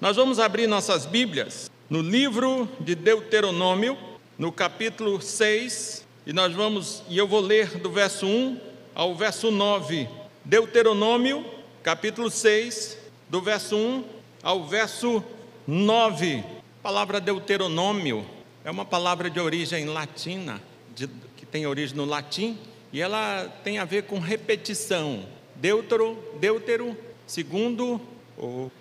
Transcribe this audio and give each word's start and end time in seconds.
Nós 0.00 0.16
vamos 0.16 0.38
abrir 0.38 0.66
nossas 0.66 1.04
Bíblias 1.04 1.70
no 1.90 2.00
livro 2.00 2.66
de 2.80 2.94
Deuteronômio, 2.94 3.98
no 4.38 4.50
capítulo 4.50 5.20
6, 5.20 6.06
e 6.26 6.32
nós 6.32 6.54
vamos, 6.54 7.02
e 7.06 7.18
eu 7.18 7.28
vou 7.28 7.42
ler 7.42 7.76
do 7.76 7.90
verso 7.90 8.26
1 8.26 8.58
ao 8.94 9.14
verso 9.14 9.50
9. 9.50 10.08
Deuteronômio, 10.42 11.44
capítulo 11.82 12.30
6, 12.30 12.96
do 13.28 13.42
verso 13.42 13.76
1 13.76 14.04
ao 14.42 14.64
verso 14.64 15.22
9. 15.66 16.38
A 16.38 16.82
palavra 16.82 17.20
Deuteronômio 17.20 18.24
é 18.64 18.70
uma 18.70 18.86
palavra 18.86 19.28
de 19.28 19.38
origem 19.38 19.84
latina, 19.84 20.62
de, 20.96 21.08
que 21.36 21.44
tem 21.44 21.66
origem 21.66 21.94
no 21.94 22.06
latim, 22.06 22.56
e 22.90 23.02
ela 23.02 23.44
tem 23.62 23.78
a 23.78 23.84
ver 23.84 24.04
com 24.04 24.18
repetição. 24.18 25.26
Deutero, 25.56 26.16
deutero, 26.40 26.96
segundo, 27.26 28.00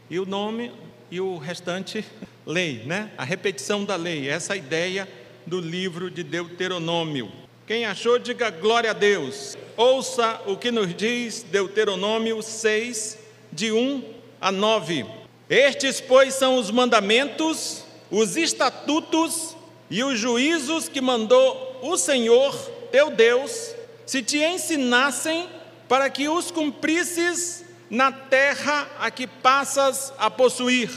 e 0.09 0.17
o 0.17 0.25
nome, 0.25 0.71
e 1.11 1.19
o 1.19 1.37
restante, 1.37 2.05
lei, 2.45 2.83
né? 2.85 3.11
A 3.17 3.23
repetição 3.23 3.83
da 3.83 3.95
lei, 3.95 4.27
essa 4.29 4.55
ideia 4.55 5.07
do 5.45 5.59
livro 5.59 6.09
de 6.09 6.23
Deuteronômio. 6.23 7.31
Quem 7.65 7.85
achou, 7.85 8.17
diga 8.17 8.49
glória 8.49 8.91
a 8.91 8.93
Deus. 8.93 9.57
Ouça 9.77 10.41
o 10.47 10.57
que 10.57 10.71
nos 10.71 10.93
diz 10.95 11.43
Deuteronômio 11.43 12.41
6, 12.41 13.17
de 13.51 13.71
1 13.71 14.03
a 14.41 14.51
9. 14.51 15.05
Estes, 15.49 16.01
pois, 16.01 16.33
são 16.33 16.57
os 16.57 16.71
mandamentos, 16.71 17.83
os 18.11 18.35
estatutos 18.35 19.55
e 19.89 20.03
os 20.03 20.19
juízos 20.19 20.87
que 20.87 21.01
mandou 21.01 21.79
o 21.81 21.97
Senhor, 21.97 22.55
teu 22.91 23.09
Deus, 23.09 23.73
se 24.05 24.21
te 24.21 24.37
ensinassem 24.37 25.47
para 25.87 26.09
que 26.09 26.27
os 26.27 26.51
cumprisses 26.51 27.63
na 27.89 28.11
terra 28.11 28.87
a 28.99 29.09
que 29.09 29.25
passas 29.25 30.13
a 30.17 30.29
possuir, 30.29 30.89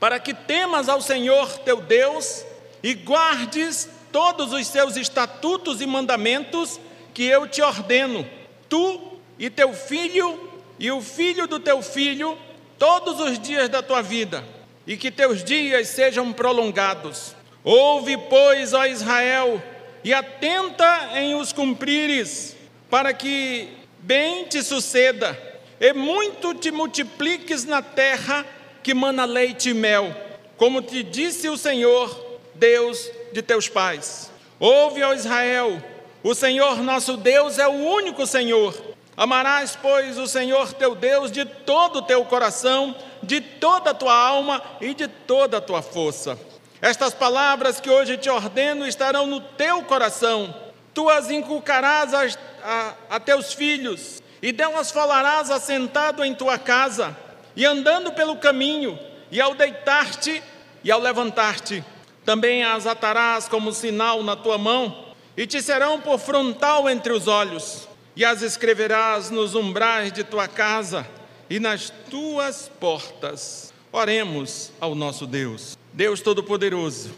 para 0.00 0.18
que 0.18 0.32
temas 0.32 0.88
ao 0.88 1.00
Senhor 1.00 1.58
teu 1.58 1.80
Deus 1.80 2.44
e 2.82 2.94
guardes 2.94 3.88
todos 4.10 4.52
os 4.52 4.66
seus 4.66 4.96
estatutos 4.96 5.80
e 5.80 5.86
mandamentos 5.86 6.80
que 7.12 7.24
eu 7.24 7.46
te 7.46 7.60
ordeno, 7.60 8.26
tu 8.68 9.18
e 9.38 9.50
teu 9.50 9.74
filho 9.74 10.48
e 10.78 10.90
o 10.90 11.02
filho 11.02 11.46
do 11.46 11.58
teu 11.58 11.82
filho, 11.82 12.38
todos 12.78 13.20
os 13.20 13.38
dias 13.38 13.68
da 13.68 13.82
tua 13.82 14.00
vida, 14.00 14.44
e 14.86 14.96
que 14.96 15.10
teus 15.10 15.42
dias 15.42 15.88
sejam 15.88 16.32
prolongados. 16.32 17.34
Ouve, 17.64 18.16
pois, 18.16 18.72
ó 18.72 18.86
Israel, 18.86 19.60
e 20.04 20.14
atenta 20.14 21.10
em 21.16 21.34
os 21.34 21.52
cumprires, 21.52 22.56
para 22.88 23.12
que 23.12 23.68
bem 24.00 24.44
te 24.44 24.62
suceda 24.62 25.47
e 25.80 25.92
muito 25.92 26.54
te 26.54 26.70
multipliques 26.70 27.64
na 27.64 27.82
terra 27.82 28.44
que 28.82 28.94
mana 28.94 29.24
leite 29.24 29.70
e 29.70 29.74
mel, 29.74 30.14
como 30.56 30.82
te 30.82 31.02
disse 31.02 31.48
o 31.48 31.56
Senhor, 31.56 32.26
Deus 32.54 33.10
de 33.32 33.42
teus 33.42 33.68
pais. 33.68 34.30
Ouve, 34.58 35.02
ó 35.02 35.12
Israel, 35.14 35.82
o 36.22 36.34
Senhor 36.34 36.82
nosso 36.82 37.16
Deus 37.16 37.58
é 37.58 37.68
o 37.68 37.72
único 37.72 38.26
Senhor. 38.26 38.74
Amarás, 39.16 39.76
pois, 39.80 40.16
o 40.18 40.26
Senhor 40.26 40.72
teu 40.72 40.94
Deus 40.94 41.30
de 41.30 41.44
todo 41.44 41.98
o 41.98 42.02
teu 42.02 42.24
coração, 42.24 42.94
de 43.22 43.40
toda 43.40 43.90
a 43.90 43.94
tua 43.94 44.14
alma 44.14 44.62
e 44.80 44.94
de 44.94 45.08
toda 45.08 45.58
a 45.58 45.60
tua 45.60 45.82
força. 45.82 46.38
Estas 46.80 47.12
palavras 47.14 47.80
que 47.80 47.90
hoje 47.90 48.16
te 48.16 48.30
ordeno 48.30 48.86
estarão 48.86 49.26
no 49.26 49.40
teu 49.40 49.82
coração, 49.82 50.54
tu 50.94 51.08
as 51.08 51.30
inculcarás 51.30 52.14
a, 52.14 52.26
a, 52.62 52.94
a 53.10 53.20
teus 53.20 53.52
filhos 53.52 54.22
e 54.40 54.52
delas 54.52 54.90
falarás 54.90 55.50
assentado 55.50 56.24
em 56.24 56.34
tua 56.34 56.58
casa, 56.58 57.16
e 57.56 57.64
andando 57.64 58.12
pelo 58.12 58.36
caminho, 58.36 58.98
e 59.30 59.40
ao 59.40 59.54
deitar-te 59.54 60.42
e 60.82 60.90
ao 60.90 61.00
levantar-te. 61.00 61.84
Também 62.24 62.62
as 62.62 62.86
atarás 62.86 63.48
como 63.48 63.72
sinal 63.72 64.22
na 64.22 64.36
tua 64.36 64.58
mão, 64.58 65.06
e 65.36 65.46
te 65.46 65.60
serão 65.60 66.00
por 66.00 66.18
frontal 66.18 66.88
entre 66.88 67.12
os 67.12 67.26
olhos, 67.26 67.88
e 68.14 68.24
as 68.24 68.42
escreverás 68.42 69.30
nos 69.30 69.54
umbrais 69.54 70.12
de 70.12 70.24
tua 70.24 70.48
casa 70.48 71.06
e 71.48 71.58
nas 71.58 71.90
tuas 72.10 72.70
portas. 72.80 73.72
Oremos 73.90 74.70
ao 74.80 74.94
nosso 74.94 75.26
Deus. 75.26 75.76
Deus 75.92 76.20
Todo-Poderoso, 76.20 77.10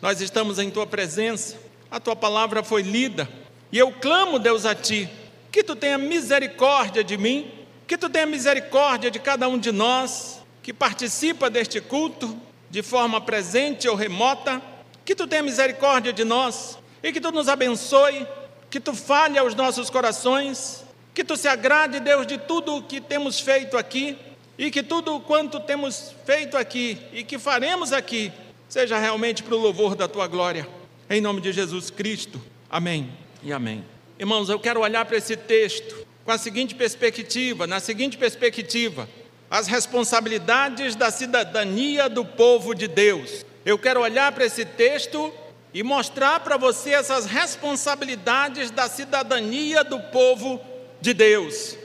nós 0.00 0.20
estamos 0.20 0.58
em 0.58 0.70
tua 0.70 0.86
presença, 0.86 1.56
a 1.90 2.00
tua 2.00 2.16
palavra 2.16 2.62
foi 2.62 2.82
lida, 2.82 3.28
e 3.70 3.78
eu 3.78 3.92
clamo, 3.92 4.38
Deus, 4.38 4.64
a 4.64 4.74
ti 4.74 5.08
que 5.56 5.64
tu 5.64 5.74
tenha 5.74 5.96
misericórdia 5.96 7.02
de 7.02 7.16
mim, 7.16 7.50
que 7.86 7.96
tu 7.96 8.10
tenha 8.10 8.26
misericórdia 8.26 9.10
de 9.10 9.18
cada 9.18 9.48
um 9.48 9.58
de 9.58 9.72
nós 9.72 10.42
que 10.62 10.70
participa 10.70 11.48
deste 11.48 11.80
culto 11.80 12.38
de 12.68 12.82
forma 12.82 13.22
presente 13.22 13.88
ou 13.88 13.96
remota, 13.96 14.60
que 15.02 15.14
tu 15.14 15.26
tenha 15.26 15.42
misericórdia 15.42 16.12
de 16.12 16.24
nós 16.24 16.78
e 17.02 17.10
que 17.10 17.22
tu 17.22 17.32
nos 17.32 17.48
abençoe, 17.48 18.26
que 18.68 18.78
tu 18.78 18.92
fale 18.92 19.38
aos 19.38 19.54
nossos 19.54 19.88
corações, 19.88 20.84
que 21.14 21.24
tu 21.24 21.38
se 21.38 21.48
agrade, 21.48 22.00
Deus, 22.00 22.26
de 22.26 22.36
tudo 22.36 22.76
o 22.76 22.82
que 22.82 23.00
temos 23.00 23.40
feito 23.40 23.78
aqui 23.78 24.18
e 24.58 24.70
que 24.70 24.82
tudo 24.82 25.18
quanto 25.20 25.58
temos 25.58 26.14
feito 26.26 26.54
aqui 26.58 26.98
e 27.14 27.24
que 27.24 27.38
faremos 27.38 27.94
aqui 27.94 28.30
seja 28.68 28.98
realmente 28.98 29.42
para 29.42 29.54
o 29.54 29.58
louvor 29.58 29.94
da 29.94 30.06
tua 30.06 30.26
glória. 30.26 30.68
Em 31.08 31.22
nome 31.22 31.40
de 31.40 31.50
Jesus 31.50 31.88
Cristo. 31.88 32.38
Amém 32.68 33.10
e 33.42 33.54
amém. 33.54 33.95
Irmãos, 34.18 34.48
eu 34.48 34.58
quero 34.58 34.80
olhar 34.80 35.04
para 35.04 35.18
esse 35.18 35.36
texto 35.36 36.06
com 36.24 36.30
a 36.30 36.38
seguinte 36.38 36.74
perspectiva, 36.74 37.66
na 37.66 37.80
seguinte 37.80 38.16
perspectiva, 38.16 39.06
as 39.50 39.66
responsabilidades 39.66 40.96
da 40.96 41.10
cidadania 41.10 42.08
do 42.08 42.24
povo 42.24 42.74
de 42.74 42.88
Deus. 42.88 43.44
Eu 43.62 43.78
quero 43.78 44.00
olhar 44.00 44.32
para 44.32 44.46
esse 44.46 44.64
texto 44.64 45.30
e 45.74 45.82
mostrar 45.82 46.40
para 46.40 46.56
você 46.56 46.94
essas 46.94 47.26
responsabilidades 47.26 48.70
da 48.70 48.88
cidadania 48.88 49.84
do 49.84 50.00
povo 50.00 50.62
de 50.98 51.12
Deus. 51.12 51.76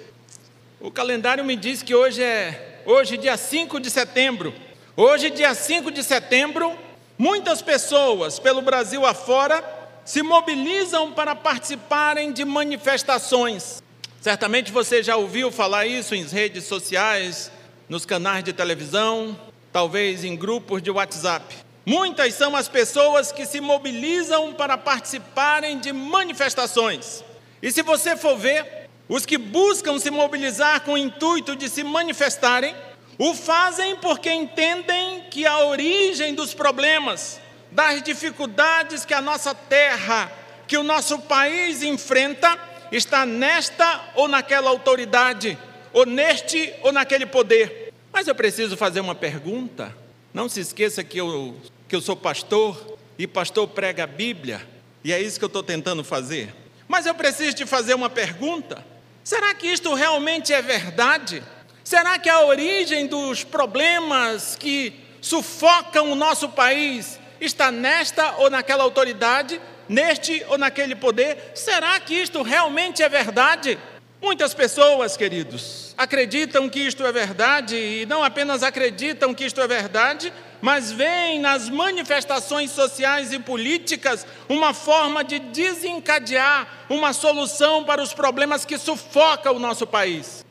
O 0.80 0.90
calendário 0.90 1.44
me 1.44 1.58
diz 1.58 1.84
que 1.84 1.94
hoje 1.94 2.24
é 2.24 2.82
hoje 2.86 3.18
dia 3.18 3.36
5 3.36 3.78
de 3.78 3.90
setembro. 3.90 4.54
Hoje 4.96 5.30
dia 5.30 5.54
5 5.54 5.92
de 5.92 6.02
setembro, 6.02 6.80
muitas 7.18 7.62
pessoas 7.62 8.40
pelo 8.40 8.62
Brasil 8.62 9.06
afora 9.06 9.81
se 10.06 10.24
mobilizam 10.24 11.12
para 11.12 11.36
participarem 11.36 12.32
de 12.32 12.44
manifestações. 12.44 13.82
Certamente 14.20 14.72
você 14.72 15.02
já 15.02 15.16
ouviu 15.16 15.52
falar 15.52 15.86
isso 15.86 16.14
em 16.14 16.24
redes 16.24 16.66
sociais, 16.66 17.52
nos 17.90 18.06
canais 18.06 18.44
de 18.44 18.54
televisão, 18.54 19.38
talvez 19.72 20.24
em 20.24 20.36
grupos 20.36 20.82
de 20.82 20.92
WhatsApp. 20.92 21.56
Muitas 21.86 22.36
são 22.36 22.56
as 22.56 22.68
pessoas 22.68 23.32
que 23.32 23.46
se 23.46 23.60
mobilizam 23.60 24.54
para 24.54 24.78
participarem 24.78 25.80
de 25.80 25.92
manifestações. 25.92 27.24
E 27.62 27.72
se 27.72 27.82
você 27.82 28.16
for 28.16 28.38
ver, 28.38 28.88
os 29.10 29.26
que 29.26 29.38
buscam 29.38 29.98
se 29.98 30.12
mobilizar 30.12 30.82
com 30.82 30.94
o 30.94 30.98
intuito 30.98 31.56
de 31.56 31.68
se 31.68 31.84
manifestarem, 31.84 32.76
o 33.18 33.34
fazem 33.34 33.96
porque 33.96 34.32
entendem 34.32 35.26
que 35.30 35.46
a 35.46 35.66
origem 35.66 36.34
dos 36.34 36.54
problemas 36.54 37.41
das 37.72 38.02
dificuldades 38.02 39.06
que 39.06 39.14
a 39.14 39.22
nossa 39.22 39.56
terra, 39.56 40.32
que 40.68 40.78
o 40.78 40.84
nosso 40.84 41.20
país 41.20 41.82
enfrenta, 41.82 42.60
está 42.92 43.26
nesta 43.26 44.12
ou 44.16 44.28
naquela 44.28 44.70
autoridade, 44.70 45.58
ou 45.94 46.06
neste 46.06 46.74
ou 46.82 46.92
naquele 46.92 47.26
poder. 47.26 47.94
Mas 48.12 48.28
eu 48.28 48.36
preciso 48.36 48.76
fazer 48.76 49.00
uma 49.00 49.16
pergunta. 49.16 49.96
Não 50.34 50.50
se 50.50 50.60
esqueça 50.60 51.04
que 51.04 51.18
eu, 51.18 51.56
que 51.88 51.96
eu 51.96 52.02
sou 52.02 52.16
pastor 52.16 52.98
e 53.18 53.26
pastor 53.26 53.68
prega 53.68 54.04
a 54.04 54.08
Bíblia, 54.08 54.66
e 55.04 55.14
é 55.14 55.22
isso 55.22 55.40
que 55.40 55.46
eu 55.46 55.48
estou 55.48 55.64
tentando 55.64 56.04
fazer. 56.04 56.54
Mas 56.88 57.06
eu 57.06 57.16
preciso 57.16 57.56
te 57.56 57.66
fazer 57.66 57.94
uma 57.94 58.10
pergunta: 58.10 58.86
será 59.24 59.54
que 59.54 59.68
isto 59.68 59.94
realmente 59.94 60.54
é 60.54 60.62
verdade? 60.62 61.42
Será 61.84 62.20
que 62.20 62.30
a 62.30 62.46
origem 62.46 63.08
dos 63.08 63.44
problemas 63.44 64.56
que 64.56 64.94
sufocam 65.22 66.12
o 66.12 66.16
nosso 66.16 66.50
país 66.50 67.20
está 67.42 67.72
nesta 67.72 68.38
ou 68.38 68.50
naquela 68.50 68.84
autoridade, 68.84 69.60
neste 69.90 70.46
ou 70.48 70.58
naquele 70.58 70.96
poder? 70.96 71.52
Será 71.56 72.00
que 72.00 72.14
isto 72.14 72.42
realmente 72.42 73.02
é 73.02 73.10
verdade? 73.10 73.78
Muitas 74.22 74.54
pessoas, 74.54 75.18
queridos, 75.18 75.96
acreditam 75.98 76.70
que 76.70 76.80
isto 76.80 77.04
é 77.04 77.12
verdade 77.12 77.76
e 77.76 78.06
não 78.06 78.24
apenas 78.24 78.62
acreditam 78.62 79.34
que 79.34 79.44
isto 79.46 79.60
é 79.60 79.68
verdade, 79.68 80.32
mas 80.62 80.92
veem 80.92 81.40
nas 81.40 81.68
manifestações 81.68 82.70
sociais 82.70 83.34
e 83.34 83.40
políticas 83.40 84.28
uma 84.48 84.76
forma 84.76 85.24
de 85.24 85.40
desencadear 85.40 86.86
uma 86.88 87.14
solução 87.14 87.84
para 87.84 88.00
os 88.00 88.14
problemas 88.14 88.64
que 88.64 88.78
sufocam 88.78 89.56
o 89.56 89.60
nosso 89.60 89.88
país. 89.88 90.46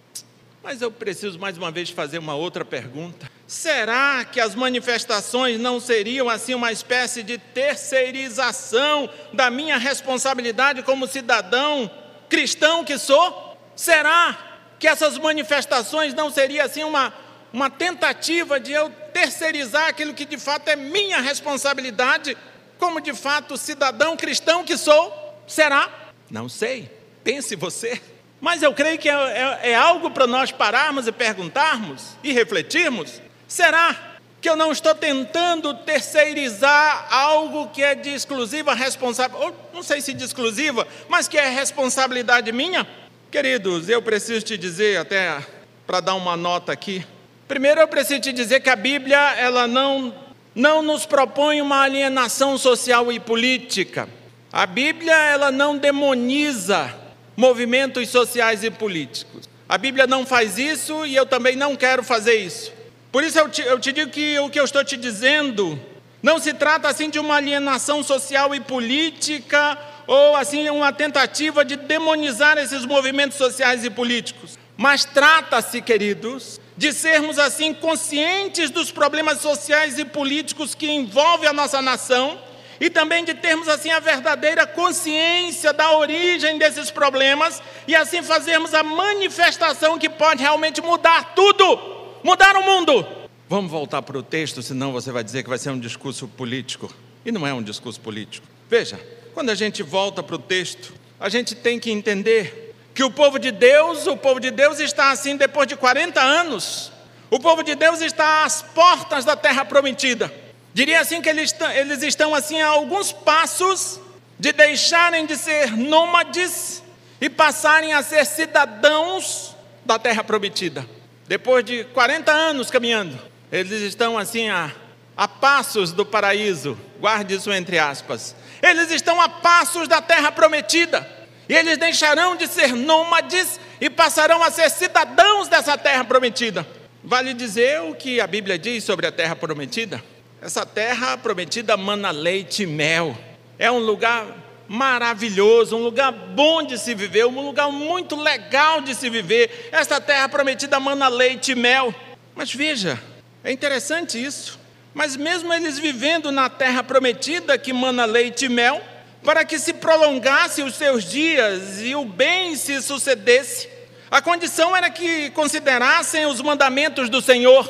Mas 0.65 0.83
eu 0.83 0.91
preciso 0.91 1.39
mais 1.39 1.57
uma 1.57 1.71
vez 1.71 1.91
fazer 1.91 2.19
uma 2.19 2.35
outra 2.35 2.65
pergunta. 2.65 3.31
Será 3.51 4.25
que 4.25 4.39
as 4.39 4.55
manifestações 4.55 5.59
não 5.59 5.81
seriam 5.81 6.29
assim 6.29 6.55
uma 6.55 6.71
espécie 6.71 7.21
de 7.21 7.37
terceirização 7.37 9.11
da 9.33 9.51
minha 9.51 9.77
responsabilidade 9.77 10.85
como 10.85 11.09
cidadão 11.09 11.91
cristão 12.29 12.85
que 12.85 12.97
sou? 12.97 13.59
Será 13.75 14.39
que 14.79 14.87
essas 14.87 15.19
manifestações 15.19 16.15
não 16.15 16.31
seria 16.31 16.63
assim 16.63 16.85
uma, 16.85 17.13
uma 17.53 17.69
tentativa 17.69 18.61
de 18.61 18.71
eu 18.71 18.89
terceirizar 19.13 19.89
aquilo 19.89 20.15
que 20.15 20.25
de 20.25 20.39
fato 20.39 20.69
é 20.69 20.77
minha 20.77 21.21
responsabilidade, 21.21 22.37
como 22.79 23.01
de 23.01 23.13
fato 23.13 23.57
cidadão 23.57 24.17
cristão 24.17 24.63
que 24.63 24.77
sou? 24.77 25.13
Será? 25.49 25.91
Não 26.31 26.49
sei. 26.49 26.89
Pense 27.25 27.57
você. 27.57 28.01
Mas 28.41 28.63
eu 28.63 28.73
creio 28.73 28.97
que 28.97 29.09
é, 29.09 29.13
é, 29.13 29.71
é 29.71 29.75
algo 29.75 30.09
para 30.09 30.29
nós 30.29 30.53
pararmos 30.53 31.09
e 31.09 31.13
perguntarmos 31.13 32.17
e 32.23 32.31
refletirmos. 32.31 33.21
Será 33.51 33.97
que 34.41 34.49
eu 34.49 34.55
não 34.55 34.71
estou 34.71 34.95
tentando 34.95 35.75
terceirizar 35.75 37.13
algo 37.13 37.67
que 37.71 37.83
é 37.83 37.97
de 37.97 38.11
exclusiva 38.11 38.75
responsabilidade, 38.75 39.55
não 39.75 39.83
sei 39.83 40.01
se 40.01 40.15
de 40.15 40.25
exclusiva, 40.25 40.87
mas 41.09 41.27
que 41.27 41.37
é 41.37 41.49
responsabilidade 41.49 42.53
minha? 42.53 42.87
Queridos, 43.29 43.89
eu 43.89 44.01
preciso 44.01 44.47
te 44.47 44.57
dizer, 44.57 44.99
até 44.99 45.45
para 45.85 45.99
dar 45.99 46.15
uma 46.15 46.37
nota 46.37 46.71
aqui, 46.71 47.05
primeiro 47.49 47.81
eu 47.81 47.89
preciso 47.89 48.21
te 48.21 48.33
dizer 48.33 48.61
que 48.61 48.71
a 48.71 48.77
Bíblia, 48.77 49.19
ela 49.35 49.67
não, 49.67 50.15
não 50.55 50.81
nos 50.81 51.05
propõe 51.05 51.61
uma 51.61 51.83
alienação 51.83 52.57
social 52.57 53.11
e 53.11 53.19
política. 53.19 54.09
A 54.53 54.65
Bíblia, 54.65 55.17
ela 55.25 55.51
não 55.51 55.77
demoniza 55.77 56.95
movimentos 57.37 58.09
sociais 58.11 58.63
e 58.63 58.71
políticos. 58.71 59.49
A 59.69 59.77
Bíblia 59.77 60.07
não 60.07 60.25
faz 60.25 60.57
isso 60.57 61.05
e 61.05 61.17
eu 61.17 61.27
também 61.27 61.57
não 61.57 61.75
quero 61.75 62.05
fazer 62.05 62.37
isso. 62.37 62.79
Por 63.13 63.25
isso 63.25 63.39
eu 63.39 63.49
te, 63.49 63.63
eu 63.63 63.79
te 63.81 63.93
digo 63.93 64.11
que 64.11 64.39
o 64.39 64.49
que 64.49 64.61
eu 64.61 64.65
estou 64.65 64.85
te 64.85 64.97
dizendo 64.97 65.81
não 66.23 66.39
se 66.39 66.55
trata 66.55 66.89
assim 66.89 67.11
de 67.11 67.19
uma 67.19 67.37
alienação 67.37 68.03
social 68.03 68.55
e 68.55 68.61
política 68.61 69.77
ou 70.07 70.37
assim 70.37 70.69
uma 70.69 70.93
tentativa 70.93 71.65
de 71.65 71.77
demonizar 71.77 72.57
esses 72.59 72.85
movimentos 72.85 73.37
sociais 73.37 73.85
e 73.85 73.91
políticos. 73.91 74.59
Mas 74.77 75.05
trata-se, 75.05 75.83
queridos, 75.83 76.61
de 76.77 76.93
sermos 76.93 77.39
assim 77.39 77.75
conscientes 77.75 78.71
dos 78.71 78.91
problemas 78.91 79.41
sociais 79.41 79.99
e 79.99 80.05
políticos 80.05 80.75
que 80.75 80.91
envolvem 80.91 81.49
a 81.49 81.53
nossa 81.53 81.83
nação 81.83 82.39
e 82.81 82.89
também 82.89 83.25
de 83.25 83.35
termos 83.35 83.69
assim 83.69 83.91
a 83.91 84.01
verdadeira 84.01 84.67
consciência 84.67 85.73
da 85.73 85.93
origem 85.97 86.59
desses 86.59 86.91
problemas 86.91 87.63
e 87.87 87.95
assim 87.95 88.23
fazermos 88.23 88.73
a 88.73 88.83
manifestação 88.83 89.99
que 89.99 90.09
pode 90.09 90.43
realmente 90.43 90.81
mudar 90.81 91.35
tudo 91.35 92.00
mudar 92.23 92.57
o 92.57 92.63
mundo. 92.63 93.07
Vamos 93.49 93.71
voltar 93.71 94.03
para 94.03 94.17
o 94.17 94.23
texto, 94.23 94.63
senão 94.63 94.93
você 94.93 95.11
vai 95.11 95.25
dizer 95.25 95.43
que 95.43 95.49
vai 95.49 95.59
ser 95.59 95.71
um 95.71 95.79
discurso 95.79 96.29
político. 96.29 96.93
E 97.25 97.33
não 97.33 97.47
é 97.47 97.53
um 97.53 97.63
discurso 97.63 98.01
político. 98.01 98.47
Veja, 98.69 99.01
quando 99.35 99.51
a 99.51 99.55
gente 99.55 99.83
volta 99.83 100.23
para 100.23 100.37
o 100.37 100.39
texto, 100.39 100.93
a 101.19 101.29
gente 101.29 101.55
tem 101.55 101.79
que 101.79 101.91
entender 101.91 102.75
que 102.95 103.03
o 103.03 103.11
povo 103.11 103.39
de 103.39 103.51
Deus, 103.51 104.07
o 104.07 104.17
povo 104.17 104.41
de 104.41 104.51
Deus 104.51 104.79
está 104.79 105.11
assim 105.11 105.37
depois 105.37 105.67
de 105.67 105.77
40 105.77 106.21
anos. 106.21 106.93
O 107.31 107.39
povo 107.39 107.63
de 107.63 107.75
Deus 107.75 108.01
está 108.01 108.45
às 108.45 108.63
portas 108.63 109.25
da 109.25 109.37
terra 109.37 109.65
prometida. 109.65 110.33
Diria 110.73 111.01
assim 111.01 111.21
que 111.21 111.29
eles, 111.29 111.55
eles 111.75 112.03
estão 112.03 112.35
assim 112.35 112.61
a 112.61 112.69
alguns 112.69 113.13
passos 113.13 114.01
de 114.39 114.53
deixarem 114.53 115.27
de 115.27 115.37
ser 115.37 115.77
nômades 115.77 116.83
e 117.21 117.29
passarem 117.29 117.93
a 117.93 118.03
ser 118.03 118.25
cidadãos 118.25 119.55
da 119.85 119.99
terra 119.99 120.25
prometida. 120.25 120.87
Depois 121.31 121.65
de 121.65 121.85
40 121.85 122.33
anos 122.33 122.73
caminhando, 122.73 123.17
eles 123.53 123.83
estão 123.83 124.19
assim 124.19 124.49
a, 124.49 124.73
a 125.17 125.29
passos 125.29 125.93
do 125.93 126.05
paraíso, 126.05 126.77
guarde 126.99 127.37
isso 127.37 127.53
entre 127.53 127.79
aspas. 127.79 128.35
Eles 128.61 128.91
estão 128.91 129.21
a 129.21 129.29
passos 129.29 129.87
da 129.87 130.03
terra 130.03 130.33
prometida, 130.33 131.09
e 131.49 131.55
eles 131.55 131.79
deixarão 131.79 132.35
de 132.35 132.49
ser 132.49 132.75
nômades 132.75 133.61
e 133.81 133.89
passarão 133.89 134.43
a 134.43 134.51
ser 134.51 134.69
cidadãos 134.71 135.47
dessa 135.47 135.79
terra 135.79 136.03
prometida. 136.03 136.67
Vale 137.05 137.33
dizer 137.33 137.81
o 137.83 137.95
que 137.95 138.21
a 138.21 138.27
Bíblia 138.27 138.59
diz 138.59 138.83
sobre 138.83 139.07
a 139.07 139.13
terra 139.13 139.37
prometida? 139.37 140.03
Essa 140.43 140.67
terra 140.67 141.17
prometida 141.17 141.77
mana 141.77 142.11
leite 142.11 142.65
e 142.65 142.67
mel. 142.67 143.17
É 143.57 143.71
um 143.71 143.79
lugar 143.79 144.27
maravilhoso, 144.71 145.77
um 145.77 145.83
lugar 145.83 146.13
bom 146.13 146.63
de 146.63 146.79
se 146.79 146.95
viver, 146.95 147.27
um 147.27 147.45
lugar 147.45 147.73
muito 147.73 148.15
legal 148.15 148.81
de 148.81 148.95
se 148.95 149.11
viver. 149.11 149.69
Esta 149.73 150.01
terra 150.01 150.29
prometida 150.29 150.79
mana 150.79 151.09
leite 151.09 151.51
e 151.51 151.55
mel. 151.57 151.93
Mas 152.37 152.55
veja, 152.55 152.97
é 153.43 153.51
interessante 153.51 154.23
isso. 154.23 154.61
Mas 154.95 155.17
mesmo 155.17 155.53
eles 155.53 155.77
vivendo 155.77 156.31
na 156.31 156.49
terra 156.49 156.85
prometida 156.85 157.59
que 157.59 157.73
mana 157.73 158.05
leite 158.05 158.45
e 158.45 158.49
mel, 158.49 158.81
para 159.25 159.45
que 159.45 159.59
se 159.59 159.73
prolongasse 159.73 160.63
os 160.63 160.77
seus 160.77 161.03
dias 161.03 161.81
e 161.81 161.97
o 161.97 162.05
bem 162.05 162.55
se 162.55 162.81
sucedesse, 162.81 163.69
a 164.09 164.23
condição 164.23 164.77
era 164.77 164.89
que 164.89 165.31
considerassem 165.31 166.27
os 166.27 166.41
mandamentos 166.41 167.11
do 167.11 167.21
Senhor. 167.21 167.69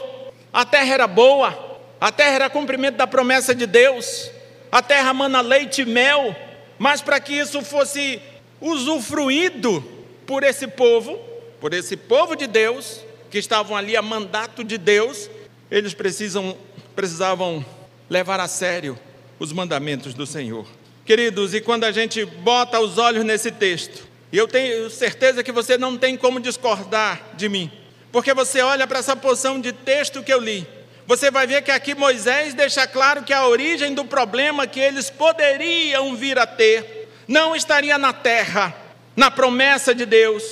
A 0.52 0.66
terra 0.66 0.92
era 0.92 1.06
boa, 1.06 1.80
a 1.98 2.12
terra 2.12 2.34
era 2.34 2.50
cumprimento 2.50 2.96
da 2.96 3.06
promessa 3.06 3.54
de 3.54 3.64
Deus, 3.64 4.30
a 4.70 4.82
terra 4.82 5.14
mana 5.14 5.40
leite 5.40 5.80
e 5.80 5.86
mel, 5.86 6.36
mas 6.80 7.02
para 7.02 7.20
que 7.20 7.34
isso 7.34 7.60
fosse 7.60 8.22
usufruído 8.58 9.84
por 10.26 10.42
esse 10.42 10.66
povo, 10.66 11.20
por 11.60 11.74
esse 11.74 11.94
povo 11.94 12.34
de 12.34 12.46
Deus, 12.46 13.02
que 13.30 13.36
estavam 13.36 13.76
ali 13.76 13.98
a 13.98 14.00
mandato 14.00 14.64
de 14.64 14.78
Deus, 14.78 15.28
eles 15.70 15.92
precisam, 15.92 16.56
precisavam 16.96 17.62
levar 18.08 18.40
a 18.40 18.48
sério 18.48 18.98
os 19.38 19.52
mandamentos 19.52 20.14
do 20.14 20.24
Senhor. 20.24 20.66
Queridos, 21.04 21.52
e 21.52 21.60
quando 21.60 21.84
a 21.84 21.92
gente 21.92 22.24
bota 22.24 22.80
os 22.80 22.96
olhos 22.96 23.26
nesse 23.26 23.52
texto, 23.52 24.08
e 24.32 24.38
eu 24.38 24.48
tenho 24.48 24.88
certeza 24.88 25.42
que 25.42 25.52
você 25.52 25.76
não 25.76 25.98
tem 25.98 26.16
como 26.16 26.40
discordar 26.40 27.20
de 27.34 27.46
mim, 27.46 27.70
porque 28.10 28.32
você 28.32 28.62
olha 28.62 28.86
para 28.86 29.00
essa 29.00 29.14
porção 29.14 29.60
de 29.60 29.70
texto 29.70 30.22
que 30.22 30.32
eu 30.32 30.40
li, 30.40 30.66
você 31.06 31.30
vai 31.30 31.46
ver 31.46 31.62
que 31.62 31.70
aqui 31.70 31.94
Moisés 31.94 32.54
deixa 32.54 32.86
claro 32.86 33.22
que 33.22 33.32
a 33.32 33.46
origem 33.46 33.94
do 33.94 34.04
problema 34.04 34.66
que 34.66 34.78
eles 34.78 35.10
poderiam 35.10 36.14
vir 36.14 36.38
a 36.38 36.46
ter 36.46 37.08
não 37.26 37.54
estaria 37.54 37.96
na 37.96 38.12
terra, 38.12 38.74
na 39.16 39.30
promessa 39.30 39.94
de 39.94 40.04
Deus, 40.04 40.42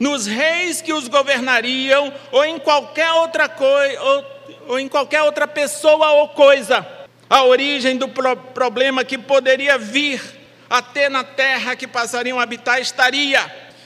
nos 0.00 0.26
reis 0.26 0.82
que 0.82 0.92
os 0.92 1.08
governariam 1.08 2.12
ou 2.32 2.44
em 2.44 2.58
qualquer 2.58 3.10
outra 3.12 3.48
coisa 3.48 4.02
ou, 4.02 4.24
ou, 4.68 4.78
em 4.80 4.88
qualquer 4.88 5.22
outra 5.22 5.46
pessoa 5.46 6.12
ou 6.12 6.28
coisa. 6.28 6.86
A 7.30 7.44
origem 7.44 7.96
do 7.96 8.08
pro 8.08 8.36
problema 8.36 9.04
que 9.04 9.16
poderia 9.16 9.78
vir 9.78 10.20
a 10.68 10.82
ter 10.82 11.08
na 11.08 11.22
terra 11.22 11.76
que 11.76 11.86
passariam 11.86 12.38
a 12.40 12.42
habitar 12.42 12.80
estaria, 12.80 13.40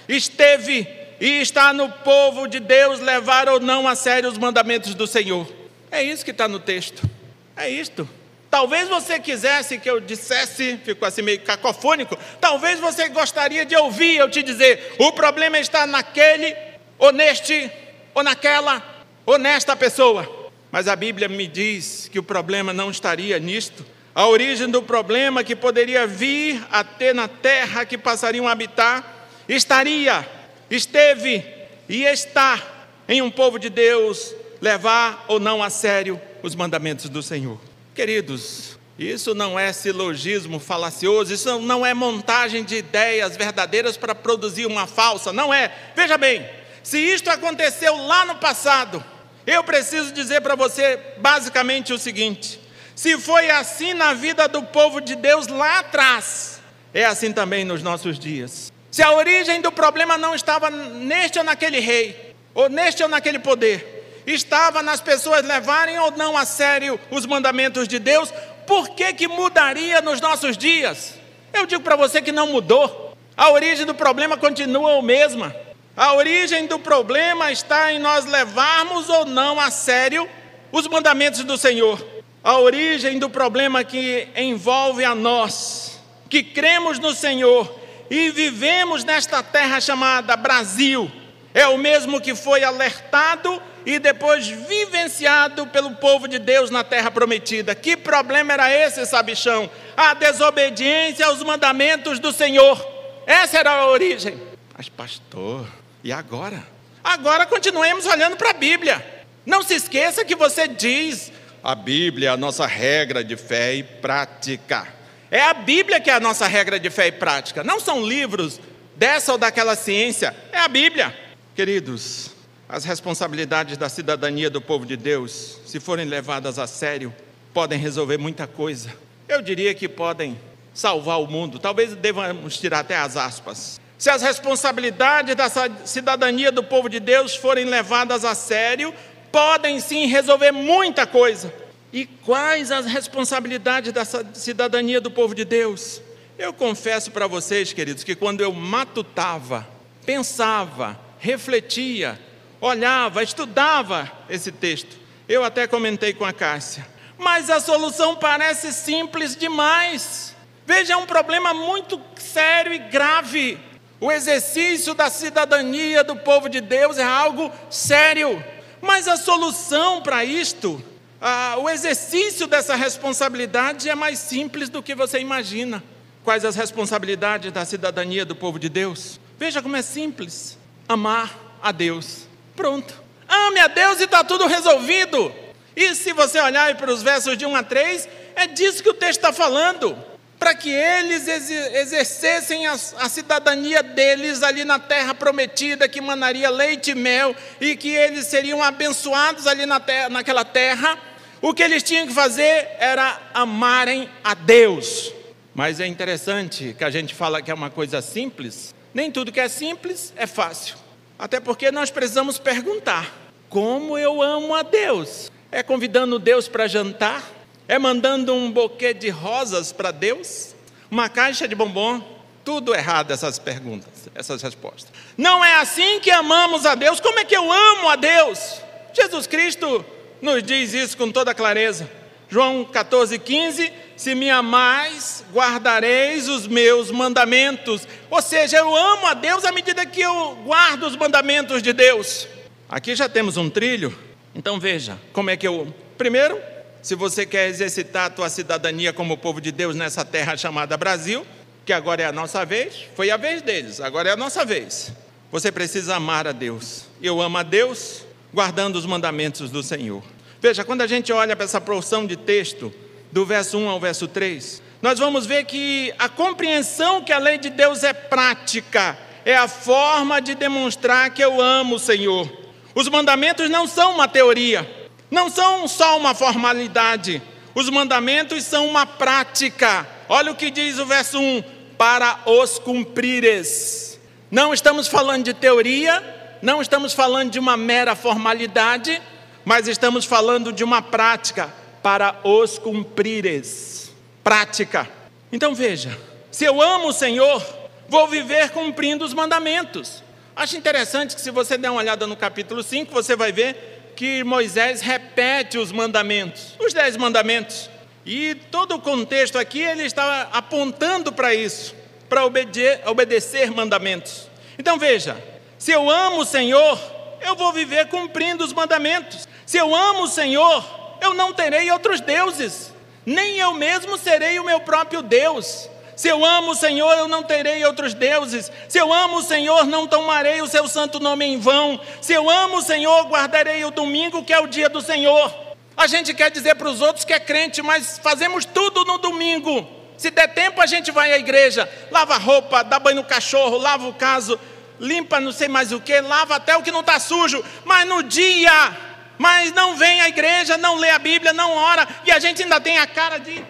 esteve 0.09 0.89
e 1.21 1.41
está 1.41 1.73
no 1.73 1.91
povo 1.91 2.47
de 2.47 2.61
Deus 2.61 3.01
levar 3.01 3.49
ou 3.49 3.61
não 3.61 3.87
a 3.87 3.95
sério 3.95 4.29
os 4.29 4.39
mandamentos 4.39 4.95
do 4.95 5.07
Senhor. 5.07 5.58
É 5.91 6.03
isso 6.03 6.25
que 6.25 6.31
está 6.31 6.47
no 6.47 6.61
texto. 6.61 7.09
É 7.57 7.69
isto. 7.69 8.09
Talvez 8.51 8.89
você 8.89 9.19
quisesse 9.19 9.79
que 9.79 9.91
eu 9.91 10.01
dissesse, 10.01 10.79
ficou 10.85 11.07
assim 11.07 11.23
meio 11.23 11.41
cacofônico. 11.41 12.19
Talvez 12.41 12.81
você 12.81 13.09
gostaria 13.09 13.65
de 13.65 13.77
ouvir 13.77 14.17
eu 14.17 14.31
te 14.31 14.43
dizer: 14.43 14.95
o 14.99 15.13
problema 15.13 15.59
está 15.59 15.87
naquele, 15.87 16.57
ou 16.99 17.13
neste, 17.13 17.71
ou 18.15 18.23
naquela, 18.23 18.83
ou 19.27 19.39
nesta 19.39 19.77
pessoa. 19.77 20.51
Mas 20.71 20.89
a 20.89 20.97
Bíblia 20.97 21.29
me 21.29 21.47
diz 21.47 22.09
que 22.11 22.19
o 22.19 22.23
problema 22.23 22.73
não 22.73 22.91
estaria 22.91 23.39
nisto. 23.39 23.85
A 24.15 24.27
origem 24.27 24.69
do 24.69 24.83
problema 24.83 25.45
que 25.45 25.55
poderia 25.55 26.07
vir 26.07 26.65
a 26.71 26.83
ter 26.83 27.15
na 27.15 27.29
terra 27.29 27.85
que 27.85 27.97
passariam 27.97 28.49
a 28.49 28.53
habitar, 28.53 29.29
estaria, 29.49 30.27
esteve 30.71 31.45
e 31.89 32.05
está 32.05 32.61
em 33.09 33.23
um 33.23 33.31
povo 33.31 33.59
de 33.59 33.71
Deus 33.71 34.35
levar 34.61 35.25
ou 35.29 35.39
não 35.39 35.63
a 35.63 35.71
sério 35.71 36.21
os 36.43 36.55
mandamentos 36.55 37.09
do 37.09 37.23
Senhor. 37.23 37.59
Queridos, 37.95 38.79
isso 38.99 39.35
não 39.35 39.59
é 39.59 39.73
silogismo 39.73 40.59
falacioso, 40.59 41.33
isso 41.33 41.61
não 41.61 41.87
é 41.87 41.95
montagem 41.95 42.65
de 42.65 42.77
ideias 42.77 43.37
verdadeiras 43.37 43.97
para 43.97 44.15
produzir 44.15 44.67
uma 44.67 44.87
falsa, 44.87 45.33
não 45.33 45.55
é. 45.55 45.73
Veja 45.95 46.19
bem, 46.19 46.49
se 46.83 46.99
isto 46.99 47.31
aconteceu 47.31 47.97
lá 48.07 48.25
no 48.25 48.37
passado, 48.37 49.05
eu 49.47 49.63
preciso 49.63 50.13
dizer 50.13 50.41
para 50.41 50.55
você 50.55 50.99
basicamente 51.19 51.93
o 51.93 51.99
seguinte: 51.99 52.61
se 52.95 53.17
foi 53.19 53.51
assim 53.51 53.95
na 53.95 54.13
vida 54.13 54.49
do 54.49 54.63
povo 54.65 55.01
de 55.01 55.15
Deus 55.15 55.47
lá 55.47 55.79
atrás, 55.79 56.61
é 56.93 57.05
assim 57.05 57.33
também 57.33 57.65
nos 57.65 57.83
nossos 57.83 58.19
dias. 58.19 58.73
Se 58.91 59.03
a 59.03 59.13
origem 59.13 59.61
do 59.61 59.71
problema 59.71 60.19
não 60.19 60.35
estava 60.35 60.71
neste 60.71 61.39
ou 61.39 61.45
naquele 61.45 61.79
rei, 61.79 62.35
ou 62.55 62.69
neste 62.69 63.03
ou 63.03 63.09
naquele 63.09 63.39
poder, 63.39 63.98
estava 64.35 64.83
nas 64.83 65.01
pessoas 65.01 65.45
levarem 65.45 65.99
ou 65.99 66.11
não 66.13 66.37
a 66.37 66.45
sério 66.45 66.99
os 67.11 67.27
mandamentos 67.27 67.89
de 67.89 67.99
Deus, 67.99 68.33
por 68.67 68.91
que, 68.91 69.13
que 69.15 69.29
mudaria 69.29 70.01
nos 70.01 70.21
nossos 70.21 70.57
dias? 70.57 71.15
Eu 71.53 71.67
digo 71.67 71.83
para 71.83 71.97
você 71.97 72.21
que 72.21 72.33
não 72.33 72.49
mudou. 72.49 73.17
A 73.37 73.51
origem 73.51 73.87
do 73.87 73.95
problema 73.95 74.37
continua 74.37 74.99
a 74.99 75.03
mesma. 75.03 75.55
A 75.97 76.15
origem 76.15 76.67
do 76.67 76.79
problema 76.79 77.51
está 77.51 77.93
em 77.93 77.99
nós 77.99 78.25
levarmos 78.27 79.09
ou 79.09 79.25
não 79.25 79.59
a 79.59 79.71
sério 79.71 80.29
os 80.71 80.87
mandamentos 80.87 81.43
do 81.45 81.57
Senhor. 81.57 82.05
A 82.43 82.59
origem 82.59 83.19
do 83.19 83.31
problema 83.31 83.83
que 83.83 84.29
envolve 84.37 85.05
a 85.05 85.15
nós, 85.15 86.01
que 86.29 86.43
cremos 86.43 86.99
no 86.99 87.15
Senhor 87.15 87.81
e 88.11 88.31
vivemos 88.31 89.05
nesta 89.05 89.43
terra 89.43 89.81
chamada 89.81 90.37
Brasil, 90.37 91.11
É 91.55 91.67
o 91.67 91.79
mesmo 91.79 92.21
que 92.21 92.35
foi 92.35 92.63
alertado 92.63 93.61
e 93.85 93.99
depois 93.99 94.47
vivenciado 94.47 95.67
pelo 95.67 95.93
povo 95.93 96.29
de 96.29 96.39
Deus 96.39 96.71
na 96.71 96.85
terra 96.85 97.11
prometida. 97.11 97.75
Que 97.75 97.97
problema 97.97 98.53
era 98.53 98.73
esse, 98.73 99.05
sabichão? 99.07 99.71
A 99.97 100.15
desobediência 100.15 101.27
aos 101.27 101.43
mandamentos 101.43 102.19
do 102.19 102.33
Senhor. 102.33 102.85
Essa 103.27 103.59
era 103.59 103.71
a 103.71 103.87
origem. 103.87 104.41
Mas, 104.77 104.89
pastor, 104.89 105.67
e 106.03 106.13
agora? 106.13 106.63
Agora 107.03 107.47
continuemos 107.47 108.07
olhando 108.07 108.37
para 108.37 108.51
a 108.51 108.55
Bíblia. 108.55 109.05
Não 109.45 109.63
se 109.63 109.75
esqueça 109.75 110.25
que 110.25 110.37
você 110.37 110.69
diz: 110.69 111.33
a 111.63 111.75
Bíblia 111.75 112.29
é 112.29 112.33
a 112.33 112.37
nossa 112.37 112.67
regra 112.67 113.25
de 113.25 113.37
fé 113.37 113.75
e 113.75 113.83
prática. 113.83 114.87
É 115.31 115.41
a 115.43 115.55
Bíblia 115.55 116.01
que 116.01 116.11
é 116.11 116.15
a 116.15 116.21
nossa 116.21 116.47
regra 116.47 116.79
de 116.79 116.91
fé 116.91 117.09
e 117.09 117.13
prática. 117.13 117.65
Não 117.65 117.81
são 117.81 118.05
livros 118.05 118.61
dessa 118.97 119.33
ou 119.33 119.39
daquela 119.39 119.77
ciência, 119.77 120.35
é 120.53 120.59
a 120.59 120.69
Bíblia. 120.69 121.17
Queridos, 121.55 122.31
as 122.69 122.85
responsabilidades 122.85 123.79
da 123.79 123.89
cidadania 123.89 124.51
do 124.51 124.61
povo 124.61 124.85
de 124.85 124.97
Deus, 124.97 125.59
se 125.65 125.81
forem 125.81 126.05
levadas 126.05 126.59
a 126.59 126.67
sério, 126.67 127.15
podem 127.55 127.79
resolver 127.79 128.19
muita 128.19 128.47
coisa. 128.47 128.93
Eu 129.27 129.41
diria 129.41 129.75
que 129.75 129.89
podem 129.89 130.39
salvar 130.75 131.19
o 131.21 131.27
mundo. 131.27 131.59
Talvez 131.59 131.95
devamos 131.95 132.59
tirar 132.59 132.81
até 132.81 132.97
as 132.97 133.17
aspas. 133.17 133.81
Se 133.97 134.11
as 134.11 134.21
responsabilidades 134.21 135.35
da 135.35 135.49
cidadania 135.85 136.53
do 136.53 136.63
povo 136.63 136.89
de 136.91 137.01
Deus 137.01 137.35
forem 137.35 137.65
levadas 137.65 138.25
a 138.25 138.35
sério, 138.35 138.95
podem 139.33 139.81
sim 139.81 140.07
resolver 140.07 140.53
muita 140.53 141.07
coisa. 141.07 141.53
E 141.91 142.05
quais 142.05 142.71
as 142.71 142.85
responsabilidades 142.85 143.93
da 143.93 144.05
cidadania 144.05 145.01
do 145.01 145.11
povo 145.11 145.35
de 145.35 145.45
Deus? 145.45 146.03
Eu 146.39 146.53
confesso 146.53 147.11
para 147.11 147.27
vocês, 147.27 147.73
queridos, 147.73 148.05
que 148.05 148.15
quando 148.15 148.43
eu 148.43 148.53
matutava, 148.53 149.67
pensava, 150.05 151.01
refletia, 151.19 152.21
olhava, 152.61 153.23
estudava 153.23 154.11
esse 154.29 154.51
texto, 154.53 154.97
eu 155.29 155.45
até 155.45 155.67
comentei 155.67 156.13
com 156.13 156.25
a 156.25 156.33
Cássia, 156.33 156.87
mas 157.19 157.51
a 157.51 157.61
solução 157.61 158.17
parece 158.17 158.73
simples 158.73 159.37
demais. 159.37 160.35
Veja, 160.67 160.93
é 160.93 160.97
um 160.97 161.07
problema 161.07 161.55
muito 161.55 162.01
sério 162.17 162.73
e 162.73 162.79
grave. 162.79 163.59
O 164.01 164.13
exercício 164.13 164.95
da 164.95 165.11
cidadania 165.11 166.05
do 166.05 166.15
povo 166.15 166.49
de 166.49 166.61
Deus 166.61 166.99
é 166.99 167.03
algo 167.03 167.51
sério. 167.71 168.43
Mas 168.81 169.09
a 169.09 169.17
solução 169.17 170.03
para 170.03 170.25
isto, 170.25 170.83
ah, 171.21 171.57
o 171.59 171.69
exercício 171.69 172.47
dessa 172.47 172.77
responsabilidade 172.77 173.89
é 173.89 173.95
mais 173.95 174.19
simples 174.19 174.69
do 174.69 174.83
que 174.83 174.95
você 174.95 175.19
imagina. 175.19 175.83
Quais 176.23 176.45
as 176.45 176.55
responsabilidades 176.55 177.51
da 177.51 177.65
cidadania 177.65 178.25
do 178.25 178.37
povo 178.37 178.59
de 178.59 178.69
Deus? 178.69 179.19
Veja 179.39 179.63
como 179.63 179.77
é 179.77 179.83
simples: 179.83 180.59
amar 180.87 181.59
a 181.63 181.73
Deus. 181.73 182.28
Pronto. 182.59 182.93
Ame 183.29 183.61
a 183.61 183.69
Deus 183.69 184.01
e 184.01 184.05
está 184.05 184.25
tudo 184.25 184.49
resolvido. 184.49 185.33
E 185.77 185.95
se 185.95 186.13
você 186.13 186.41
olhar 186.41 186.75
para 186.75 186.93
os 186.93 187.05
versos 187.05 187.39
de 187.39 187.47
1 187.47 187.55
a 187.55 187.63
3, 187.63 188.09
é 188.35 188.49
disso 188.49 188.83
que 188.83 188.91
o 188.91 188.95
texto 188.95 189.21
está 189.21 189.33
falando 189.33 189.97
para 190.41 190.57
que 190.57 190.69
eles 190.69 191.29
exercessem 191.29 192.67
a, 192.67 192.73
a, 192.73 193.09
cidadania 193.09 193.81
deles 193.81 194.43
ali 194.43 194.65
na 194.65 194.81
terra 194.81 195.15
prometida, 195.15 195.89
que 195.89 196.01
manaria 196.01 196.51
leite 196.51 196.91
e 196.91 196.95
mel, 196.97 197.35
e 197.61 197.77
que 197.77 197.91
eles 197.91 198.27
seriam 198.27 198.61
abençoados 198.61 199.47
ali 199.47 199.65
na 199.65 199.79
terra, 199.79 200.09
naquela 200.09 200.45
terra, 200.45 200.99
o 201.41 201.55
que 201.55 201.63
eles 201.63 201.85
tinham 201.85 202.09
que 202.09 202.13
fazer 202.13 202.71
era 202.81 203.21
amarem 203.35 204.11
a 204.25 204.35
Deus. 204.35 205.13
Mas 205.55 205.79
é 205.79 205.87
interessante 205.87 206.75
que 206.77 206.83
a 206.83 206.91
gente 206.91 207.15
fala 207.15 207.41
que 207.41 207.53
é 207.53 207.55
uma 207.55 207.71
coisa 207.71 208.03
simples, 208.03 208.75
nem 208.93 209.13
tudo 209.13 209.31
que 209.31 209.41
é 209.41 209.49
simples 209.49 210.13
é 210.17 210.27
fácil. 210.27 210.88
Até 211.19 211.41
porque 211.41 211.71
nós 211.71 211.91
precisamos 211.91 212.39
perguntar: 212.39 213.13
como 213.49 213.99
eu 213.99 214.23
amo 214.23 214.55
a 214.55 214.63
Deus? 214.63 215.33
É 215.51 215.63
convidando 215.63 216.19
Deus 216.19 216.47
para 216.47 216.69
jantar? 216.69 217.23
É 217.67 217.79
mandando 217.79 218.35
um 218.35 218.51
buquê 218.51 218.95
de 218.95 219.09
rosas 219.09 219.73
para 219.73 219.91
Deus? 219.91 220.55
Uma 220.91 221.09
caixa 221.09 221.49
de 221.49 221.55
bombom? 221.55 222.01
Tudo 222.45 222.75
errado 222.75 223.11
essas 223.11 223.39
perguntas, 223.39 224.09
essas 224.15 224.41
respostas. 224.41 224.91
Não 225.19 225.45
é 225.45 225.57
assim 225.57 226.01
que 226.01 226.11
amamos 226.11 226.65
a 226.65 226.75
Deus. 226.75 226.99
Como 227.01 227.19
é 227.19 227.25
que 227.25 227.37
eu 227.37 227.53
amo 227.53 227.89
a 227.89 227.97
Deus? 227.97 228.63
Jesus 228.95 229.27
Cristo 229.27 229.85
nos 230.23 230.43
diz 230.43 230.73
isso 230.73 230.97
com 230.97 231.13
toda 231.13 231.35
clareza. 231.35 231.91
João 232.31 232.65
14, 232.65 233.19
15: 233.19 233.73
Se 233.97 234.15
me 234.15 234.29
amais, 234.31 235.25
guardareis 235.33 236.29
os 236.29 236.47
meus 236.47 236.91
mandamentos. 236.91 237.89
Ou 238.11 238.21
seja, 238.21 238.59
eu 238.59 238.77
amo 238.77 239.07
a 239.07 239.15
Deus 239.15 239.45
à 239.45 239.53
medida 239.53 239.85
que 239.87 240.01
eu 240.01 240.37
guardo 240.45 240.85
os 240.85 240.97
mandamentos 240.97 241.63
de 241.63 241.73
Deus. 241.73 242.29
Aqui 242.69 242.95
já 242.95 243.09
temos 243.09 243.37
um 243.37 243.49
trilho, 243.49 243.97
então 244.35 244.61
veja 244.61 244.99
como 245.13 245.31
é 245.31 245.37
que 245.37 245.47
eu. 245.47 245.73
Primeiro, 245.97 246.39
se 246.83 246.95
você 246.95 247.25
quer 247.25 247.49
exercitar 247.49 248.07
a 248.07 248.11
tua 248.11 248.29
cidadania 248.29 248.93
como 248.93 249.17
povo 249.17 249.41
de 249.41 249.51
Deus 249.51 249.75
nessa 249.75 250.05
terra 250.05 250.37
chamada 250.37 250.77
Brasil, 250.77 251.27
que 251.65 251.73
agora 251.73 252.03
é 252.03 252.07
a 252.07 252.13
nossa 252.13 252.45
vez, 252.45 252.87
foi 252.95 253.11
a 253.11 253.17
vez 253.17 253.43
deles, 253.43 253.81
agora 253.81 254.11
é 254.11 254.13
a 254.13 254.17
nossa 254.17 254.45
vez. 254.45 254.93
Você 255.33 255.51
precisa 255.51 255.97
amar 255.97 256.27
a 256.27 256.33
Deus. 256.33 256.85
Eu 257.03 257.21
amo 257.21 257.37
a 257.39 257.43
Deus 257.43 258.05
guardando 258.33 258.77
os 258.77 258.87
mandamentos 258.87 259.51
do 259.51 259.63
Senhor. 259.63 260.03
Veja, 260.41 260.65
quando 260.65 260.83
a 260.83 260.87
gente 260.87 261.13
olha 261.13 261.35
para 261.35 261.45
essa 261.45 261.61
porção 261.61 262.07
de 262.07 262.17
texto, 262.17 262.73
do 263.11 263.27
verso 263.27 263.59
1 263.59 263.69
ao 263.69 263.81
verso 263.81 264.07
3, 264.07 264.63
nós 264.81 264.99
vamos 264.99 265.27
ver 265.27 265.45
que 265.45 265.93
a 265.99 266.09
compreensão 266.09 267.03
que 267.03 267.13
a 267.13 267.19
lei 267.19 267.39
de 267.39 267.51
Deus 267.51 267.83
é 267.83 267.93
prática, 267.93 268.97
é 269.25 269.37
a 269.37 269.49
forma 269.49 270.21
de 270.21 270.35
demonstrar 270.35 271.11
que 271.11 271.23
eu 271.23 271.41
amo 271.41 271.77
o 271.77 271.81
Senhor. 271.81 272.31
Os 272.75 272.89
mandamentos 272.89 273.51
não 273.51 273.67
são 273.67 273.95
uma 273.95 274.07
teoria, 274.07 274.69
não 275.11 275.29
são 275.29 275.67
só 275.67 275.99
uma 275.99 276.15
formalidade, 276.15 277.21
os 277.55 277.69
mandamentos 277.69 278.45
são 278.45 278.69
uma 278.69 278.87
prática. 278.87 279.87
Olha 280.09 280.31
o 280.31 280.37
que 280.37 280.51
diz 280.51 280.79
o 280.79 280.87
verso 280.87 281.19
1: 281.19 281.43
para 281.77 282.21
os 282.25 282.59
cumprires. 282.59 283.99
Não 284.31 284.55
estamos 284.55 284.87
falando 284.87 285.25
de 285.25 285.35
teoria, 285.35 286.39
não 286.41 286.63
estamos 286.63 286.93
falando 286.93 287.31
de 287.31 287.39
uma 287.39 287.57
mera 287.57 287.97
formalidade, 287.97 289.03
mas 289.49 289.67
estamos 289.67 290.05
falando 290.05 290.53
de 290.53 290.63
uma 290.63 290.83
prática 290.83 291.51
para 291.83 292.21
os 292.23 292.59
cumprires. 292.59 293.91
Prática. 294.23 294.87
Então 295.33 295.55
veja, 295.55 295.99
se 296.31 296.45
eu 296.45 296.61
amo 296.61 296.89
o 296.89 296.93
Senhor, 296.93 297.43
vou 297.89 298.07
viver 298.07 298.51
cumprindo 298.51 299.07
os 299.07 299.15
mandamentos. 299.15 300.03
Acho 300.37 300.59
interessante 300.59 301.15
que 301.15 301.23
se 301.23 301.31
você 301.31 301.57
der 301.57 301.71
uma 301.71 301.81
olhada 301.81 302.07
no 302.07 302.15
capítulo 302.15 302.63
5, 302.63 302.93
você 302.93 303.17
vai 303.17 303.33
ver 303.33 303.95
que 303.97 304.23
Moisés 304.23 304.83
repete 304.83 305.57
os 305.57 305.73
mandamentos, 305.73 306.55
os 306.61 306.75
dez 306.75 306.95
mandamentos. 306.99 307.71
E 308.05 308.35
todo 308.51 308.75
o 308.75 308.81
contexto 308.83 309.39
aqui 309.39 309.63
ele 309.63 309.85
está 309.85 310.29
apontando 310.31 311.11
para 311.11 311.35
isso, 311.35 311.75
para 312.07 312.23
obedecer, 312.23 312.83
obedecer 312.87 313.51
mandamentos. 313.51 314.29
Então 314.59 314.79
veja: 314.79 315.17
se 315.57 315.73
eu 315.73 315.89
amo 315.89 316.21
o 316.21 316.27
Senhor, 316.27 316.79
eu 317.21 317.35
vou 317.35 317.51
viver 317.53 317.89
cumprindo 317.89 318.45
os 318.45 318.53
mandamentos. 318.53 319.27
Se 319.49 319.57
eu 319.57 319.75
amo 319.75 320.03
o 320.03 320.09
Senhor, 320.09 320.63
eu 321.01 321.15
não 321.15 321.33
terei 321.33 321.71
outros 321.71 322.03
deuses, 322.03 322.71
nem 323.07 323.39
eu 323.39 323.55
mesmo 323.55 323.97
serei 323.97 324.39
o 324.39 324.45
meu 324.45 324.61
próprio 324.61 325.01
Deus. 325.01 325.71
Se 325.97 326.07
eu 326.07 326.23
amo 326.23 326.51
o 326.51 326.55
Senhor, 326.55 326.93
eu 326.99 327.09
não 327.09 327.23
terei 327.23 327.65
outros 327.65 327.95
deuses. 327.95 328.53
Se 328.69 328.77
eu 328.77 328.93
amo 328.93 329.17
o 329.17 329.23
Senhor, 329.23 329.65
não 329.65 329.87
tomarei 329.87 330.43
o 330.43 330.47
seu 330.47 330.69
santo 330.69 331.01
nome 331.01 331.25
em 331.25 331.41
vão. 331.41 331.81
Se 332.03 332.13
eu 332.13 332.29
amo 332.29 332.59
o 332.59 332.63
Senhor, 332.63 333.07
guardarei 333.07 333.65
o 333.65 333.71
domingo, 333.71 334.23
que 334.23 334.35
é 334.35 334.39
o 334.39 334.47
dia 334.47 334.69
do 334.69 334.83
Senhor. 334.83 335.35
A 335.75 335.87
gente 335.87 336.13
quer 336.13 336.31
dizer 336.31 336.55
para 336.57 336.69
os 336.69 336.83
outros 336.83 337.07
que 337.07 337.15
é 337.15 337.19
crente, 337.19 337.63
mas 337.63 337.99
fazemos 338.03 338.45
tudo 338.45 338.85
no 338.85 338.99
domingo. 338.99 339.67
Se 339.97 340.11
der 340.11 340.29
tempo, 340.29 340.61
a 340.61 340.67
gente 340.67 340.91
vai 340.91 341.11
à 341.11 341.19
igreja, 341.19 341.67
lava 341.91 342.19
roupa, 342.19 342.63
dá 342.63 342.79
banho 342.79 342.97
no 342.97 343.05
cachorro, 343.05 343.57
lava 343.57 343.89
o 343.89 343.95
caso, 343.95 344.39
limpa 344.79 345.19
não 345.19 345.33
sei 345.33 345.49
mais 345.49 345.73
o 345.73 345.81
que, 345.81 345.99
lava 346.03 346.37
até 346.37 346.55
o 346.55 346.63
que 346.63 346.71
não 346.71 346.81
está 346.81 347.01
sujo. 347.01 347.43
Mas 347.65 347.89
no 347.89 348.03
dia, 348.03 348.77
mas 349.19 349.53
não 349.53 349.77
vem 349.77 350.01
à 350.01 350.09
igreja, 350.09 350.57
não 350.57 350.77
lê 350.77 350.91
a 350.91 350.99
Bíblia, 350.99 351.33
não 351.33 351.53
ora, 351.53 351.87
e 352.07 352.13
a 352.13 352.19
gente 352.19 352.43
ainda 352.43 352.61
tem 352.61 352.79
a 352.79 352.87
cara 352.87 353.19
de 353.19 353.45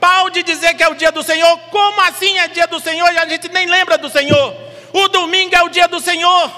pau 0.00 0.30
de 0.30 0.42
dizer 0.42 0.74
que 0.74 0.82
é 0.82 0.88
o 0.88 0.94
dia 0.94 1.12
do 1.12 1.22
Senhor. 1.22 1.56
Como 1.70 2.00
assim 2.00 2.38
é 2.38 2.48
dia 2.48 2.66
do 2.66 2.80
Senhor 2.80 3.12
e 3.12 3.18
a 3.18 3.28
gente 3.28 3.48
nem 3.48 3.66
lembra 3.66 3.96
do 3.96 4.10
Senhor? 4.10 4.56
O 4.92 5.08
domingo 5.08 5.54
é 5.54 5.62
o 5.62 5.68
dia 5.68 5.86
do 5.86 6.00
Senhor. 6.00 6.50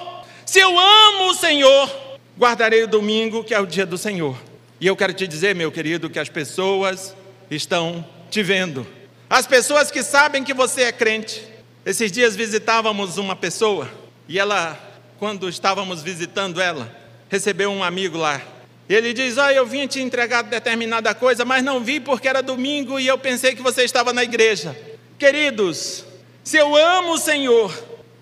Se 0.46 0.60
eu 0.60 0.78
amo 0.78 1.30
o 1.30 1.34
Senhor, 1.34 2.18
guardarei 2.38 2.84
o 2.84 2.88
domingo, 2.88 3.44
que 3.44 3.52
é 3.52 3.60
o 3.60 3.66
dia 3.66 3.84
do 3.84 3.98
Senhor. 3.98 4.36
E 4.80 4.86
eu 4.86 4.96
quero 4.96 5.12
te 5.12 5.26
dizer, 5.26 5.54
meu 5.54 5.70
querido, 5.70 6.08
que 6.08 6.18
as 6.18 6.28
pessoas 6.28 7.14
estão 7.50 8.04
te 8.30 8.42
vendo. 8.42 8.86
As 9.28 9.46
pessoas 9.46 9.90
que 9.90 10.02
sabem 10.02 10.44
que 10.44 10.54
você 10.54 10.82
é 10.82 10.92
crente. 10.92 11.46
Esses 11.84 12.10
dias 12.10 12.34
visitávamos 12.34 13.18
uma 13.18 13.36
pessoa 13.36 13.90
e 14.26 14.38
ela, 14.38 14.78
quando 15.18 15.48
estávamos 15.48 16.02
visitando 16.02 16.60
ela, 16.60 16.90
recebeu 17.28 17.70
um 17.70 17.82
amigo 17.82 18.18
lá 18.18 18.40
ele 18.88 19.12
diz: 19.12 19.38
Ah, 19.38 19.52
eu 19.52 19.66
vim 19.66 19.86
te 19.86 20.00
entregar 20.00 20.42
determinada 20.42 21.14
coisa, 21.14 21.44
mas 21.44 21.64
não 21.64 21.80
vi 21.80 22.00
porque 22.00 22.28
era 22.28 22.42
domingo 22.42 22.98
e 22.98 23.06
eu 23.06 23.16
pensei 23.18 23.54
que 23.54 23.62
você 23.62 23.84
estava 23.84 24.12
na 24.12 24.22
igreja. 24.22 24.76
Queridos, 25.18 26.04
se 26.42 26.56
eu 26.56 26.76
amo 26.76 27.14
o 27.14 27.18
Senhor, 27.18 27.72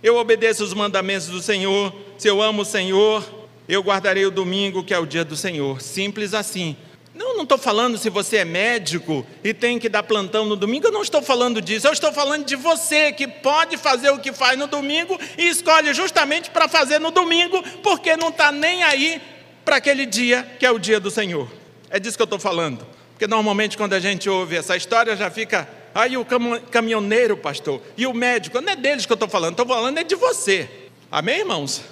eu 0.02 0.16
obedeço 0.16 0.62
os 0.62 0.74
mandamentos 0.74 1.26
do 1.26 1.42
Senhor. 1.42 1.92
se 2.16 2.28
eu 2.28 2.40
amo 2.40 2.62
o 2.62 2.66
Senhor, 2.66 3.24
eu 3.68 3.82
guardarei 3.82 4.24
o 4.24 4.30
domingo, 4.30 4.84
que 4.84 4.94
é 4.94 4.98
o 4.98 5.06
dia 5.06 5.24
do 5.24 5.36
Senhor. 5.36 5.80
Simples 5.80 6.34
assim. 6.34 6.76
Não, 7.14 7.36
não 7.36 7.42
estou 7.42 7.58
falando 7.58 7.98
se 7.98 8.08
você 8.08 8.38
é 8.38 8.44
médico 8.44 9.26
e 9.44 9.52
tem 9.52 9.78
que 9.78 9.88
dar 9.88 10.02
plantão 10.02 10.46
no 10.46 10.56
domingo, 10.56 10.86
eu 10.86 10.92
não 10.92 11.02
estou 11.02 11.20
falando 11.20 11.60
disso. 11.60 11.86
Eu 11.86 11.92
estou 11.92 12.12
falando 12.12 12.44
de 12.46 12.56
você 12.56 13.12
que 13.12 13.28
pode 13.28 13.76
fazer 13.76 14.10
o 14.10 14.18
que 14.18 14.32
faz 14.32 14.58
no 14.58 14.66
domingo 14.66 15.18
e 15.36 15.48
escolhe 15.48 15.92
justamente 15.92 16.50
para 16.50 16.68
fazer 16.68 16.98
no 16.98 17.10
domingo, 17.10 17.62
porque 17.82 18.16
não 18.16 18.28
está 18.28 18.50
nem 18.50 18.82
aí 18.82 19.20
para 19.62 19.76
aquele 19.76 20.06
dia 20.06 20.46
que 20.58 20.64
é 20.64 20.70
o 20.70 20.78
dia 20.78 20.98
do 20.98 21.10
Senhor. 21.10 21.50
É 21.90 22.00
disso 22.00 22.16
que 22.16 22.22
eu 22.22 22.24
estou 22.24 22.38
falando. 22.38 22.86
Porque 23.12 23.26
normalmente 23.26 23.76
quando 23.76 23.92
a 23.92 24.00
gente 24.00 24.30
ouve 24.30 24.56
essa 24.56 24.74
história 24.74 25.14
já 25.14 25.30
fica, 25.30 25.68
aí 25.94 26.16
o 26.16 26.26
caminhoneiro, 26.70 27.36
pastor, 27.36 27.82
e 27.94 28.06
o 28.06 28.14
médico, 28.14 28.58
não 28.62 28.72
é 28.72 28.76
deles 28.76 29.04
que 29.04 29.12
eu 29.12 29.16
estou 29.16 29.28
falando, 29.28 29.52
estou 29.52 29.66
falando 29.66 29.98
é 29.98 30.02
de 30.02 30.14
você. 30.14 30.68
Amém, 31.10 31.40
irmãos? 31.40 31.82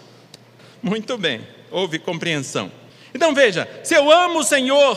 Muito 0.83 1.19
bem, 1.19 1.47
houve 1.71 1.99
compreensão. 1.99 2.73
Então 3.15 3.35
veja: 3.35 3.69
se 3.83 3.95
eu 3.95 4.11
amo 4.11 4.41
o 4.41 4.45
Senhor, 4.45 4.97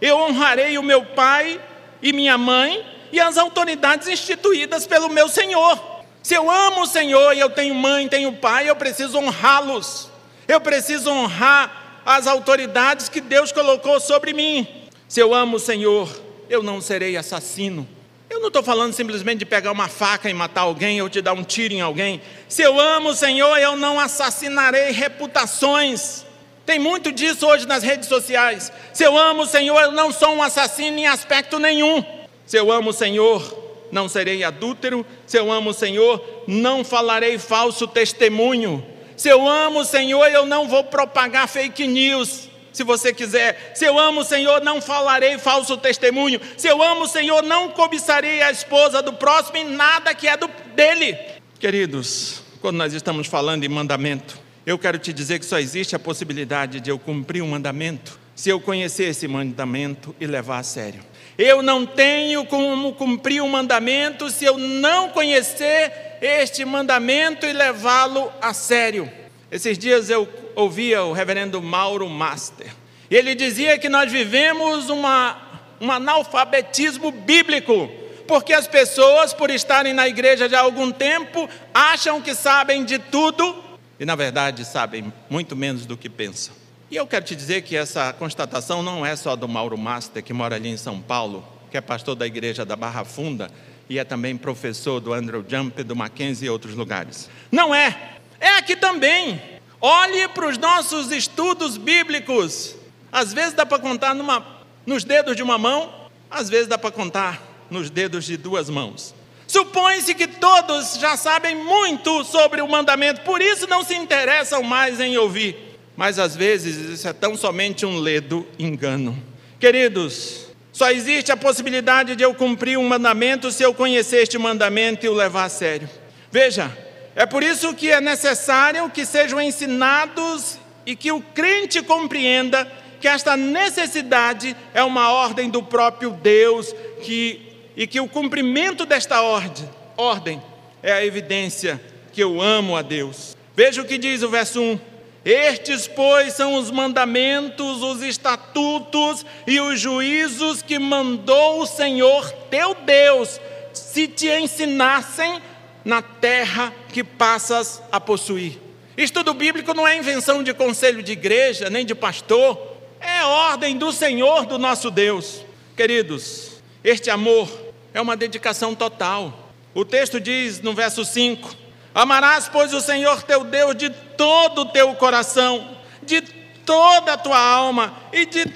eu 0.00 0.16
honrarei 0.18 0.78
o 0.78 0.82
meu 0.82 1.04
pai 1.04 1.60
e 2.00 2.12
minha 2.12 2.36
mãe 2.36 2.84
e 3.12 3.20
as 3.20 3.36
autoridades 3.36 4.08
instituídas 4.08 4.86
pelo 4.86 5.08
meu 5.08 5.28
Senhor. 5.28 5.78
Se 6.22 6.34
eu 6.34 6.50
amo 6.50 6.82
o 6.82 6.86
Senhor 6.86 7.34
e 7.34 7.40
eu 7.40 7.50
tenho 7.50 7.74
mãe, 7.74 8.08
tenho 8.08 8.32
pai, 8.32 8.70
eu 8.70 8.76
preciso 8.76 9.18
honrá-los. 9.18 10.08
Eu 10.46 10.60
preciso 10.60 11.10
honrar 11.10 12.00
as 12.04 12.26
autoridades 12.26 13.08
que 13.08 13.20
Deus 13.20 13.52
colocou 13.52 14.00
sobre 14.00 14.32
mim. 14.32 14.66
Se 15.08 15.20
eu 15.20 15.34
amo 15.34 15.56
o 15.56 15.60
Senhor, 15.60 16.08
eu 16.48 16.62
não 16.62 16.80
serei 16.80 17.16
assassino. 17.16 17.86
Eu 18.30 18.40
não 18.40 18.48
estou 18.48 18.62
falando 18.62 18.94
simplesmente 18.94 19.40
de 19.40 19.44
pegar 19.44 19.72
uma 19.72 19.88
faca 19.88 20.30
e 20.30 20.34
matar 20.34 20.62
alguém 20.62 21.02
ou 21.02 21.08
de 21.08 21.20
dar 21.20 21.34
um 21.34 21.44
tiro 21.44 21.74
em 21.74 21.80
alguém. 21.80 22.22
Se 22.48 22.62
eu 22.62 22.80
amo 22.80 23.10
o 23.10 23.14
Senhor, 23.14 23.58
eu 23.58 23.76
não 23.76 24.00
assassinarei 24.00 24.90
reputações. 24.90 26.24
Tem 26.72 26.78
muito 26.78 27.12
disso 27.12 27.46
hoje 27.46 27.68
nas 27.68 27.82
redes 27.82 28.08
sociais. 28.08 28.72
Se 28.94 29.04
eu 29.04 29.14
amo 29.14 29.42
o 29.42 29.46
Senhor, 29.46 29.78
eu 29.78 29.92
não 29.92 30.10
sou 30.10 30.30
um 30.30 30.42
assassino 30.42 30.96
em 30.96 31.06
aspecto 31.06 31.58
nenhum. 31.58 32.02
Se 32.46 32.56
eu 32.56 32.72
amo 32.72 32.88
o 32.88 32.92
Senhor, 32.94 33.86
não 33.92 34.08
serei 34.08 34.42
adúltero. 34.42 35.04
Se 35.26 35.38
eu 35.38 35.52
amo 35.52 35.68
o 35.68 35.74
Senhor, 35.74 36.44
não 36.46 36.82
falarei 36.82 37.36
falso 37.36 37.86
testemunho. 37.86 38.82
Se 39.18 39.28
eu 39.28 39.46
amo 39.46 39.80
o 39.80 39.84
Senhor, 39.84 40.26
eu 40.28 40.46
não 40.46 40.66
vou 40.66 40.82
propagar 40.82 41.46
fake 41.46 41.86
news 41.86 42.48
se 42.72 42.82
você 42.82 43.12
quiser. 43.12 43.72
Se 43.74 43.84
eu 43.84 43.98
amo 43.98 44.22
o 44.22 44.24
Senhor, 44.24 44.62
não 44.62 44.80
falarei 44.80 45.36
falso 45.36 45.76
testemunho. 45.76 46.40
Se 46.56 46.68
eu 46.68 46.82
amo 46.82 47.02
o 47.02 47.06
Senhor, 47.06 47.42
não 47.42 47.68
cobiçarei 47.68 48.40
a 48.40 48.50
esposa 48.50 49.02
do 49.02 49.12
próximo 49.12 49.58
e 49.58 49.64
nada 49.64 50.14
que 50.14 50.26
é 50.26 50.38
do, 50.38 50.48
dele. 50.74 51.18
Queridos, 51.60 52.42
quando 52.62 52.78
nós 52.78 52.94
estamos 52.94 53.26
falando 53.26 53.62
em 53.62 53.68
mandamento, 53.68 54.41
eu 54.64 54.78
quero 54.78 54.98
te 54.98 55.12
dizer 55.12 55.38
que 55.38 55.44
só 55.44 55.58
existe 55.58 55.96
a 55.96 55.98
possibilidade 55.98 56.80
de 56.80 56.90
eu 56.90 56.98
cumprir 56.98 57.42
um 57.42 57.48
mandamento 57.48 58.20
se 58.34 58.48
eu 58.48 58.60
conhecer 58.60 59.04
esse 59.04 59.28
mandamento 59.28 60.14
e 60.20 60.26
levar 60.26 60.58
a 60.58 60.62
sério. 60.62 61.00
Eu 61.36 61.62
não 61.62 61.84
tenho 61.84 62.44
como 62.46 62.92
cumprir 62.94 63.42
um 63.42 63.48
mandamento 63.48 64.30
se 64.30 64.44
eu 64.44 64.56
não 64.56 65.08
conhecer 65.08 66.18
este 66.20 66.64
mandamento 66.64 67.46
e 67.46 67.52
levá-lo 67.52 68.32
a 68.40 68.54
sério. 68.54 69.10
Esses 69.50 69.76
dias 69.76 70.08
eu 70.08 70.28
ouvia 70.54 71.02
o 71.02 71.12
reverendo 71.12 71.60
Mauro 71.60 72.08
Master. 72.08 72.68
Ele 73.10 73.34
dizia 73.34 73.78
que 73.78 73.88
nós 73.88 74.10
vivemos 74.10 74.88
uma, 74.88 75.36
um 75.80 75.90
analfabetismo 75.90 77.10
bíblico, 77.10 77.90
porque 78.26 78.54
as 78.54 78.66
pessoas, 78.66 79.34
por 79.34 79.50
estarem 79.50 79.92
na 79.92 80.08
igreja 80.08 80.48
já 80.48 80.60
há 80.60 80.62
algum 80.62 80.90
tempo, 80.90 81.48
acham 81.74 82.20
que 82.22 82.34
sabem 82.34 82.84
de 82.84 82.98
tudo 82.98 83.71
e, 84.02 84.04
na 84.04 84.16
verdade, 84.16 84.64
sabem 84.64 85.12
muito 85.30 85.54
menos 85.54 85.86
do 85.86 85.96
que 85.96 86.08
pensam. 86.08 86.52
E 86.90 86.96
eu 86.96 87.06
quero 87.06 87.24
te 87.24 87.36
dizer 87.36 87.62
que 87.62 87.76
essa 87.76 88.12
constatação 88.12 88.82
não 88.82 89.06
é 89.06 89.14
só 89.14 89.36
do 89.36 89.46
Mauro 89.46 89.78
Master, 89.78 90.24
que 90.24 90.32
mora 90.32 90.56
ali 90.56 90.70
em 90.70 90.76
São 90.76 91.00
Paulo, 91.00 91.46
que 91.70 91.76
é 91.76 91.80
pastor 91.80 92.16
da 92.16 92.26
igreja 92.26 92.64
da 92.64 92.74
Barra 92.74 93.04
Funda 93.04 93.48
e 93.88 94.00
é 94.00 94.04
também 94.04 94.36
professor 94.36 94.98
do 94.98 95.12
Andrew 95.12 95.44
Jump, 95.48 95.84
do 95.84 95.94
Mackenzie 95.94 96.48
e 96.48 96.50
outros 96.50 96.74
lugares. 96.74 97.30
Não 97.48 97.72
é, 97.72 98.18
é 98.40 98.56
aqui 98.56 98.74
também. 98.74 99.40
Olhe 99.80 100.26
para 100.26 100.48
os 100.48 100.58
nossos 100.58 101.12
estudos 101.12 101.76
bíblicos. 101.76 102.74
Às 103.12 103.32
vezes 103.32 103.52
dá 103.52 103.64
para 103.64 103.78
contar 103.78 104.16
numa, 104.16 104.44
nos 104.84 105.04
dedos 105.04 105.36
de 105.36 105.44
uma 105.44 105.58
mão, 105.58 105.94
às 106.28 106.50
vezes 106.50 106.66
dá 106.66 106.76
para 106.76 106.90
contar 106.90 107.40
nos 107.70 107.88
dedos 107.88 108.24
de 108.24 108.36
duas 108.36 108.68
mãos. 108.68 109.14
Supõe-se 109.52 110.14
que 110.14 110.26
todos 110.26 110.94
já 110.98 111.14
sabem 111.14 111.54
muito 111.54 112.24
sobre 112.24 112.62
o 112.62 112.66
mandamento, 112.66 113.20
por 113.20 113.42
isso 113.42 113.66
não 113.66 113.84
se 113.84 113.94
interessam 113.94 114.62
mais 114.62 114.98
em 114.98 115.18
ouvir. 115.18 115.76
Mas 115.94 116.18
às 116.18 116.34
vezes 116.34 116.74
isso 116.74 117.06
é 117.06 117.12
tão 117.12 117.36
somente 117.36 117.84
um 117.84 117.98
ledo 117.98 118.46
engano. 118.58 119.14
Queridos, 119.60 120.46
só 120.72 120.90
existe 120.90 121.30
a 121.30 121.36
possibilidade 121.36 122.16
de 122.16 122.22
eu 122.22 122.34
cumprir 122.34 122.78
um 122.78 122.88
mandamento 122.88 123.52
se 123.52 123.62
eu 123.62 123.74
conhecer 123.74 124.22
este 124.22 124.38
mandamento 124.38 125.04
e 125.04 125.10
o 125.10 125.12
levar 125.12 125.44
a 125.44 125.48
sério. 125.50 125.86
Veja, 126.30 126.74
é 127.14 127.26
por 127.26 127.42
isso 127.42 127.74
que 127.74 127.90
é 127.90 128.00
necessário 128.00 128.88
que 128.88 129.04
sejam 129.04 129.38
ensinados 129.38 130.56
e 130.86 130.96
que 130.96 131.12
o 131.12 131.20
crente 131.20 131.82
compreenda 131.82 132.66
que 133.02 133.06
esta 133.06 133.36
necessidade 133.36 134.56
é 134.72 134.82
uma 134.82 135.12
ordem 135.12 135.50
do 135.50 135.62
próprio 135.62 136.12
Deus 136.12 136.74
que, 137.02 137.51
e 137.76 137.86
que 137.86 138.00
o 138.00 138.08
cumprimento 138.08 138.84
desta 138.84 139.22
ordem, 139.22 139.68
ordem 139.96 140.42
é 140.82 140.92
a 140.92 141.04
evidência 141.04 141.80
que 142.12 142.22
eu 142.22 142.40
amo 142.40 142.76
a 142.76 142.82
Deus. 142.82 143.36
Veja 143.54 143.82
o 143.82 143.84
que 143.84 143.98
diz 143.98 144.22
o 144.22 144.28
verso 144.28 144.60
1. 144.60 144.78
Estes, 145.24 145.86
pois, 145.86 146.32
são 146.34 146.54
os 146.54 146.70
mandamentos, 146.70 147.80
os 147.80 148.02
estatutos 148.02 149.24
e 149.46 149.60
os 149.60 149.78
juízos 149.78 150.62
que 150.62 150.78
mandou 150.78 151.60
o 151.60 151.66
Senhor 151.66 152.30
teu 152.50 152.74
Deus, 152.74 153.40
se 153.72 154.08
te 154.08 154.28
ensinassem 154.28 155.40
na 155.84 156.02
terra 156.02 156.72
que 156.92 157.04
passas 157.04 157.80
a 157.92 158.00
possuir. 158.00 158.58
Estudo 158.96 159.32
bíblico 159.32 159.72
não 159.72 159.86
é 159.86 159.96
invenção 159.96 160.42
de 160.42 160.52
conselho 160.52 161.02
de 161.02 161.12
igreja, 161.12 161.70
nem 161.70 161.86
de 161.86 161.94
pastor, 161.94 162.76
é 163.00 163.24
ordem 163.24 163.76
do 163.76 163.92
Senhor, 163.92 164.44
do 164.44 164.58
nosso 164.58 164.90
Deus. 164.90 165.44
Queridos, 165.76 166.52
este 166.84 167.10
amor 167.10 167.48
é 167.94 168.00
uma 168.00 168.16
dedicação 168.16 168.74
total. 168.74 169.50
O 169.74 169.84
texto 169.84 170.20
diz 170.20 170.60
no 170.60 170.74
verso 170.74 171.04
5: 171.04 171.54
Amarás, 171.94 172.48
pois, 172.48 172.72
o 172.72 172.80
Senhor 172.80 173.22
teu 173.22 173.44
Deus 173.44 173.76
de 173.76 173.90
todo 173.90 174.62
o 174.62 174.66
teu 174.66 174.94
coração, 174.94 175.76
de 176.02 176.20
toda 176.20 177.14
a 177.14 177.18
tua 177.18 177.38
alma 177.38 177.94
e 178.12 178.24
de 178.24 178.46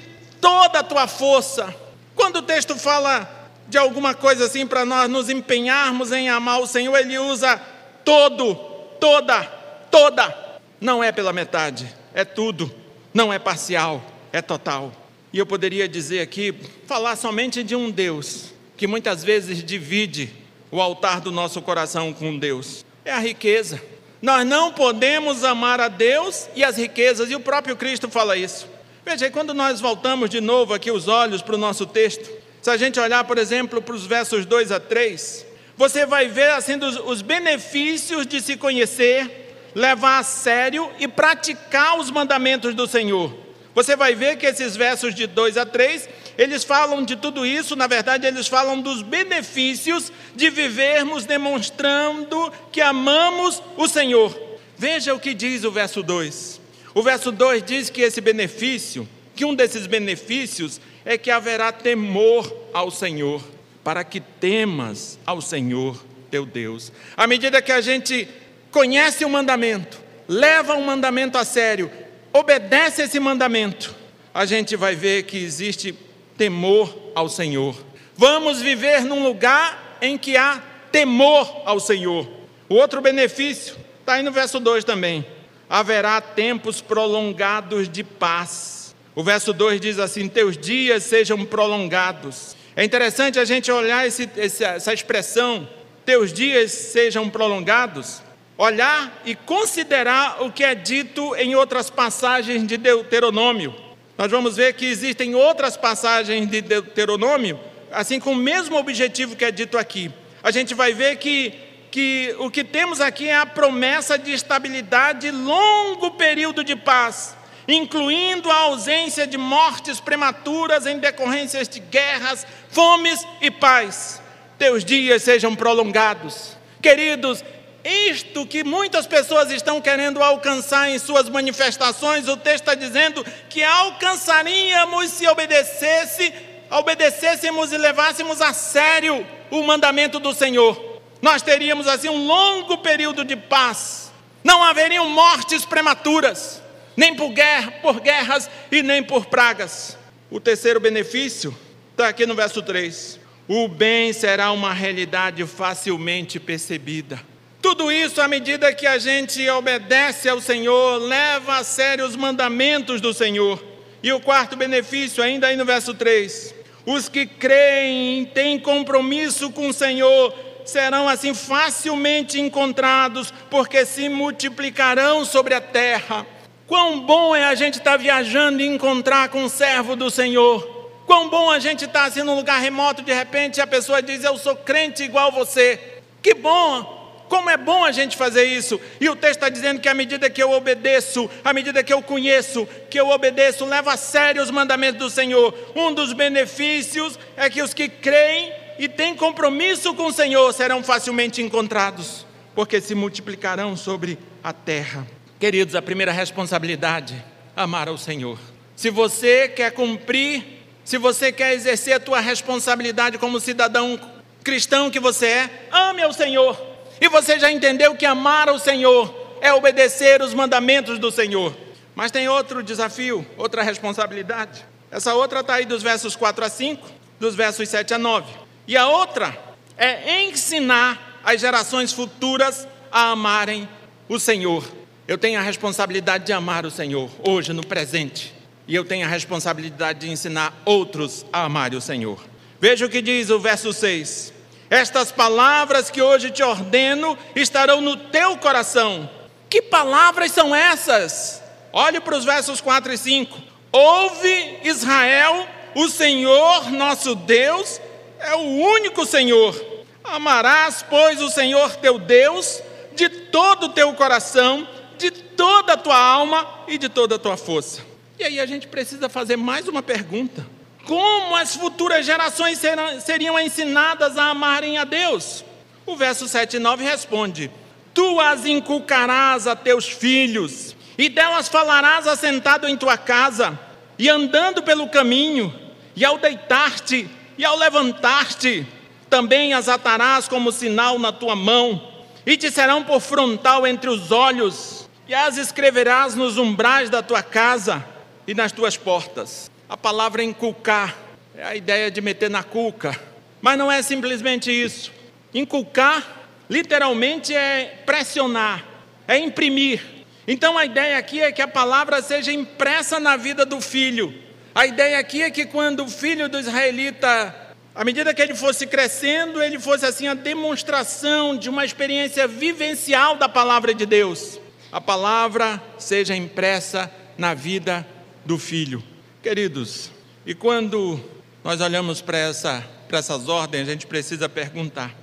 toda 0.41 0.79
a 0.79 0.83
tua 0.83 1.07
força. 1.07 1.73
Quando 2.15 2.37
o 2.37 2.41
texto 2.41 2.75
fala 2.75 3.29
de 3.67 3.77
alguma 3.77 4.13
coisa 4.13 4.45
assim 4.45 4.65
para 4.65 4.85
nós 4.85 5.09
nos 5.09 5.29
empenharmos 5.29 6.11
em 6.11 6.29
amar 6.29 6.59
o 6.59 6.67
Senhor, 6.67 6.95
ele 6.97 7.17
usa 7.17 7.61
todo, 8.03 8.55
toda, 8.99 9.43
toda. 9.91 10.59
Não 10.79 11.03
é 11.03 11.11
pela 11.11 11.33
metade, 11.33 11.87
é 12.13 12.23
tudo. 12.23 12.73
Não 13.13 13.33
é 13.33 13.39
parcial, 13.39 14.01
é 14.31 14.41
total. 14.41 14.91
E 15.33 15.39
eu 15.39 15.45
poderia 15.45 15.87
dizer 15.87 16.21
aqui, 16.21 16.55
falar 16.85 17.15
somente 17.15 17.63
de 17.63 17.75
um 17.75 17.91
Deus 17.91 18.56
que 18.77 18.87
muitas 18.87 19.23
vezes 19.23 19.63
divide 19.63 20.31
o 20.71 20.79
altar 20.79 21.19
do 21.19 21.31
nosso 21.31 21.61
coração 21.61 22.13
com 22.13 22.37
Deus. 22.37 22.85
É 23.03 23.11
a 23.11 23.19
riqueza. 23.19 23.81
Nós 24.21 24.45
não 24.45 24.71
podemos 24.71 25.43
amar 25.43 25.81
a 25.81 25.87
Deus 25.87 26.47
e 26.55 26.63
as 26.63 26.77
riquezas, 26.77 27.29
e 27.29 27.35
o 27.35 27.39
próprio 27.39 27.75
Cristo 27.75 28.07
fala 28.09 28.37
isso. 28.37 28.67
Veja, 29.05 29.29
quando 29.31 29.53
nós 29.53 29.79
voltamos 29.79 30.29
de 30.29 30.41
novo 30.41 30.73
aqui 30.73 30.91
os 30.91 31.07
olhos 31.07 31.41
para 31.41 31.55
o 31.55 31.57
nosso 31.57 31.85
texto, 31.85 32.29
se 32.61 32.69
a 32.69 32.77
gente 32.77 32.99
olhar, 32.99 33.23
por 33.23 33.37
exemplo, 33.37 33.81
para 33.81 33.95
os 33.95 34.05
versos 34.05 34.45
2 34.45 34.71
a 34.71 34.79
3, 34.79 35.45
você 35.77 36.05
vai 36.05 36.27
ver 36.27 36.51
assim 36.51 36.73
os 37.05 37.21
benefícios 37.21 38.27
de 38.27 38.41
se 38.41 38.57
conhecer, 38.57 39.69
levar 39.73 40.19
a 40.19 40.23
sério 40.23 40.91
e 40.99 41.07
praticar 41.07 41.97
os 41.97 42.11
mandamentos 42.11 42.73
do 42.73 42.87
Senhor. 42.87 43.33
Você 43.73 43.95
vai 43.95 44.15
ver 44.15 44.37
que 44.37 44.47
esses 44.47 44.75
versos 44.75 45.13
de 45.13 45.27
2 45.27 45.55
a 45.55 45.65
3, 45.65 46.09
eles 46.37 46.63
falam 46.63 47.03
de 47.03 47.15
tudo 47.15 47.45
isso, 47.45 47.75
na 47.75 47.87
verdade, 47.87 48.27
eles 48.27 48.47
falam 48.47 48.79
dos 48.79 49.01
benefícios 49.01 50.11
de 50.35 50.49
vivermos 50.49 51.25
demonstrando 51.25 52.51
que 52.71 52.79
amamos 52.79 53.61
o 53.75 53.87
Senhor. 53.87 54.37
Veja 54.77 55.15
o 55.15 55.19
que 55.19 55.33
diz 55.33 55.63
o 55.63 55.71
verso 55.71 56.03
2. 56.03 56.61
O 56.93 57.01
verso 57.01 57.31
2 57.31 57.63
diz 57.63 57.89
que 57.89 58.01
esse 58.01 58.21
benefício, 58.21 59.07
que 59.35 59.43
um 59.43 59.55
desses 59.55 59.87
benefícios 59.87 60.79
é 61.03 61.17
que 61.17 61.31
haverá 61.31 61.71
temor 61.71 62.53
ao 62.71 62.91
Senhor, 62.91 63.43
para 63.83 64.03
que 64.03 64.19
temas 64.19 65.17
ao 65.25 65.41
Senhor 65.41 66.05
teu 66.29 66.45
Deus. 66.45 66.91
À 67.15 67.25
medida 67.25 67.61
que 67.61 67.71
a 67.71 67.81
gente 67.81 68.27
conhece 68.69 69.25
o 69.25 69.29
mandamento, 69.29 69.99
leva 70.27 70.75
o 70.75 70.83
mandamento 70.83 71.37
a 71.37 71.45
sério, 71.45 71.89
obedece 72.31 73.03
esse 73.03 73.19
mandamento, 73.19 73.95
a 74.33 74.45
gente 74.45 74.75
vai 74.75 74.95
ver 74.95 75.23
que 75.23 75.37
existe 75.37 75.97
temor 76.37 76.95
ao 77.15 77.27
Senhor. 77.27 77.75
Vamos 78.15 78.61
viver 78.61 79.01
num 79.01 79.23
lugar 79.23 79.97
em 80.01 80.17
que 80.17 80.37
há 80.37 80.61
temor 80.91 81.63
ao 81.65 81.79
Senhor. 81.79 82.27
O 82.69 82.75
outro 82.75 83.01
benefício 83.01 83.75
está 83.99 84.13
aí 84.13 84.23
no 84.23 84.31
verso 84.31 84.59
2 84.59 84.83
também. 84.83 85.25
haverá 85.69 86.21
tempos 86.21 86.79
prolongados 86.81 87.89
de 87.89 88.03
paz. 88.03 88.95
O 89.13 89.23
verso 89.23 89.51
2 89.51 89.81
diz 89.81 89.99
assim: 89.99 90.29
Teus 90.29 90.57
dias 90.57 91.03
sejam 91.03 91.43
prolongados. 91.45 92.55
É 92.75 92.83
interessante 92.83 93.39
a 93.39 93.45
gente 93.45 93.71
olhar 93.71 94.05
esse, 94.07 94.29
essa 94.37 94.93
expressão, 94.93 95.67
teus 96.05 96.31
dias 96.31 96.71
sejam 96.71 97.27
prolongados, 97.27 98.21
olhar 98.57 99.21
e 99.25 99.35
considerar 99.35 100.43
o 100.43 100.51
que 100.51 100.63
é 100.63 100.75
dito 100.75 101.35
em 101.35 101.55
outras 101.55 101.89
passagens 101.89 102.65
de 102.65 102.77
Deuteronômio. 102.77 103.86
Nós 104.17 104.31
vamos 104.31 104.55
ver 104.55 104.73
que 104.73 104.85
existem 104.85 105.35
outras 105.35 105.77
passagens 105.77 106.49
de 106.49 106.61
Deuteronômio, 106.61 107.59
assim 107.91 108.19
com 108.19 108.31
o 108.31 108.35
mesmo 108.35 108.77
objetivo 108.77 109.35
que 109.35 109.45
é 109.45 109.51
dito 109.51 109.77
aqui. 109.77 110.11
A 110.41 110.51
gente 110.51 110.73
vai 110.73 110.93
ver 110.93 111.17
que, 111.17 111.53
que 111.91 112.35
o 112.39 112.49
que 112.49 112.63
temos 112.63 112.99
aqui 112.99 113.27
é 113.27 113.35
a 113.35 113.45
promessa 113.45 114.17
de 114.17 114.31
estabilidade 114.31 115.29
longo 115.29 116.11
período 116.11 116.63
de 116.63 116.75
paz 116.75 117.37
incluindo 117.67 118.49
a 118.49 118.61
ausência 118.61 119.27
de 119.27 119.37
mortes 119.37 119.99
prematuras 119.99 120.85
em 120.85 120.99
decorrências 120.99 121.67
de 121.67 121.79
guerras, 121.79 122.47
fomes 122.69 123.27
e 123.41 123.51
paz. 123.51 124.21
Teus 124.57 124.85
dias 124.85 125.21
sejam 125.21 125.55
prolongados. 125.55 126.55
Queridos, 126.81 127.43
isto 127.87 128.45
que 128.45 128.63
muitas 128.63 129.07
pessoas 129.07 129.49
estão 129.51 129.79
querendo 129.79 130.21
alcançar 130.21 130.89
em 130.89 130.99
suas 130.99 131.29
manifestações, 131.29 132.27
o 132.27 132.35
texto 132.35 132.69
está 132.69 132.75
dizendo 132.75 133.25
que 133.49 133.63
alcançaríamos 133.63 135.11
se 135.11 135.27
obedecesse, 135.27 136.33
obedecêssemos 136.69 137.71
e 137.71 137.77
levássemos 137.77 138.41
a 138.41 138.53
sério 138.53 139.25
o 139.49 139.63
mandamento 139.63 140.19
do 140.19 140.33
Senhor. 140.33 141.01
Nós 141.21 141.41
teríamos 141.41 141.87
assim 141.87 142.09
um 142.09 142.27
longo 142.27 142.77
período 142.79 143.23
de 143.23 143.35
paz. 143.35 144.11
Não 144.43 144.63
haveriam 144.63 145.09
mortes 145.09 145.65
prematuras 145.65 146.61
nem 146.97 147.15
por, 147.15 147.29
guerra, 147.31 147.71
por 147.73 148.01
guerras 148.01 148.49
e 148.71 148.81
nem 148.81 149.03
por 149.03 149.27
pragas. 149.27 149.95
O 150.31 150.39
terceiro 150.39 150.79
benefício 150.79 151.55
está 151.91 152.09
aqui 152.09 152.25
no 152.25 152.33
verso 152.33 152.61
3. 152.63 153.19
O 153.47 153.67
bem 153.67 154.11
será 154.11 154.51
uma 154.51 154.73
realidade 154.73 155.45
facilmente 155.45 156.39
percebida. 156.39 157.19
Tudo 157.67 157.91
isso 157.91 158.21
à 158.21 158.29
medida 158.29 158.73
que 158.73 158.87
a 158.87 158.97
gente 158.97 159.45
obedece 159.49 160.29
ao 160.29 160.39
Senhor, 160.39 160.99
leva 160.99 161.57
a 161.57 161.65
sério 161.65 162.05
os 162.05 162.15
mandamentos 162.15 163.01
do 163.01 163.13
Senhor. 163.13 163.61
E 164.01 164.09
o 164.13 164.21
quarto 164.21 164.55
benefício, 164.55 165.21
ainda 165.21 165.47
aí 165.47 165.57
no 165.57 165.65
verso 165.65 165.93
3: 165.93 166.55
os 166.85 167.09
que 167.09 167.25
creem 167.25 168.21
e 168.21 168.25
têm 168.27 168.57
compromisso 168.57 169.51
com 169.51 169.67
o 169.67 169.73
Senhor 169.73 170.33
serão 170.63 171.09
assim 171.09 171.33
facilmente 171.33 172.39
encontrados, 172.39 173.33
porque 173.49 173.85
se 173.85 174.07
multiplicarão 174.07 175.25
sobre 175.25 175.53
a 175.53 175.59
terra. 175.59 176.25
Quão 176.65 177.01
bom 177.01 177.35
é 177.35 177.43
a 177.43 177.53
gente 177.53 177.79
estar 177.79 177.91
tá 177.91 177.97
viajando 177.97 178.61
e 178.61 178.65
encontrar 178.65 179.27
com 179.27 179.43
um 179.43 179.49
servo 179.49 179.93
do 179.93 180.09
Senhor. 180.09 180.65
Quão 181.05 181.29
bom 181.29 181.51
a 181.51 181.59
gente 181.59 181.83
estar 181.83 182.03
tá, 182.03 182.05
assim 182.05 182.23
num 182.23 182.35
lugar 182.35 182.61
remoto, 182.61 183.01
de 183.01 183.11
repente 183.11 183.59
a 183.59 183.67
pessoa 183.67 184.01
diz: 184.01 184.23
Eu 184.23 184.37
sou 184.37 184.55
crente 184.55 185.03
igual 185.03 185.33
você. 185.33 185.97
Que 186.21 186.33
bom, 186.33 186.96
como 187.27 187.49
é 187.49 187.57
bom 187.57 187.83
a 187.83 187.91
gente 187.91 188.15
fazer 188.15 188.45
isso. 188.45 188.79
E 188.99 189.09
o 189.09 189.15
texto 189.15 189.37
está 189.37 189.49
dizendo 189.49 189.79
que 189.79 189.89
à 189.89 189.93
medida 189.93 190.29
que 190.29 190.41
eu 190.41 190.51
obedeço, 190.51 191.29
à 191.43 191.53
medida 191.53 191.83
que 191.83 191.93
eu 191.93 192.01
conheço, 192.01 192.67
que 192.89 192.99
eu 192.99 193.09
obedeço, 193.09 193.65
levo 193.65 193.89
a 193.89 193.97
sério 193.97 194.41
os 194.41 194.51
mandamentos 194.51 194.99
do 194.99 195.09
Senhor. 195.09 195.53
Um 195.75 195.93
dos 195.93 196.13
benefícios 196.13 197.19
é 197.35 197.49
que 197.49 197.61
os 197.61 197.73
que 197.73 197.89
creem 197.89 198.51
e 198.79 198.87
têm 198.87 199.15
compromisso 199.15 199.93
com 199.93 200.07
o 200.07 200.13
Senhor 200.13 200.53
serão 200.53 200.83
facilmente 200.83 201.41
encontrados, 201.41 202.25
porque 202.55 202.79
se 202.79 202.95
multiplicarão 202.95 203.75
sobre 203.75 204.17
a 204.43 204.53
terra. 204.53 205.05
Queridos, 205.39 205.75
a 205.75 205.81
primeira 205.81 206.11
responsabilidade, 206.11 207.15
amar 207.55 207.87
ao 207.87 207.97
Senhor. 207.97 208.39
Se 208.75 208.89
você 208.89 209.47
quer 209.47 209.71
cumprir, 209.71 210.43
se 210.85 210.97
você 210.97 211.31
quer 211.31 211.53
exercer 211.53 211.93
a 211.93 211.99
tua 211.99 212.19
responsabilidade 212.19 213.17
como 213.17 213.39
cidadão 213.39 213.99
cristão 214.47 214.89
que 214.89 214.97
você 214.97 215.25
é, 215.25 215.49
ame 215.71 216.01
ao 216.01 216.13
Senhor. 216.13 216.76
E 216.99 217.07
você 217.09 217.39
já 217.39 217.51
entendeu 217.51 217.95
que 217.95 218.05
amar 218.05 218.49
ao 218.49 218.59
Senhor 218.59 219.13
é 219.41 219.53
obedecer 219.53 220.21
os 220.21 220.33
mandamentos 220.33 220.99
do 220.99 221.11
Senhor. 221.11 221.55
Mas 221.95 222.11
tem 222.11 222.27
outro 222.27 222.61
desafio, 222.61 223.25
outra 223.37 223.63
responsabilidade. 223.63 224.65
Essa 224.89 225.13
outra 225.13 225.41
está 225.41 225.55
aí 225.55 225.65
dos 225.65 225.83
versos 225.83 226.15
4 226.15 226.45
a 226.45 226.49
5, 226.49 226.87
dos 227.19 227.35
versos 227.35 227.67
7 227.67 227.93
a 227.93 227.97
9. 227.97 228.31
E 228.67 228.77
a 228.77 228.87
outra 228.87 229.37
é 229.77 230.23
ensinar 230.23 231.19
as 231.23 231.41
gerações 231.41 231.91
futuras 231.91 232.67
a 232.91 233.11
amarem 233.11 233.67
o 234.07 234.19
Senhor. 234.19 234.63
Eu 235.07 235.17
tenho 235.17 235.39
a 235.39 235.43
responsabilidade 235.43 236.25
de 236.25 236.33
amar 236.33 236.65
o 236.65 236.71
Senhor 236.71 237.09
hoje, 237.25 237.53
no 237.53 237.65
presente. 237.65 238.33
E 238.67 238.75
eu 238.75 238.83
tenho 238.83 239.05
a 239.05 239.09
responsabilidade 239.09 239.99
de 239.99 240.09
ensinar 240.09 240.53
outros 240.65 241.25
a 241.31 241.43
amar 241.45 241.73
o 241.73 241.81
Senhor. 241.81 242.21
Veja 242.59 242.85
o 242.85 242.89
que 242.89 243.01
diz 243.01 243.29
o 243.29 243.39
verso 243.39 243.71
6. 243.71 244.33
Estas 244.69 245.11
palavras 245.11 245.89
que 245.89 246.01
hoje 246.01 246.31
te 246.31 246.43
ordeno 246.43 247.17
estarão 247.35 247.81
no 247.81 247.95
teu 247.95 248.37
coração. 248.37 249.09
Que 249.49 249.61
palavras 249.61 250.31
são 250.31 250.53
essas? 250.55 251.41
Olhe 251.71 251.99
para 251.99 252.17
os 252.17 252.25
versos 252.25 252.59
4 252.59 252.93
e 252.93 252.97
5. 252.97 253.37
Ouve, 253.71 254.59
Israel, 254.63 255.47
o 255.75 255.87
Senhor 255.87 256.71
nosso 256.71 257.15
Deus 257.15 257.79
é 258.19 258.35
o 258.35 258.39
único 258.39 259.05
Senhor. 259.05 259.55
Amarás, 260.03 260.83
pois, 260.89 261.21
o 261.21 261.29
Senhor 261.29 261.75
teu 261.77 261.99
Deus 261.99 262.61
de 262.95 263.09
todo 263.09 263.67
o 263.67 263.69
teu 263.69 263.93
coração 263.93 264.67
de 264.97 265.11
toda 265.11 265.73
a 265.73 265.77
tua 265.77 265.97
alma 265.97 266.47
e 266.67 266.77
de 266.77 266.89
toda 266.89 267.15
a 267.15 267.19
tua 267.19 267.37
força. 267.37 267.81
E 268.19 268.23
aí 268.23 268.39
a 268.39 268.45
gente 268.45 268.67
precisa 268.67 269.07
fazer 269.07 269.35
mais 269.35 269.67
uma 269.67 269.83
pergunta: 269.83 270.45
como 270.87 271.35
as 271.35 271.55
futuras 271.55 272.05
gerações 272.05 272.57
serão, 272.57 272.99
seriam 272.99 273.39
ensinadas 273.39 274.17
a 274.17 274.29
amarem 274.29 274.77
a 274.77 274.83
Deus? 274.83 275.43
O 275.85 275.95
verso 275.95 276.27
7 276.27 276.55
e 276.55 276.59
9 276.59 276.83
responde: 276.83 277.51
Tu 277.93 278.19
as 278.19 278.45
inculcarás 278.45 279.45
a 279.45 279.55
teus 279.55 279.87
filhos, 279.87 280.75
e 280.97 281.09
delas 281.09 281.49
falarás 281.49 282.07
assentado 282.07 282.67
em 282.67 282.77
tua 282.77 282.97
casa, 282.97 283.59
e 283.99 284.09
andando 284.09 284.63
pelo 284.63 284.87
caminho, 284.87 285.53
e 285.95 286.03
ao 286.03 286.17
deitar-te 286.17 287.09
e 287.37 287.45
ao 287.45 287.57
levantar-te, 287.57 288.65
também 289.09 289.53
as 289.53 289.69
atarás 289.69 290.27
como 290.27 290.51
sinal 290.51 290.97
na 290.97 291.11
tua 291.11 291.35
mão, 291.35 291.81
e 292.25 292.35
te 292.35 292.49
serão 292.49 292.83
por 292.83 292.99
frontal 292.99 293.67
entre 293.67 293.89
os 293.89 294.11
olhos 294.11 294.87
e 295.07 295.13
as 295.13 295.37
escreverás 295.37 296.15
nos 296.15 296.37
umbrais 296.37 296.89
da 296.89 297.01
tua 297.01 297.23
casa 297.23 297.85
e 298.27 298.33
nas 298.33 298.51
tuas 298.51 298.75
portas. 298.75 299.49
A 299.69 299.75
palavra 299.75 300.23
inculcar 300.23 300.95
é 301.35 301.43
a 301.43 301.55
ideia 301.55 301.91
de 301.91 302.01
meter 302.01 302.29
na 302.29 302.43
cuca, 302.43 302.99
mas 303.41 303.57
não 303.57 303.71
é 303.71 303.81
simplesmente 303.81 304.51
isso. 304.51 304.91
Inculcar, 305.33 306.27
literalmente, 306.49 307.35
é 307.35 307.81
pressionar, 307.85 308.65
é 309.07 309.17
imprimir. 309.17 309.81
Então 310.27 310.57
a 310.57 310.65
ideia 310.65 310.97
aqui 310.97 311.21
é 311.21 311.31
que 311.31 311.41
a 311.41 311.47
palavra 311.47 312.01
seja 312.01 312.31
impressa 312.31 312.99
na 312.99 313.15
vida 313.15 313.45
do 313.45 313.61
filho. 313.61 314.13
A 314.55 314.65
ideia 314.65 314.99
aqui 314.99 315.21
é 315.21 315.29
que 315.29 315.45
quando 315.45 315.83
o 315.83 315.89
filho 315.89 316.27
do 316.27 316.39
israelita, 316.39 317.35
à 317.75 317.85
medida 317.85 318.13
que 318.13 318.21
ele 318.21 318.35
fosse 318.35 318.65
crescendo, 318.65 319.41
ele 319.41 319.59
fosse 319.59 319.85
assim 319.85 320.07
a 320.07 320.13
demonstração 320.13 321.37
de 321.37 321.49
uma 321.49 321.63
experiência 321.63 322.27
vivencial 322.27 323.15
da 323.15 323.29
palavra 323.29 323.73
de 323.73 323.85
Deus 323.85 324.39
a 324.71 324.81
palavra 324.81 325.61
seja 325.77 326.15
impressa 326.15 326.91
na 327.17 327.33
vida 327.33 327.87
do 328.25 328.37
filho. 328.37 328.83
Queridos, 329.27 329.91
e 330.25 330.33
quando 330.33 330.97
nós 331.43 331.59
olhamos 331.59 331.99
para 331.99 332.17
essa, 332.17 332.65
essas 332.89 333.27
ordens, 333.27 333.67
a 333.67 333.71
gente 333.73 333.85
precisa 333.85 334.29
perguntar: 334.29 334.95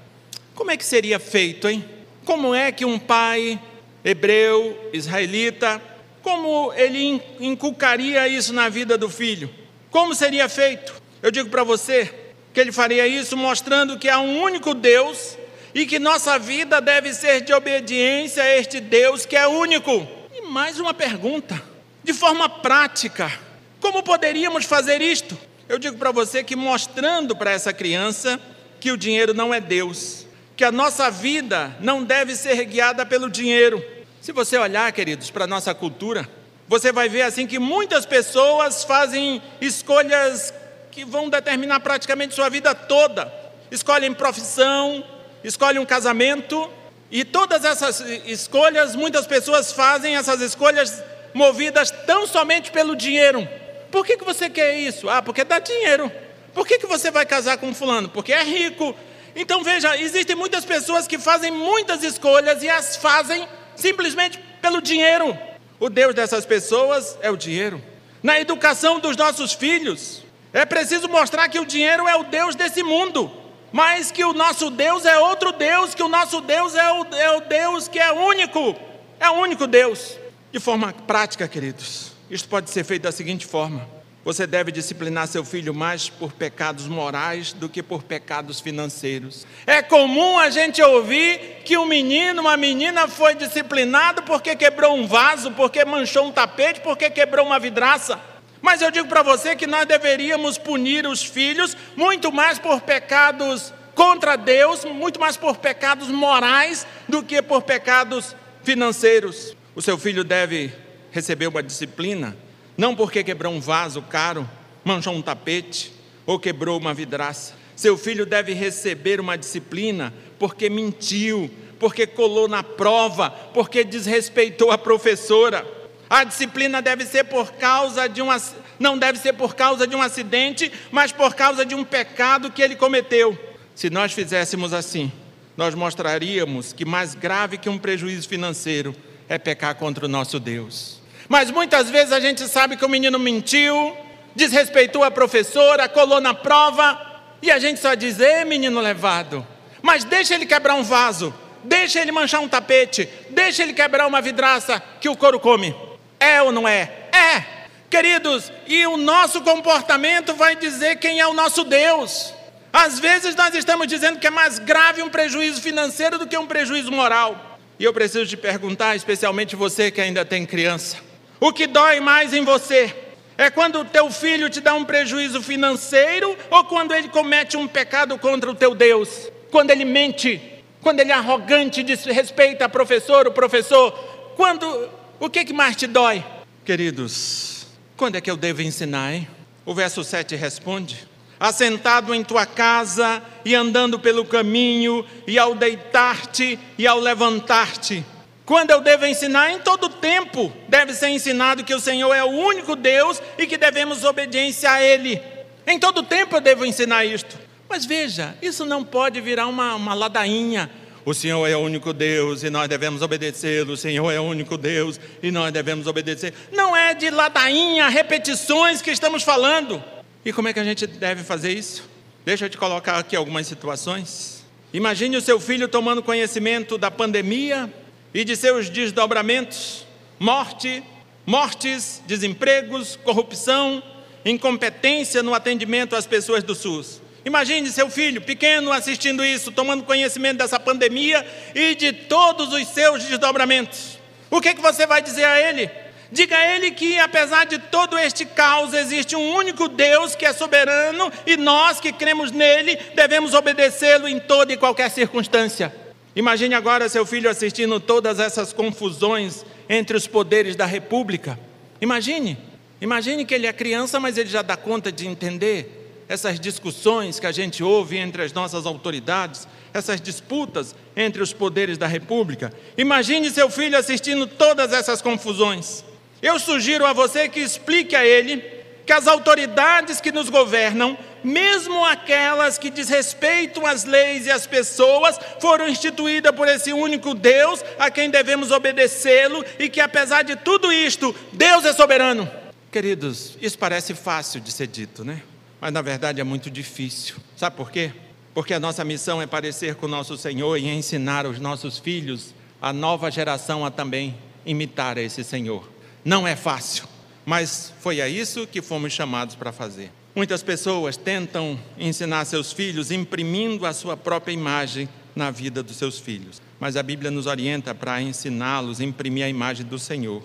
como 0.54 0.70
é 0.70 0.78
que 0.78 0.84
seria 0.87 1.18
feito, 1.18 1.68
hein? 1.68 1.84
Como 2.24 2.54
é 2.54 2.72
que 2.72 2.87
um 2.87 2.98
pai 2.98 3.60
hebreu, 4.02 4.88
israelita, 4.94 5.78
como 6.22 6.72
ele 6.72 7.20
inculcaria 7.38 8.26
isso 8.26 8.54
na 8.54 8.70
vida 8.70 8.96
do 8.96 9.10
filho? 9.10 9.50
Como 9.90 10.14
seria 10.14 10.48
feito? 10.48 10.94
Eu 11.22 11.30
digo 11.30 11.50
para 11.50 11.62
você 11.62 12.10
que 12.54 12.60
ele 12.60 12.72
faria 12.72 13.06
isso 13.06 13.37
mostrando 13.37 13.98
que 13.98 14.08
há 14.08 14.20
um 14.20 14.40
único 14.40 14.72
Deus 14.72 15.37
e 15.74 15.84
que 15.84 15.98
nossa 15.98 16.38
vida 16.38 16.80
deve 16.80 17.12
ser 17.12 17.42
de 17.42 17.52
obediência 17.52 18.42
a 18.42 18.56
este 18.56 18.80
Deus 18.80 19.26
que 19.26 19.37
é 19.37 19.46
único. 19.46 20.08
E 20.32 20.46
mais 20.46 20.80
uma 20.80 20.94
pergunta, 20.94 21.62
de 22.02 22.14
forma 22.14 22.48
prática: 22.48 23.43
como 23.85 24.03
poderíamos 24.03 24.64
fazer 24.64 25.03
isto? 25.03 25.37
Eu 25.68 25.79
digo 25.79 25.99
para 25.99 26.11
você 26.11 26.42
que 26.42 26.57
mostrando 26.57 27.37
para 27.37 27.51
essa 27.51 27.70
criança 27.70 28.40
que 28.81 28.90
o 28.90 28.97
dinheiro 28.97 29.35
não 29.35 29.53
é 29.53 29.61
Deus, 29.61 30.25
que 30.57 30.64
a 30.64 30.73
nossa 30.73 31.11
vida 31.11 31.77
não 31.81 32.03
deve 32.03 32.35
ser 32.35 32.64
guiada 32.64 33.05
pelo 33.05 33.29
dinheiro. 33.29 33.85
Se 34.23 34.33
você 34.33 34.57
olhar, 34.57 34.90
queridos, 34.90 35.31
para 35.31 35.44
a 35.44 35.47
nossa 35.47 35.75
cultura, 35.75 36.27
você 36.66 36.90
vai 36.92 37.11
ver 37.11 37.23
assim 37.23 37.47
que 37.47 37.59
muitas 37.59 38.07
pessoas 38.07 38.85
fazem 38.85 39.42
escolhas 39.61 40.55
que 40.90 41.05
vão 41.05 41.29
determinar 41.29 41.81
praticamente 41.81 42.35
sua 42.35 42.49
vida 42.49 42.75
toda. 42.75 43.31
Escolhem 43.70 44.14
profissão, 44.14 45.05
escolhe 45.44 45.79
um 45.79 45.85
casamento 45.85 46.70
E 47.11 47.23
todas 47.23 47.66
essas 47.66 48.01
escolhas, 48.27 48.97
muitas 48.97 49.27
pessoas 49.27 49.73
fazem 49.73 50.16
essas 50.16 50.40
escolhas 50.40 51.03
movidas 51.35 51.90
tão 51.90 52.27
somente 52.27 52.73
pelo 52.73 52.97
dinheiro. 52.97 53.47
Por 53.94 54.04
que, 54.04 54.16
que 54.16 54.24
você 54.24 54.50
quer 54.50 54.76
isso? 54.76 55.09
Ah, 55.09 55.22
porque 55.22 55.44
dá 55.44 55.61
dinheiro. 55.61 56.11
Por 56.52 56.66
que, 56.66 56.80
que 56.80 56.87
você 56.87 57.12
vai 57.12 57.24
casar 57.24 57.59
com 57.59 57.72
fulano? 57.72 58.09
Porque 58.09 58.33
é 58.33 58.42
rico. 58.42 58.92
Então 59.37 59.62
veja, 59.62 59.96
existem 59.96 60.35
muitas 60.35 60.64
pessoas 60.64 61.07
que 61.07 61.16
fazem 61.16 61.52
muitas 61.52 62.02
escolhas 62.02 62.61
e 62.64 62.68
as 62.68 62.96
fazem 62.96 63.46
simplesmente 63.76 64.37
pelo 64.61 64.83
dinheiro. 64.83 65.38
O 65.78 65.88
Deus 65.88 66.12
dessas 66.12 66.44
pessoas 66.44 67.16
é 67.22 67.30
o 67.30 67.37
dinheiro. 67.37 67.80
Na 68.20 68.40
educação 68.40 68.98
dos 68.98 69.16
nossos 69.16 69.52
filhos, 69.52 70.24
é 70.52 70.64
preciso 70.64 71.09
mostrar 71.09 71.48
que 71.48 71.61
o 71.61 71.64
dinheiro 71.64 72.09
é 72.09 72.16
o 72.16 72.24
Deus 72.24 72.57
desse 72.57 72.83
mundo, 72.83 73.30
mas 73.70 74.11
que 74.11 74.24
o 74.24 74.33
nosso 74.33 74.70
Deus 74.70 75.04
é 75.04 75.16
outro 75.20 75.52
Deus, 75.52 75.94
que 75.94 76.02
o 76.02 76.09
nosso 76.09 76.40
Deus 76.40 76.74
é 76.74 76.90
o, 76.90 77.07
é 77.14 77.30
o 77.37 77.40
Deus 77.42 77.87
que 77.87 78.00
é 78.00 78.11
único, 78.11 78.74
é 79.20 79.30
o 79.30 79.35
único 79.35 79.68
Deus. 79.68 80.18
De 80.50 80.59
forma 80.59 80.92
prática, 81.07 81.46
queridos, 81.46 82.13
isto 82.30 82.48
pode 82.48 82.70
ser 82.70 82.84
feito 82.84 83.02
da 83.02 83.12
seguinte 83.12 83.46
forma: 83.46 83.87
você 84.24 84.46
deve 84.46 84.72
disciplinar 84.72 85.26
seu 85.26 85.44
filho 85.44 85.74
mais 85.74 86.08
por 86.08 86.32
pecados 86.32 86.87
morais 86.87 87.52
do 87.52 87.68
que 87.68 87.82
por 87.82 88.02
pecados 88.02 88.58
financeiros. 88.58 89.46
É 89.66 89.82
comum 89.82 90.38
a 90.38 90.48
gente 90.48 90.82
ouvir 90.82 91.60
que 91.64 91.76
um 91.76 91.84
menino, 91.84 92.40
uma 92.40 92.56
menina 92.56 93.06
foi 93.06 93.34
disciplinado 93.34 94.22
porque 94.22 94.56
quebrou 94.56 94.96
um 94.96 95.06
vaso, 95.06 95.50
porque 95.52 95.84
manchou 95.84 96.26
um 96.26 96.32
tapete, 96.32 96.80
porque 96.80 97.10
quebrou 97.10 97.44
uma 97.44 97.58
vidraça. 97.58 98.18
Mas 98.62 98.80
eu 98.80 98.90
digo 98.90 99.08
para 99.08 99.22
você 99.22 99.54
que 99.54 99.66
nós 99.66 99.84
deveríamos 99.84 100.56
punir 100.56 101.06
os 101.06 101.22
filhos 101.22 101.76
muito 101.94 102.32
mais 102.32 102.58
por 102.58 102.80
pecados 102.80 103.74
contra 103.94 104.37
Deus, 104.37 104.87
muito 104.87 105.20
mais 105.20 105.37
por 105.37 105.58
pecados 105.58 106.08
morais 106.08 106.87
do 107.06 107.22
que 107.22 107.42
por 107.42 107.60
pecados 107.60 108.34
financeiros. 108.62 109.54
O 109.74 109.82
seu 109.82 109.98
filho 109.98 110.24
deve 110.24 110.72
receber 111.14 111.46
uma 111.46 111.62
disciplina 111.62 112.37
não 112.77 112.96
porque 112.96 113.22
quebrou 113.22 113.53
um 113.53 113.61
vaso 113.61 114.03
caro, 114.03 114.50
manchou 114.85 115.14
um 115.14 115.22
tapete 115.22 115.92
ou 116.27 116.40
quebrou 116.40 116.77
uma 116.77 116.92
vidraça. 116.92 117.55
Seu 117.77 117.96
filho 117.96 118.27
deve 118.27 118.53
receber 118.53 119.20
uma 119.20 119.38
disciplina 119.38 120.12
porque 120.40 120.68
mentiu, 120.68 121.48
porque 121.79 122.05
colou 122.05 122.48
na 122.48 122.64
prova, 122.64 123.31
porque 123.31 123.85
desrespeitou 123.85 124.72
a 124.72 124.79
professora. 124.79 125.64
A 126.11 126.24
disciplina 126.24 126.83
deve 126.83 127.07
ser 127.07 127.22
por 127.24 127.53
causa 127.53 128.09
de 128.09 128.20
uma 128.20 128.37
não 128.77 128.98
deve 128.98 129.20
ser 129.20 129.35
por 129.35 129.55
causa 129.55 129.87
de 129.87 129.94
um 129.94 130.03
acidente, 130.03 130.72
mas 130.90 131.12
por 131.12 131.37
causa 131.37 131.64
de 131.64 131.77
um 131.77 131.85
pecado 131.85 132.50
que 132.50 132.61
ele 132.61 132.74
cometeu. 132.74 133.38
Se 133.72 133.88
nós 133.88 134.12
fizéssemos 134.12 134.72
assim, 134.72 135.12
nós 135.57 135.77
mostraríamos 135.77 136.72
que 136.72 136.85
mais 136.85 137.14
grave 137.14 137.57
que 137.57 137.68
um 137.68 137.79
prejuízo 137.79 138.29
financeiro 138.29 138.96
é 139.29 139.38
pecar 139.38 139.77
contra 139.77 140.07
o 140.07 140.09
nosso 140.09 140.40
Deus. 140.40 141.04
Mas 141.28 141.50
muitas 141.50 141.90
vezes 141.90 142.12
a 142.12 142.20
gente 142.20 142.46
sabe 142.48 142.76
que 142.76 142.84
o 142.84 142.88
menino 142.88 143.18
mentiu, 143.18 143.96
desrespeitou 144.34 145.02
a 145.04 145.10
professora, 145.10 145.88
colou 145.88 146.20
na 146.20 146.34
prova, 146.34 147.00
e 147.40 147.50
a 147.50 147.58
gente 147.58 147.80
só 147.80 147.94
diz: 147.94 148.20
"Ei, 148.20 148.44
menino 148.44 148.80
levado". 148.80 149.46
Mas 149.82 150.04
deixa 150.04 150.34
ele 150.34 150.46
quebrar 150.46 150.74
um 150.74 150.82
vaso, 150.82 151.32
deixa 151.62 152.00
ele 152.00 152.12
manchar 152.12 152.40
um 152.40 152.48
tapete, 152.48 153.08
deixa 153.30 153.62
ele 153.62 153.72
quebrar 153.72 154.06
uma 154.06 154.20
vidraça 154.20 154.82
que 155.00 155.08
o 155.08 155.16
couro 155.16 155.38
come. 155.38 155.74
É 156.18 156.40
ou 156.42 156.52
não 156.52 156.66
é? 156.66 156.90
É. 157.12 157.44
Queridos, 157.90 158.50
e 158.66 158.87
o 158.87 158.96
nosso 158.96 159.40
comportamento 159.42 160.34
vai 160.34 160.56
dizer 160.56 160.96
quem 160.96 161.20
é 161.20 161.26
o 161.26 161.34
nosso 161.34 161.64
Deus. 161.64 162.34
Às 162.72 162.98
vezes 162.98 163.37
nós 163.37 163.54
estamos 163.54 163.87
dizendo 163.87 164.18
que 164.18 164.26
é 164.26 164.30
mais 164.30 164.58
grave 164.58 165.00
um 165.00 165.08
prejuízo 165.08 165.60
financeiro 165.60 166.18
do 166.18 166.26
que 166.26 166.37
um 166.37 166.46
prejuízo 166.46 166.90
moral. 166.90 167.58
E 167.78 167.84
eu 167.84 167.92
preciso 167.92 168.26
te 168.26 168.37
perguntar, 168.37 168.96
especialmente 168.96 169.54
você 169.54 169.90
que 169.90 170.00
ainda 170.00 170.24
tem 170.24 170.44
criança, 170.44 170.96
o 171.44 171.52
que 171.52 171.66
dói 171.66 172.00
mais 172.00 172.33
em 172.33 172.42
você 172.42 172.96
é 173.37 173.50
quando 173.50 173.80
o 173.80 173.85
teu 173.85 174.11
filho 174.11 174.48
te 174.48 174.62
dá 174.62 174.72
um 174.74 174.83
prejuízo 174.83 175.42
financeiro 175.42 176.35
ou 176.50 176.64
quando 176.64 176.94
ele 176.94 177.09
comete 177.09 177.54
um 177.54 177.68
pecado 177.68 178.18
contra 178.18 178.50
o 178.50 178.54
teu 178.54 178.74
Deus? 178.74 179.30
Quando 179.50 179.68
ele 179.68 179.85
mente, 179.85 180.40
quando 180.80 181.00
ele 181.00 181.12
é 181.12 181.14
arrogante, 181.14 181.83
desrespeita 181.83 182.64
a 182.64 182.68
professor, 182.70 183.26
o 183.26 183.30
professor, 183.30 183.92
quando 184.37 184.88
o 185.20 185.28
que, 185.28 185.44
que 185.44 185.52
mais 185.52 185.76
te 185.76 185.87
dói? 185.87 186.24
Queridos, 186.64 187.66
quando 187.94 188.16
é 188.16 188.22
que 188.22 188.30
eu 188.30 188.38
devo 188.38 188.62
ensinar, 188.62 189.12
hein? 189.12 189.28
O 189.66 189.74
verso 189.74 190.02
7 190.02 190.35
responde: 190.37 191.07
Assentado 191.38 192.14
em 192.14 192.24
tua 192.24 192.46
casa 192.46 193.22
e 193.44 193.54
andando 193.54 194.00
pelo 194.00 194.24
caminho, 194.24 195.04
e 195.26 195.38
ao 195.38 195.54
deitar-te 195.54 196.59
e 196.78 196.87
ao 196.87 196.98
levantar-te, 196.98 198.02
quando 198.44 198.70
eu 198.70 198.80
devo 198.80 199.07
ensinar? 199.07 199.50
Em 199.50 199.59
todo 199.59 199.88
tempo 199.88 200.52
deve 200.68 200.92
ser 200.92 201.09
ensinado 201.09 201.64
que 201.64 201.74
o 201.74 201.80
Senhor 201.80 202.12
é 202.12 202.22
o 202.22 202.28
único 202.28 202.76
Deus 202.76 203.20
e 203.38 203.46
que 203.46 203.57
devemos 203.57 204.04
obediência 204.04 204.70
a 204.70 204.83
Ele. 204.83 205.20
Em 205.66 205.78
todo 205.78 206.02
tempo 206.02 206.37
eu 206.37 206.40
devo 206.40 206.66
ensinar 206.66 207.04
isto. 207.07 207.38
Mas 207.68 207.87
veja, 207.87 208.37
isso 208.42 208.66
não 208.66 208.85
pode 208.85 209.20
virar 209.20 209.46
uma, 209.46 209.74
uma 209.74 209.94
ladainha. 209.94 210.70
O 211.07 211.14
Senhor 211.14 211.46
é 211.46 211.57
o 211.57 211.61
único 211.61 211.92
Deus 211.92 212.42
e 212.42 212.50
nós 212.50 212.68
devemos 212.68 213.00
obedecê-lo. 213.00 213.72
O 213.72 213.76
Senhor 213.76 214.11
é 214.11 214.20
o 214.20 214.24
único 214.24 214.59
Deus 214.59 215.00
e 215.22 215.30
nós 215.30 215.50
devemos 215.50 215.87
obedecer. 215.87 216.35
Não 216.52 216.76
é 216.76 216.92
de 216.92 217.09
ladainha, 217.11 217.88
repetições 217.88 218.83
que 218.83 218.90
estamos 218.90 219.22
falando. 219.22 219.83
E 220.22 220.33
como 220.33 220.48
é 220.48 220.52
que 220.52 220.61
a 220.61 220.64
gente 220.64 220.87
deve 220.87 221.22
fazer 221.22 221.52
isso? 221.52 221.88
Deixa 222.26 222.44
eu 222.44 222.50
te 222.50 222.59
colocar 222.59 222.98
aqui 222.98 223.16
algumas 223.16 223.46
situações. 223.46 224.44
Imagine 224.72 225.16
o 225.16 225.20
seu 225.20 225.40
filho 225.40 225.68
tomando 225.68 226.02
conhecimento 226.02 226.76
da 226.76 226.90
pandemia 226.90 227.72
e 228.14 228.24
de 228.24 228.37
seus 228.37 228.70
desdobramentos: 228.70 229.85
morte, 230.18 230.83
mortes, 231.27 232.00
desempregos, 232.07 232.96
corrupção, 232.96 233.83
incompetência 234.24 235.22
no 235.22 235.35
atendimento 235.35 235.96
às 235.96 236.07
pessoas 236.07 236.44
do 236.44 236.55
SUS. 236.55 237.03
Imagine 237.24 237.70
seu 237.70 237.90
filho 237.90 238.20
pequeno 238.20 238.70
assistindo 238.70 239.24
isso, 239.24 239.50
tomando 239.50 239.83
conhecimento 239.83 240.38
dessa 240.38 240.61
pandemia 240.61 241.27
e 241.55 241.74
de 241.74 241.92
todos 241.92 242.53
os 242.53 242.68
seus 242.68 243.03
desdobramentos. 243.03 243.98
O 244.31 244.40
que, 244.40 244.50
é 244.50 244.55
que 244.55 244.61
você 244.61 244.87
vai 244.87 245.00
dizer 245.00 245.24
a 245.24 245.40
ele? 245.40 245.70
Diga 246.12 246.37
a 246.37 246.55
ele 246.55 246.70
que, 246.70 246.98
apesar 246.98 247.44
de 247.46 247.59
todo 247.59 247.98
este 247.98 248.27
caos, 248.27 248.74
existe 248.74 249.16
um 249.16 249.35
único 249.35 249.68
Deus 249.68 250.14
que 250.14 250.27
é 250.27 250.33
soberano 250.35 251.11
e 251.27 251.37
nós 251.37 251.81
que 251.81 251.92
cremos 251.92 252.31
nele 252.31 252.77
devemos 252.94 253.33
obedecê-lo 253.33 254.07
em 254.07 254.20
toda 254.20 254.53
e 254.53 254.57
qualquer 254.57 254.90
circunstância. 254.90 255.84
Imagine 256.16 256.55
agora 256.55 256.88
seu 256.88 257.05
filho 257.05 257.29
assistindo 257.29 257.81
todas 257.81 258.20
essas 258.20 258.53
confusões 258.53 259.44
entre 259.68 259.96
os 259.96 260.07
poderes 260.07 260.55
da 260.55 260.64
república. 260.64 261.38
Imagine, 261.81 262.38
imagine 262.81 263.24
que 263.24 263.35
ele 263.35 263.46
é 263.46 263.53
criança, 263.53 263.98
mas 263.98 264.16
ele 264.16 264.29
já 264.29 264.42
dá 264.42 264.57
conta 264.57 264.92
de 264.92 265.07
entender 265.09 266.05
essas 266.09 266.38
discussões 266.38 267.18
que 267.18 267.27
a 267.27 267.33
gente 267.33 267.62
ouve 267.62 267.96
entre 267.96 268.22
as 268.22 268.33
nossas 268.33 268.66
autoridades, 268.66 269.48
essas 269.72 270.00
disputas 270.00 270.74
entre 270.96 271.22
os 271.22 271.33
poderes 271.33 271.77
da 271.77 271.87
república. 271.87 272.53
Imagine 272.79 273.31
seu 273.31 273.50
filho 273.50 273.77
assistindo 273.77 274.27
todas 274.27 274.72
essas 274.72 275.03
confusões. 275.03 275.85
Eu 276.22 276.38
sugiro 276.38 276.87
a 276.87 276.92
você 276.92 277.29
que 277.29 277.40
explique 277.40 277.96
a 277.96 278.07
ele 278.07 278.42
que 278.87 278.92
as 278.92 279.07
autoridades 279.07 280.00
que 280.00 280.12
nos 280.12 280.29
governam 280.29 280.96
mesmo 281.24 281.84
aquelas 281.84 282.58
que 282.58 282.70
desrespeitam 282.70 283.66
as 283.66 283.84
leis 283.84 284.26
e 284.26 284.30
as 284.30 284.46
pessoas, 284.46 285.18
foram 285.40 285.66
instituídas 285.66 286.34
por 286.37 286.46
esse 286.46 286.72
único 286.72 287.14
Deus 287.14 287.64
a 287.78 287.90
quem 287.90 288.10
devemos 288.10 288.50
obedecê-lo 288.50 289.44
e 289.58 289.68
que, 289.68 289.80
apesar 289.80 290.22
de 290.22 290.37
tudo 290.37 290.72
isto, 290.72 291.14
Deus 291.32 291.64
é 291.64 291.72
soberano. 291.72 292.30
Queridos, 292.70 293.38
isso 293.40 293.58
parece 293.58 293.94
fácil 293.94 294.40
de 294.40 294.52
ser 294.52 294.66
dito, 294.66 295.04
né? 295.04 295.22
Mas 295.60 295.72
na 295.72 295.80
verdade 295.80 296.20
é 296.20 296.24
muito 296.24 296.50
difícil. 296.50 297.16
Sabe 297.37 297.56
por 297.56 297.70
quê? 297.70 297.92
Porque 298.34 298.52
a 298.52 298.60
nossa 298.60 298.84
missão 298.84 299.22
é 299.22 299.26
parecer 299.26 299.76
com 299.76 299.87
o 299.87 299.88
nosso 299.88 300.16
Senhor 300.16 300.58
e 300.58 300.68
ensinar 300.68 301.24
os 301.24 301.38
nossos 301.38 301.78
filhos, 301.78 302.34
a 302.60 302.72
nova 302.72 303.10
geração, 303.10 303.64
a 303.64 303.70
também 303.70 304.16
imitar 304.44 304.98
esse 304.98 305.22
Senhor. 305.22 305.70
Não 306.04 306.26
é 306.26 306.37
fácil, 306.37 306.84
mas 307.24 307.72
foi 307.80 308.00
a 308.00 308.08
isso 308.08 308.46
que 308.46 308.60
fomos 308.60 308.92
chamados 308.92 309.34
para 309.34 309.52
fazer. 309.52 309.90
Muitas 310.14 310.44
pessoas 310.44 310.96
tentam 310.96 311.59
ensinar 311.77 312.24
seus 312.24 312.53
filhos 312.53 312.92
imprimindo 312.92 313.66
a 313.66 313.72
sua 313.72 313.96
própria 313.96 314.33
imagem 314.33 314.88
na 315.14 315.33
vida 315.33 315.61
dos 315.61 315.77
seus 315.77 315.98
filhos, 315.98 316.40
mas 316.61 316.77
a 316.77 316.85
Bíblia 316.85 317.11
nos 317.11 317.27
orienta 317.27 317.74
para 317.74 318.00
ensiná-los 318.00 318.81
a 318.81 318.85
imprimir 318.85 319.24
a 319.24 319.29
imagem 319.29 319.66
do 319.66 319.77
Senhor. 319.77 320.22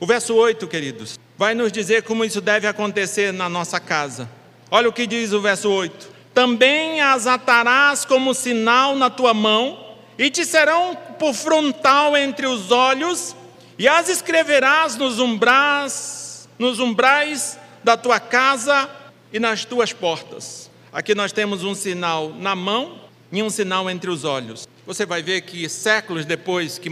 O 0.00 0.06
verso 0.06 0.34
8, 0.34 0.66
queridos, 0.66 1.20
vai 1.38 1.54
nos 1.54 1.70
dizer 1.70 2.02
como 2.02 2.24
isso 2.24 2.40
deve 2.40 2.66
acontecer 2.66 3.32
na 3.32 3.48
nossa 3.48 3.78
casa. 3.78 4.28
Olha 4.72 4.88
o 4.88 4.92
que 4.92 5.06
diz 5.06 5.32
o 5.32 5.40
verso 5.40 5.70
8: 5.70 6.10
Também 6.34 7.00
as 7.00 7.28
atarás 7.28 8.04
como 8.04 8.34
sinal 8.34 8.96
na 8.96 9.08
tua 9.08 9.32
mão, 9.32 9.86
e 10.18 10.28
te 10.30 10.44
serão 10.44 10.98
por 11.16 11.32
frontal 11.32 12.16
entre 12.16 12.48
os 12.48 12.72
olhos, 12.72 13.36
e 13.78 13.86
as 13.86 14.08
escreverás 14.08 14.96
nos 14.96 15.20
umbrais, 15.20 16.48
nos 16.58 16.80
umbrais 16.80 17.56
da 17.86 17.96
tua 17.96 18.18
casa 18.18 18.90
e 19.32 19.38
nas 19.38 19.64
tuas 19.64 19.92
portas. 19.92 20.68
Aqui 20.92 21.14
nós 21.14 21.30
temos 21.30 21.62
um 21.62 21.72
sinal 21.72 22.30
na 22.30 22.52
mão 22.52 22.98
e 23.30 23.40
um 23.40 23.48
sinal 23.48 23.88
entre 23.88 24.10
os 24.10 24.24
olhos. 24.24 24.66
você 24.84 25.06
vai 25.06 25.22
ver 25.22 25.42
que 25.42 25.68
séculos 25.68 26.26
depois 26.26 26.78
que, 26.78 26.90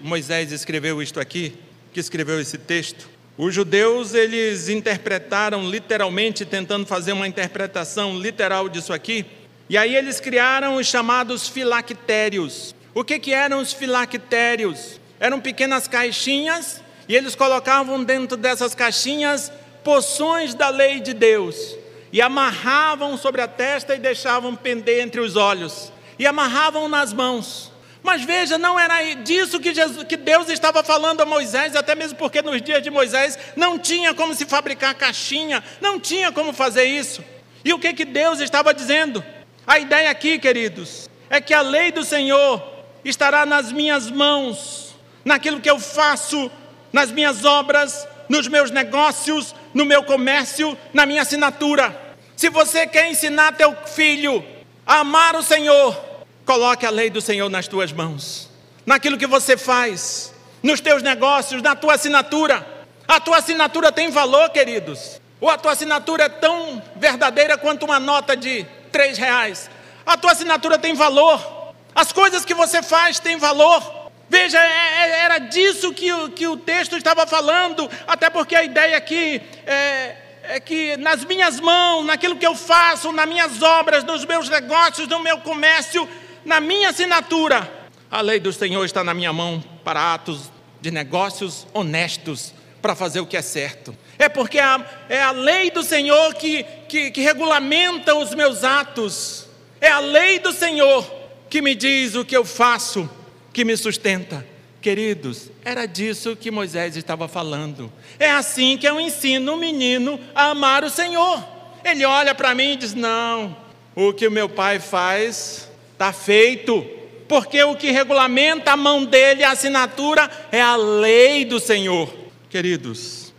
Moisés 0.00 0.52
escreveu 0.52 1.02
isto 1.02 1.18
aqui, 1.18 1.58
que 1.92 1.98
escreveu 1.98 2.40
esse 2.40 2.56
texto, 2.56 3.08
os 3.36 3.52
judeus 3.52 4.14
eles 4.14 4.68
interpretaram 4.68 5.68
literalmente, 5.68 6.44
tentando 6.44 6.86
fazer 6.86 7.10
uma 7.10 7.26
interpretação 7.26 8.16
literal 8.16 8.68
disso 8.68 8.92
aqui, 8.92 9.26
e 9.68 9.76
aí 9.76 9.96
eles 9.96 10.20
criaram 10.20 10.76
os 10.76 10.86
chamados 10.86 11.48
filactérios. 11.48 12.76
O 12.94 13.02
que, 13.02 13.18
que 13.18 13.32
eram 13.32 13.60
os 13.60 13.72
filactérios? 13.72 15.00
Eram 15.18 15.40
pequenas 15.40 15.88
caixinhas 15.88 16.80
e 17.08 17.16
eles 17.16 17.34
colocavam 17.34 18.04
dentro 18.04 18.36
dessas 18.36 18.72
caixinhas 18.72 19.50
poções 19.82 20.54
da 20.54 20.68
lei 20.68 21.00
de 21.00 21.12
Deus 21.12 21.76
e 22.12 22.20
amarravam 22.20 23.16
sobre 23.16 23.40
a 23.40 23.48
testa 23.48 23.94
e 23.94 23.98
deixavam 23.98 24.54
pender 24.54 25.00
entre 25.00 25.20
os 25.20 25.36
olhos 25.36 25.92
e 26.18 26.26
amarravam 26.26 26.88
nas 26.88 27.12
mãos. 27.12 27.72
Mas 28.02 28.24
veja, 28.24 28.58
não 28.58 28.78
era 28.78 29.14
disso 29.14 29.60
que, 29.60 29.72
Jesus, 29.72 30.04
que 30.04 30.16
Deus 30.16 30.48
estava 30.48 30.82
falando 30.82 31.20
a 31.20 31.26
Moisés, 31.26 31.76
até 31.76 31.94
mesmo 31.94 32.18
porque 32.18 32.42
nos 32.42 32.60
dias 32.60 32.82
de 32.82 32.90
Moisés 32.90 33.38
não 33.54 33.78
tinha 33.78 34.12
como 34.12 34.34
se 34.34 34.44
fabricar 34.44 34.94
caixinha, 34.94 35.62
não 35.80 36.00
tinha 36.00 36.32
como 36.32 36.52
fazer 36.52 36.84
isso. 36.84 37.24
E 37.64 37.72
o 37.72 37.78
que, 37.78 37.92
que 37.92 38.04
Deus 38.04 38.40
estava 38.40 38.74
dizendo? 38.74 39.24
A 39.64 39.78
ideia 39.78 40.10
aqui, 40.10 40.38
queridos, 40.38 41.08
é 41.30 41.40
que 41.40 41.54
a 41.54 41.60
lei 41.60 41.92
do 41.92 42.04
Senhor 42.04 42.60
estará 43.04 43.46
nas 43.46 43.70
minhas 43.70 44.10
mãos, 44.10 44.96
naquilo 45.24 45.60
que 45.60 45.70
eu 45.70 45.78
faço, 45.78 46.50
nas 46.92 47.12
minhas 47.12 47.44
obras, 47.44 48.06
nos 48.28 48.48
meus 48.48 48.70
negócios, 48.70 49.54
no 49.74 49.84
meu 49.84 50.02
comércio, 50.02 50.76
na 50.92 51.06
minha 51.06 51.22
assinatura. 51.22 52.14
Se 52.36 52.48
você 52.48 52.86
quer 52.86 53.10
ensinar 53.10 53.52
teu 53.52 53.74
filho 53.86 54.44
a 54.86 55.00
amar 55.00 55.36
o 55.36 55.42
Senhor, 55.42 56.12
Coloque 56.44 56.84
a 56.84 56.90
lei 56.90 57.08
do 57.08 57.20
Senhor 57.20 57.48
nas 57.48 57.68
tuas 57.68 57.92
mãos, 57.92 58.50
naquilo 58.84 59.16
que 59.16 59.26
você 59.26 59.56
faz, 59.56 60.34
nos 60.62 60.80
teus 60.80 61.02
negócios, 61.02 61.62
na 61.62 61.76
tua 61.76 61.94
assinatura. 61.94 62.66
A 63.06 63.20
tua 63.20 63.38
assinatura 63.38 63.92
tem 63.92 64.10
valor, 64.10 64.50
queridos. 64.50 65.20
Ou 65.40 65.48
a 65.48 65.56
tua 65.56 65.72
assinatura 65.72 66.24
é 66.24 66.28
tão 66.28 66.82
verdadeira 66.96 67.56
quanto 67.56 67.84
uma 67.84 68.00
nota 68.00 68.36
de 68.36 68.66
três 68.90 69.18
reais. 69.18 69.70
A 70.04 70.16
tua 70.16 70.32
assinatura 70.32 70.78
tem 70.78 70.94
valor. 70.94 71.72
As 71.94 72.12
coisas 72.12 72.44
que 72.44 72.54
você 72.54 72.82
faz 72.82 73.20
têm 73.20 73.36
valor. 73.36 74.01
Veja, 74.32 74.58
é, 74.58 74.64
é, 74.64 75.24
era 75.24 75.38
disso 75.38 75.92
que 75.92 76.10
o, 76.10 76.30
que 76.30 76.46
o 76.46 76.56
texto 76.56 76.96
estava 76.96 77.26
falando, 77.26 77.86
até 78.06 78.30
porque 78.30 78.56
a 78.56 78.64
ideia 78.64 78.96
aqui 78.96 79.42
é, 79.66 80.16
é 80.44 80.58
que 80.58 80.96
nas 80.96 81.22
minhas 81.22 81.60
mãos, 81.60 82.06
naquilo 82.06 82.38
que 82.38 82.46
eu 82.46 82.54
faço, 82.54 83.12
nas 83.12 83.28
minhas 83.28 83.60
obras, 83.60 84.02
nos 84.04 84.24
meus 84.24 84.48
negócios, 84.48 85.06
no 85.06 85.18
meu 85.18 85.40
comércio, 85.40 86.08
na 86.46 86.60
minha 86.60 86.88
assinatura. 86.88 87.70
A 88.10 88.22
lei 88.22 88.40
do 88.40 88.54
Senhor 88.54 88.82
está 88.86 89.04
na 89.04 89.12
minha 89.12 89.34
mão 89.34 89.62
para 89.84 90.14
atos 90.14 90.50
de 90.80 90.90
negócios 90.90 91.66
honestos, 91.74 92.54
para 92.80 92.94
fazer 92.94 93.20
o 93.20 93.26
que 93.26 93.36
é 93.36 93.42
certo. 93.42 93.94
É 94.18 94.30
porque 94.30 94.58
a, 94.58 94.82
é 95.10 95.22
a 95.22 95.32
lei 95.32 95.70
do 95.70 95.82
Senhor 95.82 96.32
que, 96.36 96.62
que, 96.88 97.10
que 97.10 97.20
regulamenta 97.20 98.14
os 98.14 98.34
meus 98.34 98.64
atos. 98.64 99.46
É 99.78 99.90
a 99.90 99.98
lei 99.98 100.38
do 100.38 100.54
Senhor 100.54 101.04
que 101.50 101.60
me 101.60 101.74
diz 101.74 102.14
o 102.14 102.24
que 102.24 102.34
eu 102.34 102.46
faço, 102.46 103.10
que 103.52 103.64
me 103.64 103.76
sustenta. 103.76 104.46
Queridos, 104.80 105.50
era 105.64 105.86
disso 105.86 106.34
que 106.34 106.50
Moisés 106.50 106.96
estava 106.96 107.28
falando. 107.28 107.92
É 108.18 108.30
assim 108.30 108.76
que 108.76 108.88
eu 108.88 109.00
ensino 109.00 109.54
o 109.54 109.58
menino 109.58 110.18
a 110.34 110.50
amar 110.50 110.82
o 110.84 110.90
Senhor. 110.90 111.44
Ele 111.84 112.04
olha 112.04 112.34
para 112.34 112.54
mim 112.54 112.72
e 112.72 112.76
diz: 112.76 112.94
Não, 112.94 113.56
o 113.94 114.12
que 114.12 114.26
o 114.26 114.30
meu 114.30 114.48
pai 114.48 114.80
faz 114.80 115.70
Está 116.02 116.12
feito, 116.12 116.84
porque 117.28 117.62
o 117.62 117.76
que 117.76 117.92
regulamenta 117.92 118.72
a 118.72 118.76
mão 118.76 119.04
dele, 119.04 119.44
a 119.44 119.52
assinatura, 119.52 120.28
é 120.50 120.60
a 120.60 120.74
lei 120.74 121.44
do 121.44 121.60
Senhor. 121.60 122.12
Queridos, 122.50 123.32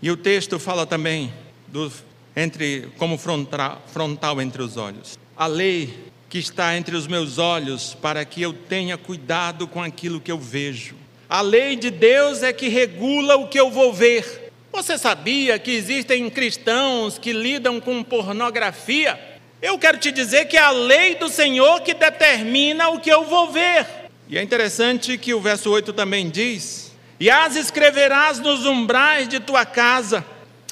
e 0.00 0.08
o 0.08 0.16
texto 0.16 0.60
fala 0.60 0.86
também 0.86 1.34
do, 1.66 1.92
entre, 2.36 2.88
como 2.96 3.18
frontal, 3.18 3.82
frontal 3.92 4.40
entre 4.40 4.62
os 4.62 4.76
olhos. 4.76 5.18
A 5.36 5.48
lei 5.48 6.07
que 6.28 6.38
está 6.38 6.76
entre 6.76 6.96
os 6.96 7.06
meus 7.06 7.38
olhos 7.38 7.94
para 7.94 8.24
que 8.24 8.42
eu 8.42 8.52
tenha 8.52 8.96
cuidado 8.96 9.66
com 9.66 9.82
aquilo 9.82 10.20
que 10.20 10.30
eu 10.30 10.38
vejo. 10.38 10.94
A 11.28 11.40
lei 11.40 11.76
de 11.76 11.90
Deus 11.90 12.42
é 12.42 12.52
que 12.52 12.68
regula 12.68 13.36
o 13.36 13.48
que 13.48 13.58
eu 13.58 13.70
vou 13.70 13.92
ver. 13.92 14.50
Você 14.72 14.98
sabia 14.98 15.58
que 15.58 15.70
existem 15.70 16.28
cristãos 16.30 17.18
que 17.18 17.32
lidam 17.32 17.80
com 17.80 18.02
pornografia 18.02 19.18
eu 19.60 19.76
quero 19.76 19.98
te 19.98 20.12
dizer 20.12 20.44
que 20.46 20.56
é 20.56 20.60
a 20.60 20.70
lei 20.70 21.16
do 21.16 21.28
Senhor 21.28 21.80
que 21.80 21.92
determina 21.92 22.90
o 22.90 23.00
que 23.00 23.10
eu 23.10 23.24
vou 23.24 23.50
ver. 23.50 23.86
E 24.28 24.38
é 24.38 24.42
interessante 24.42 25.18
que 25.18 25.34
o 25.34 25.40
verso 25.40 25.70
8 25.70 25.92
também 25.92 26.30
diz: 26.30 26.92
E 27.18 27.28
as 27.28 27.56
escreverás 27.56 28.38
nos 28.38 28.64
umbrais 28.64 29.26
de 29.26 29.40
tua 29.40 29.66
casa 29.66 30.24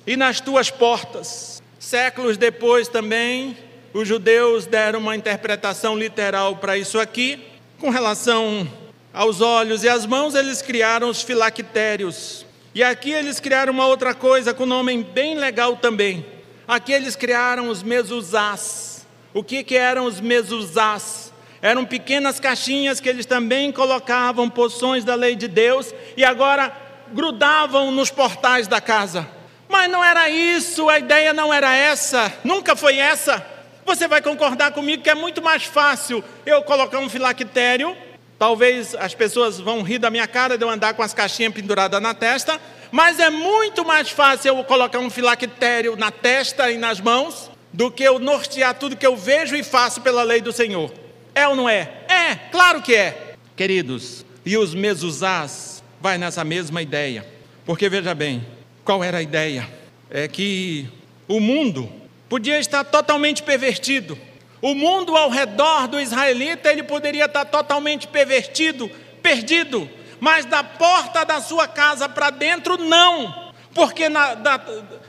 e 0.07 0.17
nas 0.17 0.41
tuas 0.41 0.71
portas. 0.71 1.61
Séculos 1.81 2.37
depois 2.37 2.87
também, 2.87 3.57
os 3.97 4.09
judeus 4.09 4.67
deram 4.67 5.01
uma 5.01 5.17
interpretação 5.17 5.97
literal 5.97 6.57
para 6.57 6.77
isso 6.77 6.99
aqui, 6.99 7.45
com 7.79 7.91
relação 7.91 8.69
aos 9.13 9.41
olhos 9.41 9.85
e 9.85 9.89
às 9.89 10.07
mãos, 10.07 10.35
eles 10.35 10.63
criaram 10.63 11.09
os 11.09 11.23
filactérios. 11.23 12.45
E 12.75 12.83
aqui 12.83 13.11
eles 13.11 13.41
criaram 13.41 13.73
uma 13.73 13.87
outra 13.87 14.15
coisa 14.15 14.53
com 14.53 14.67
nome 14.67 15.03
bem 15.03 15.35
legal 15.35 15.77
também 15.77 16.37
Aqui 16.69 16.93
eles 16.93 17.15
criaram 17.15 17.69
os 17.69 17.83
mezuzás. 17.83 19.07
O 19.33 19.45
que, 19.45 19.63
que 19.63 19.77
eram 19.77 20.05
os 20.05 20.21
mezuzás? 20.21 21.33
Eram 21.63 21.85
pequenas 21.85 22.41
caixinhas 22.41 22.99
que 22.99 23.09
eles 23.09 23.25
também 23.25 23.71
colocavam 23.71 24.51
poções 24.51 25.05
da 25.05 25.15
lei 25.15 25.37
de 25.37 25.47
Deus 25.47 25.95
e 26.17 26.25
agora 26.25 26.77
grudavam 27.13 27.93
nos 27.93 28.11
portais 28.11 28.67
da 28.67 28.81
casa. 28.81 29.29
Mas 29.69 29.89
não 29.91 30.03
era 30.03 30.29
isso, 30.29 30.89
a 30.89 30.99
ideia 30.99 31.33
não 31.33 31.55
era 31.55 31.75
essa, 31.75 32.33
nunca 32.43 32.75
foi 32.75 32.99
essa. 32.99 33.56
Você 33.87 34.09
vai 34.09 34.21
concordar 34.21 34.73
comigo 34.73 35.05
que 35.05 35.09
é 35.09 35.15
muito 35.15 35.41
mais 35.41 35.63
fácil 35.63 36.23
eu 36.45 36.61
colocar 36.63 36.99
um 36.99 37.09
filactério. 37.09 37.97
Talvez 38.37 38.97
as 38.97 39.15
pessoas 39.15 39.61
vão 39.61 39.81
rir 39.81 39.99
da 39.99 40.11
minha 40.11 40.27
cara 40.27 40.59
de 40.59 40.65
eu 40.65 40.69
andar 40.69 40.95
com 40.95 41.05
as 41.05 41.15
caixinhas 41.15 41.55
penduradas 41.55 42.03
na 42.03 42.13
testa, 42.13 42.61
mas 42.91 43.21
é 43.21 43.31
muito 43.31 43.85
mais 43.85 44.11
fácil 44.11 44.49
eu 44.49 44.65
colocar 44.65 44.99
um 44.99 45.09
filactério 45.09 45.95
na 45.97 46.11
testa 46.11 46.69
e 46.69 46.77
nas 46.77 47.01
mãos 47.01 47.49
do 47.73 47.89
que 47.89 48.03
eu 48.03 48.19
nortear 48.19 48.75
tudo 48.75 48.97
que 48.97 49.07
eu 49.07 49.17
vejo 49.17 49.55
e 49.55 49.63
faço 49.63 50.01
pela 50.01 50.25
lei 50.25 50.41
do 50.41 50.51
Senhor. 50.53 50.93
É 51.33 51.47
ou 51.47 51.55
não 51.55 51.69
é? 51.69 51.89
É, 52.09 52.35
claro 52.51 52.83
que 52.83 52.93
é. 52.93 53.35
Queridos, 53.55 54.27
e 54.45 54.57
os 54.57 54.75
mesuzás 54.75 55.81
vai 56.01 56.19
nessa 56.19 56.43
mesma 56.43 56.83
ideia. 56.83 57.25
Porque 57.65 57.89
veja 57.89 58.15
bem, 58.17 58.45
qual 58.85 59.05
era 59.05 59.19
a 59.19 59.23
ideia? 59.23 59.69
É 60.11 60.27
que 60.27 60.89
o 61.29 61.39
mundo 61.39 61.89
podia 62.29 62.59
estar 62.59 62.85
totalmente 62.85 63.43
pervertido. 63.43 64.19
O 64.61 64.75
mundo 64.75 65.17
ao 65.17 65.31
redor 65.31 65.87
do 65.87 66.01
israelita 66.01 66.73
ele 66.73 66.83
poderia 66.83 67.27
estar 67.27 67.45
totalmente 67.45 68.09
pervertido, 68.09 68.91
perdido, 69.23 69.89
mas 70.19 70.45
da 70.45 70.65
porta 70.65 71.25
da 71.25 71.41
sua 71.41 71.69
casa 71.69 72.09
para 72.09 72.31
dentro, 72.31 72.79
não, 72.79 73.53
porque, 73.75 74.09
na, 74.09 74.35
da, 74.35 74.59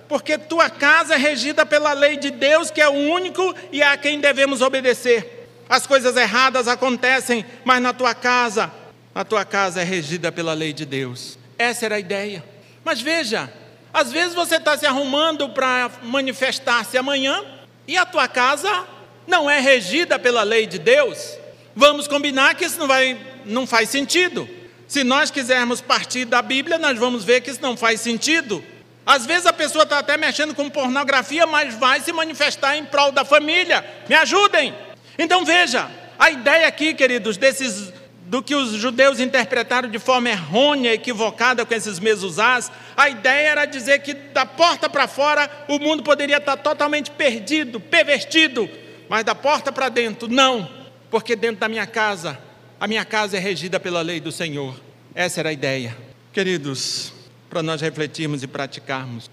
porque 0.09 0.37
tua 0.37 0.69
casa 0.69 1.15
é 1.15 1.17
regida 1.17 1.65
pela 1.65 1.93
lei 1.93 2.17
de 2.17 2.29
Deus, 2.29 2.69
que 2.69 2.81
é 2.81 2.89
o 2.89 2.93
único 2.93 3.55
e 3.71 3.81
a 3.81 3.95
quem 3.95 4.19
devemos 4.19 4.61
obedecer. 4.61 5.49
As 5.69 5.87
coisas 5.87 6.15
erradas 6.15 6.67
acontecem, 6.67 7.45
mas 7.63 7.81
na 7.81 7.93
tua 7.93 8.13
casa, 8.13 8.71
a 9.15 9.23
tua 9.23 9.45
casa 9.45 9.81
é 9.81 9.83
regida 9.83 10.31
pela 10.31 10.53
lei 10.53 10.73
de 10.73 10.85
Deus. 10.85 11.39
Essa 11.57 11.85
era 11.85 11.95
a 11.95 11.99
ideia. 11.99 12.43
Mas 12.83 13.01
veja, 13.01 13.51
às 13.93 14.11
vezes 14.11 14.35
você 14.35 14.55
está 14.57 14.77
se 14.77 14.85
arrumando 14.85 15.49
para 15.49 15.89
manifestar-se 16.03 16.97
amanhã 16.97 17.43
e 17.87 17.97
a 17.97 18.05
tua 18.05 18.27
casa 18.27 18.85
não 19.25 19.49
é 19.49 19.59
regida 19.59 20.19
pela 20.19 20.43
lei 20.43 20.65
de 20.65 20.79
Deus. 20.79 21.37
Vamos 21.75 22.07
combinar 22.07 22.55
que 22.55 22.65
isso 22.65 22.79
não, 22.79 22.87
vai, 22.87 23.17
não 23.45 23.67
faz 23.67 23.89
sentido. 23.89 24.47
Se 24.87 25.03
nós 25.03 25.29
quisermos 25.29 25.81
partir 25.81 26.25
da 26.25 26.41
Bíblia, 26.41 26.77
nós 26.77 26.97
vamos 26.97 27.23
ver 27.23 27.41
que 27.41 27.51
isso 27.51 27.61
não 27.61 27.75
faz 27.75 28.01
sentido. 28.01 28.63
Às 29.05 29.25
vezes 29.25 29.45
a 29.45 29.53
pessoa 29.53 29.83
está 29.83 29.99
até 29.99 30.17
mexendo 30.17 30.53
com 30.53 30.69
pornografia, 30.69 31.45
mas 31.45 31.75
vai 31.75 32.01
se 32.01 32.11
manifestar 32.11 32.77
em 32.77 32.85
prol 32.85 33.11
da 33.11 33.23
família. 33.23 33.85
Me 34.09 34.15
ajudem. 34.15 34.75
Então 35.17 35.45
veja, 35.45 35.89
a 36.19 36.29
ideia 36.29 36.67
aqui, 36.67 36.93
queridos, 36.93 37.37
desses 37.37 37.93
do 38.27 38.43
que 38.43 38.53
os 38.53 38.71
judeus 38.73 39.19
interpretaram 39.19 39.89
de 39.89 39.99
forma 39.99 40.29
errônea, 40.29 40.93
equivocada 40.93 41.65
com 41.65 41.73
esses 41.73 41.97
mesuzás, 41.97 42.69
a 42.95 43.09
ideia 43.09 43.49
era 43.49 43.65
dizer 43.65 43.99
que 43.99 44.13
da 44.13 44.45
porta 44.45 44.89
para 44.89 45.07
fora 45.07 45.49
o 45.67 45.79
mundo 45.79 46.03
poderia 46.03 46.37
estar 46.37 46.57
totalmente 46.57 47.09
perdido, 47.11 47.79
pervertido, 47.79 48.69
mas 49.07 49.23
da 49.23 49.33
porta 49.33 49.71
para 49.71 49.87
dentro, 49.87 50.27
não, 50.27 50.69
porque 51.09 51.35
dentro 51.35 51.61
da 51.61 51.69
minha 51.69 51.87
casa 51.87 52.37
a 52.79 52.87
minha 52.87 53.03
casa 53.03 53.37
é 53.37 53.39
regida 53.39 53.79
pela 53.79 54.01
lei 54.01 54.19
do 54.19 54.31
Senhor. 54.31 54.79
Essa 55.15 55.39
era 55.39 55.49
a 55.49 55.53
ideia. 55.53 55.97
Queridos, 56.31 57.11
para 57.49 57.63
nós 57.63 57.81
refletirmos 57.81 58.43
e 58.43 58.47
praticarmos, 58.47 59.31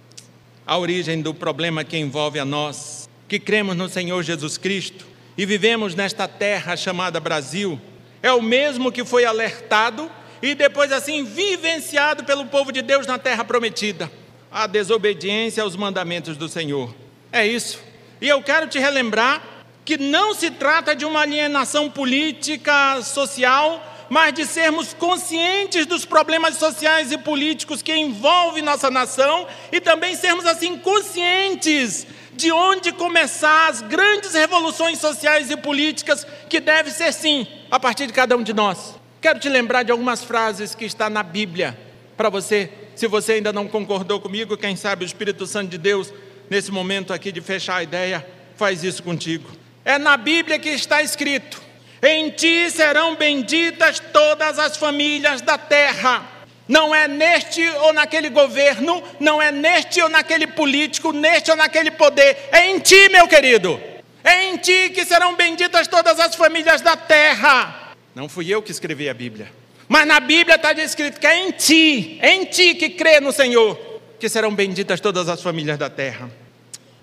a 0.67 0.79
origem 0.79 1.21
do 1.21 1.35
problema 1.35 1.85
que 1.85 1.99
envolve 1.99 2.39
a 2.39 2.45
nós, 2.45 3.07
que 3.29 3.39
cremos 3.39 3.77
no 3.77 3.87
Senhor 3.87 4.23
Jesus 4.23 4.57
Cristo 4.57 5.05
e 5.37 5.45
vivemos 5.45 5.95
nesta 5.95 6.27
terra 6.27 6.75
chamada 6.75 7.21
Brasil, 7.21 7.79
é 8.25 8.33
o 8.33 8.41
mesmo 8.41 8.91
que 8.91 9.05
foi 9.05 9.27
alertado 9.27 10.11
e 10.41 10.55
depois 10.55 10.91
assim 10.91 11.25
vivenciado 11.25 12.25
pelo 12.25 12.47
povo 12.47 12.73
de 12.73 12.81
Deus 12.81 13.07
na 13.07 13.19
terra 13.19 13.45
prometida. 13.45 14.11
A 14.51 14.67
desobediência 14.67 15.63
aos 15.63 15.77
mandamentos 15.77 16.35
do 16.35 16.49
Senhor. 16.49 16.95
É 17.31 17.47
isso. 17.47 17.83
E 18.23 18.27
eu 18.27 18.43
quero 18.43 18.67
te 18.67 18.79
relembrar 18.79 19.43
que 19.85 19.99
não 19.99 20.33
se 20.33 20.51
trata 20.51 20.97
de 20.97 21.05
uma 21.05 21.21
alienação 21.21 21.91
política, 21.91 23.03
social, 23.03 24.07
mas 24.09 24.33
de 24.33 24.47
sermos 24.47 24.95
conscientes 24.95 25.85
dos 25.85 26.07
problemas 26.07 26.57
sociais 26.57 27.13
e 27.13 27.19
políticos 27.19 27.83
que 27.83 27.95
envolvem 27.95 28.63
nossa 28.63 28.91
nação 28.91 29.47
e 29.71 29.83
também 29.83 30.17
sermos 30.17 30.47
assim 30.47 30.79
conscientes 30.79 32.07
de 32.37 32.51
onde 32.53 32.93
começar 32.93 33.69
as 33.69 33.83
grandes 33.83 34.35
revoluções 34.35 34.99
sociais 34.99 35.51
e 35.51 35.57
políticas 35.57 36.27
que 36.49 36.61
deve 36.61 36.91
ser 36.91 37.13
sim 37.13 37.47
a 37.71 37.79
partir 37.79 38.07
de 38.07 38.13
cada 38.13 38.37
um 38.37 38.43
de 38.43 38.53
nós. 38.53 38.95
Quero 39.21 39.39
te 39.39 39.49
lembrar 39.49 39.83
de 39.83 39.93
algumas 39.93 40.23
frases 40.23 40.75
que 40.75 40.85
está 40.85 41.09
na 41.09 41.23
Bíblia 41.23 41.79
para 42.17 42.29
você, 42.29 42.71
se 42.95 43.09
você 43.09 43.33
ainda 43.33 43.53
não 43.53 43.67
concordou 43.67 44.21
comigo, 44.21 44.57
quem 44.57 44.77
sabe 44.77 45.05
o 45.05 45.07
Espírito 45.07 45.47
Santo 45.47 45.71
de 45.71 45.79
Deus 45.79 46.13
nesse 46.49 46.71
momento 46.71 47.13
aqui 47.13 47.33
de 47.33 47.41
fechar 47.41 47.77
a 47.77 47.83
ideia 47.83 48.25
faz 48.57 48.85
isso 48.85 49.03
contigo. 49.03 49.51
É 49.85 49.99
na 49.99 50.17
Bíblia 50.17 50.59
que 50.59 50.69
está 50.69 51.03
escrito: 51.03 51.61
Em 52.03 52.31
ti 52.31 52.71
serão 52.71 53.17
benditas 53.17 53.99
todas 53.99 54.59
as 54.59 54.77
famílias 54.77 55.41
da 55.41 55.59
terra. 55.59 56.34
Não 56.67 56.95
é 56.95 57.07
neste 57.07 57.63
ou 57.69 57.93
naquele 57.93 58.31
governo, 58.31 59.03
não 59.21 59.41
é 59.41 59.53
neste 59.53 60.01
ou 60.01 60.09
naquele 60.09 60.47
político, 60.47 61.13
neste 61.13 61.51
ou 61.51 61.57
naquele 61.57 61.91
poder. 61.91 62.49
É 62.51 62.71
em 62.71 62.79
ti, 62.79 63.09
meu 63.11 63.29
querido. 63.29 63.81
É 64.23 64.45
em 64.45 64.57
ti 64.57 64.91
que 64.91 65.05
serão 65.05 65.37
benditas 65.37 65.87
todas 65.87 66.19
as 66.19 66.35
famílias 66.35 66.81
da 66.81 66.97
terra. 66.97 67.93
Não 68.15 68.29
fui 68.29 68.49
eu 68.49 68.63
que 68.63 68.71
escrevi 68.71 69.09
a 69.09 69.15
Bíblia. 69.15 69.51
Mas 69.87 70.07
na 70.07 70.19
Bíblia 70.19 70.57
está 70.57 70.73
escrito 70.73 71.21
que 71.21 71.27
é 71.27 71.47
em 71.47 71.51
ti, 71.51 72.19
é 72.23 72.33
em 72.33 72.45
ti 72.47 72.75
que 72.75 72.91
crê 72.91 73.21
no 73.21 73.33
Senhor, 73.33 73.79
que 74.19 74.29
serão 74.29 74.55
benditas 74.55 75.01
todas 75.01 75.29
as 75.29 75.43
famílias 75.43 75.79
da 75.79 75.91
terra. 75.91 76.31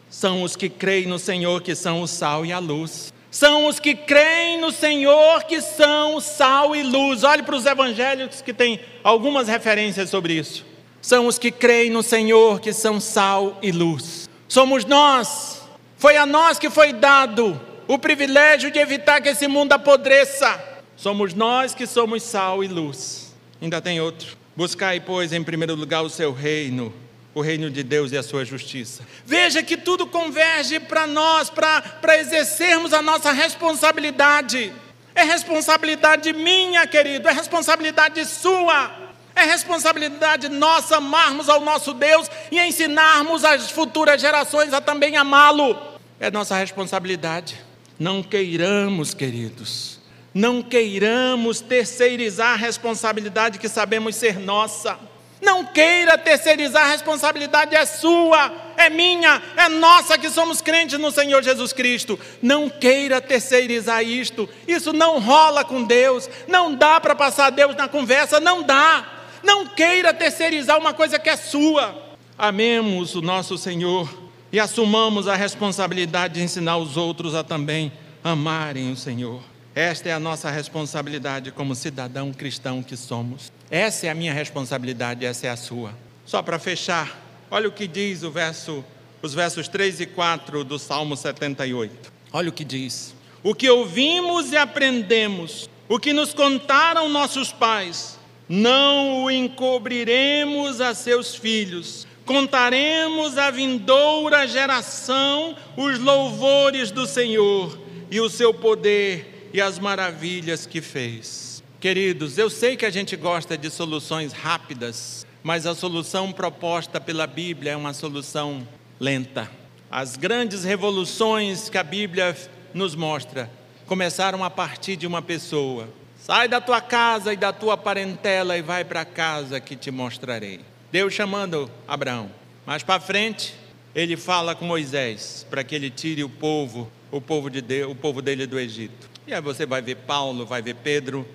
São 0.10 0.42
os 0.42 0.56
que 0.56 0.68
creem 0.68 1.06
no 1.06 1.20
Senhor 1.20 1.62
que 1.62 1.76
são 1.76 2.02
o 2.02 2.08
sal 2.08 2.46
e 2.46 2.52
a 2.52 2.60
luz. 2.60 3.11
São 3.32 3.66
os 3.66 3.80
que 3.80 3.96
creem 3.96 4.60
no 4.60 4.74
Senhor 4.74 5.46
que 5.46 5.62
são 5.62 6.20
sal 6.20 6.76
e 6.76 6.84
luz. 6.84 7.24
Olhe 7.24 7.42
para 7.42 7.56
os 7.56 7.66
evangelhos 7.66 8.42
que 8.42 8.54
tem 8.54 8.82
algumas 9.02 9.48
referências 9.48 10.10
sobre 10.10 10.34
isso. 10.34 10.66
São 11.02 11.26
os 11.26 11.40
que 11.40 11.50
creem 11.50 11.90
no 11.90 12.04
Senhor 12.04 12.60
que 12.60 12.74
são 12.74 13.00
sal 13.00 13.58
e 13.62 13.72
luz. 13.72 14.30
Somos 14.50 14.84
nós. 14.84 15.62
Foi 15.96 16.18
a 16.18 16.26
nós 16.26 16.60
que 16.60 16.70
foi 16.70 16.92
dado 16.92 17.60
o 17.88 17.98
privilégio 17.98 18.70
de 18.70 18.80
evitar 18.80 19.22
que 19.22 19.30
esse 19.30 19.48
mundo 19.48 19.72
apodreça. 19.72 20.62
Somos 20.98 21.34
nós 21.34 21.74
que 21.74 21.88
somos 21.88 22.24
sal 22.24 22.62
e 22.62 22.68
luz. 22.68 23.34
Ainda 23.62 23.80
tem 23.80 24.02
outro. 24.02 24.36
Buscai, 24.58 25.00
pois, 25.00 25.32
em 25.32 25.42
primeiro 25.42 25.74
lugar 25.74 26.02
o 26.02 26.10
seu 26.10 26.34
reino 26.34 26.94
o 27.34 27.42
reino 27.42 27.70
de 27.70 27.84
Deus 27.84 28.12
e 28.12 28.18
a 28.18 28.24
sua 28.24 28.44
justiça. 28.44 29.04
Veja 29.26 29.64
que 29.64 29.78
tudo 29.78 30.06
converge 30.06 30.80
para 30.80 31.08
nós, 31.08 31.50
para 31.50 32.18
exercermos 32.20 32.94
a 32.94 33.02
nossa 33.02 33.32
responsabilidade. 33.32 34.74
É 35.16 35.24
responsabilidade 35.24 36.34
minha, 36.34 36.86
querido, 36.88 37.28
é 37.28 37.32
responsabilidade 37.32 38.26
sua. 38.26 39.12
É 39.36 39.44
responsabilidade 39.44 40.50
nossa 40.50 40.98
amarmos 40.98 41.48
ao 41.48 41.62
nosso 41.62 41.94
Deus 41.94 42.30
e 42.52 42.60
ensinarmos 42.60 43.46
as 43.46 43.72
futuras 43.72 44.20
gerações 44.20 44.74
a 44.74 44.82
também 44.82 45.16
amá-lo. 45.16 45.78
É 46.20 46.30
nossa 46.30 46.56
responsabilidade. 46.56 47.58
Não 47.98 48.22
queiramos, 48.22 49.14
queridos, 49.14 50.00
não 50.34 50.62
queiramos 50.62 51.62
terceirizar 51.62 52.54
a 52.54 52.56
responsabilidade 52.56 53.60
que 53.60 53.70
sabemos 53.70 54.16
ser 54.16 54.40
nossa. 54.40 54.98
Não 55.42 55.66
queira 55.66 56.18
terceirizar, 56.20 56.86
a 56.86 56.92
responsabilidade 56.92 57.76
é 57.76 57.84
sua, 57.84 58.54
é 58.78 58.90
minha, 58.92 59.42
é 59.58 59.68
nossa 59.68 60.18
que 60.18 60.30
somos 60.30 60.62
crentes 60.62 61.00
no 61.00 61.12
Senhor 61.12 61.42
Jesus 61.42 61.74
Cristo. 61.74 62.20
Não 62.42 62.70
queira 62.70 63.20
terceirizar 63.20 64.04
isto, 64.04 64.48
isso 64.68 64.94
não 64.94 65.20
rola 65.20 65.66
com 65.66 65.84
Deus, 65.84 66.30
não 66.48 66.76
dá 66.76 67.02
para 67.02 67.16
passar 67.16 67.50
Deus 67.50 67.76
na 67.76 67.88
conversa, 67.88 68.40
não 68.40 68.62
dá. 68.62 69.18
Não 69.44 69.66
queira 69.66 70.14
terceirizar 70.14 70.78
uma 70.78 70.94
coisa 70.94 71.18
que 71.18 71.30
é 71.30 71.36
sua. 71.36 71.96
Amemos 72.38 73.16
o 73.16 73.22
nosso 73.22 73.58
Senhor 73.58 74.08
e 74.52 74.60
assumamos 74.60 75.28
a 75.28 75.36
responsabilidade 75.36 76.36
de 76.36 76.42
ensinar 76.42 76.78
os 76.78 76.98
outros 76.98 77.34
a 77.34 77.44
também 77.44 77.92
amarem 78.24 78.92
o 78.92 78.96
Senhor. 78.96 79.42
Esta 79.74 80.10
é 80.10 80.14
a 80.14 80.20
nossa 80.20 80.52
responsabilidade 80.52 81.52
como 81.52 81.74
cidadão 81.74 82.32
cristão 82.32 82.84
que 82.84 82.96
somos. 82.96 83.52
Essa 83.72 84.08
é 84.08 84.10
a 84.10 84.14
minha 84.14 84.34
responsabilidade, 84.34 85.26
essa 85.26 85.48
é 85.48 85.50
a 85.50 85.56
sua. 85.56 85.94
Só 86.26 86.44
para 86.44 86.60
fechar, 86.60 87.18
olha 87.50 87.70
o 87.70 87.72
que 87.72 87.88
diz 87.88 88.22
o 88.22 88.30
verso, 88.30 88.84
os 89.22 89.34
versos 89.34 89.70
3 89.70 90.02
e 90.02 90.06
4 90.08 90.66
do 90.66 90.78
Salmo 90.78 91.16
78. 91.16 92.12
Olha 92.34 92.50
o 92.50 92.52
que 92.52 92.66
diz: 92.66 93.16
O 93.42 93.56
que 93.56 93.70
ouvimos 93.70 94.52
e 94.52 94.58
aprendemos, 94.58 95.70
o 95.88 95.98
que 95.98 96.12
nos 96.12 96.34
contaram 96.34 97.08
nossos 97.08 97.54
pais, 97.54 98.20
não 98.50 99.24
o 99.24 99.32
encobriremos 99.32 100.82
a 100.82 100.94
seus 100.94 101.34
filhos, 101.34 102.06
contaremos 102.26 103.38
à 103.38 103.50
vindoura 103.52 104.46
geração 104.48 105.56
os 105.78 105.98
louvores 105.98 106.92
do 106.92 107.08
Senhor 107.08 107.80
e 108.12 108.20
o 108.20 108.30
seu 108.30 108.54
poder 108.54 109.50
e 109.54 109.62
as 109.62 109.80
maravilhas 109.80 110.66
que 110.66 110.82
fez. 110.82 111.51
Queridos, 111.82 112.38
eu 112.38 112.48
sei 112.48 112.78
que 112.78 112.86
a 112.86 112.92
gente 112.92 113.16
gosta 113.16 113.58
de 113.58 113.68
soluções 113.72 114.34
rápidas, 114.34 115.26
mas 115.42 115.66
a 115.66 115.74
solução 115.74 116.32
proposta 116.32 117.02
pela 117.02 117.26
Bíblia 117.26 117.72
é 117.72 117.76
uma 117.76 117.92
solução 117.92 118.68
lenta. 119.00 119.50
As 119.90 120.16
grandes 120.16 120.64
revoluções 120.64 121.72
que 121.72 121.80
a 121.80 121.84
Bíblia 121.84 122.38
nos 122.72 122.94
mostra 122.94 123.50
começaram 123.88 124.44
a 124.44 124.50
partir 124.52 124.96
de 124.96 125.08
uma 125.08 125.24
pessoa. 125.24 125.90
Sai 126.20 126.48
da 126.48 126.62
tua 126.62 126.82
casa 126.82 127.34
e 127.34 127.36
da 127.36 127.52
tua 127.52 127.76
parentela 127.76 128.56
e 128.56 128.62
vai 128.62 128.86
para 128.86 129.02
a 129.02 129.06
casa 129.06 129.60
que 129.60 129.76
te 129.76 129.90
mostrarei. 129.90 130.60
Deus 130.92 131.16
chamando 131.16 131.68
Abraão. 131.88 132.30
Mais 132.64 132.84
para 132.84 133.00
frente, 133.00 133.56
ele 133.96 134.16
fala 134.16 134.54
com 134.54 134.66
Moisés 134.66 135.48
para 135.50 135.64
que 135.64 135.74
ele 135.74 135.90
tire 135.90 136.24
o 136.24 136.30
povo, 136.30 136.92
o 137.10 137.20
povo 137.20 137.50
de 137.50 137.60
Deus, 137.60 137.92
o 137.92 137.96
povo 137.96 138.22
dele 138.22 138.46
do 138.46 138.60
Egito. 138.60 139.10
E 139.26 139.34
aí 139.34 139.42
você 139.42 139.66
vai 139.66 139.82
ver 139.82 139.96
Paulo, 139.96 140.46
vai 140.46 140.62
ver 140.62 140.76
Pedro, 140.76 141.28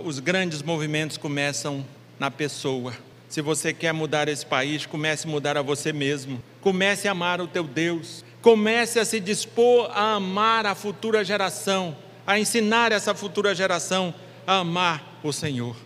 os 0.00 0.18
grandes 0.18 0.62
movimentos 0.62 1.16
começam 1.16 1.84
na 2.18 2.30
pessoa. 2.30 2.94
Se 3.28 3.40
você 3.40 3.72
quer 3.72 3.92
mudar 3.92 4.28
esse 4.28 4.44
país, 4.44 4.86
comece 4.86 5.26
a 5.26 5.30
mudar 5.30 5.56
a 5.56 5.62
você 5.62 5.92
mesmo. 5.92 6.42
Comece 6.60 7.08
a 7.08 7.12
amar 7.12 7.40
o 7.40 7.46
teu 7.46 7.64
Deus. 7.64 8.24
Comece 8.40 8.98
a 8.98 9.04
se 9.04 9.20
dispor 9.20 9.90
a 9.90 10.14
amar 10.14 10.66
a 10.66 10.74
futura 10.74 11.24
geração, 11.24 11.96
a 12.26 12.38
ensinar 12.38 12.92
essa 12.92 13.14
futura 13.14 13.54
geração 13.54 14.14
a 14.46 14.58
amar 14.58 15.18
o 15.22 15.32
Senhor. 15.32 15.76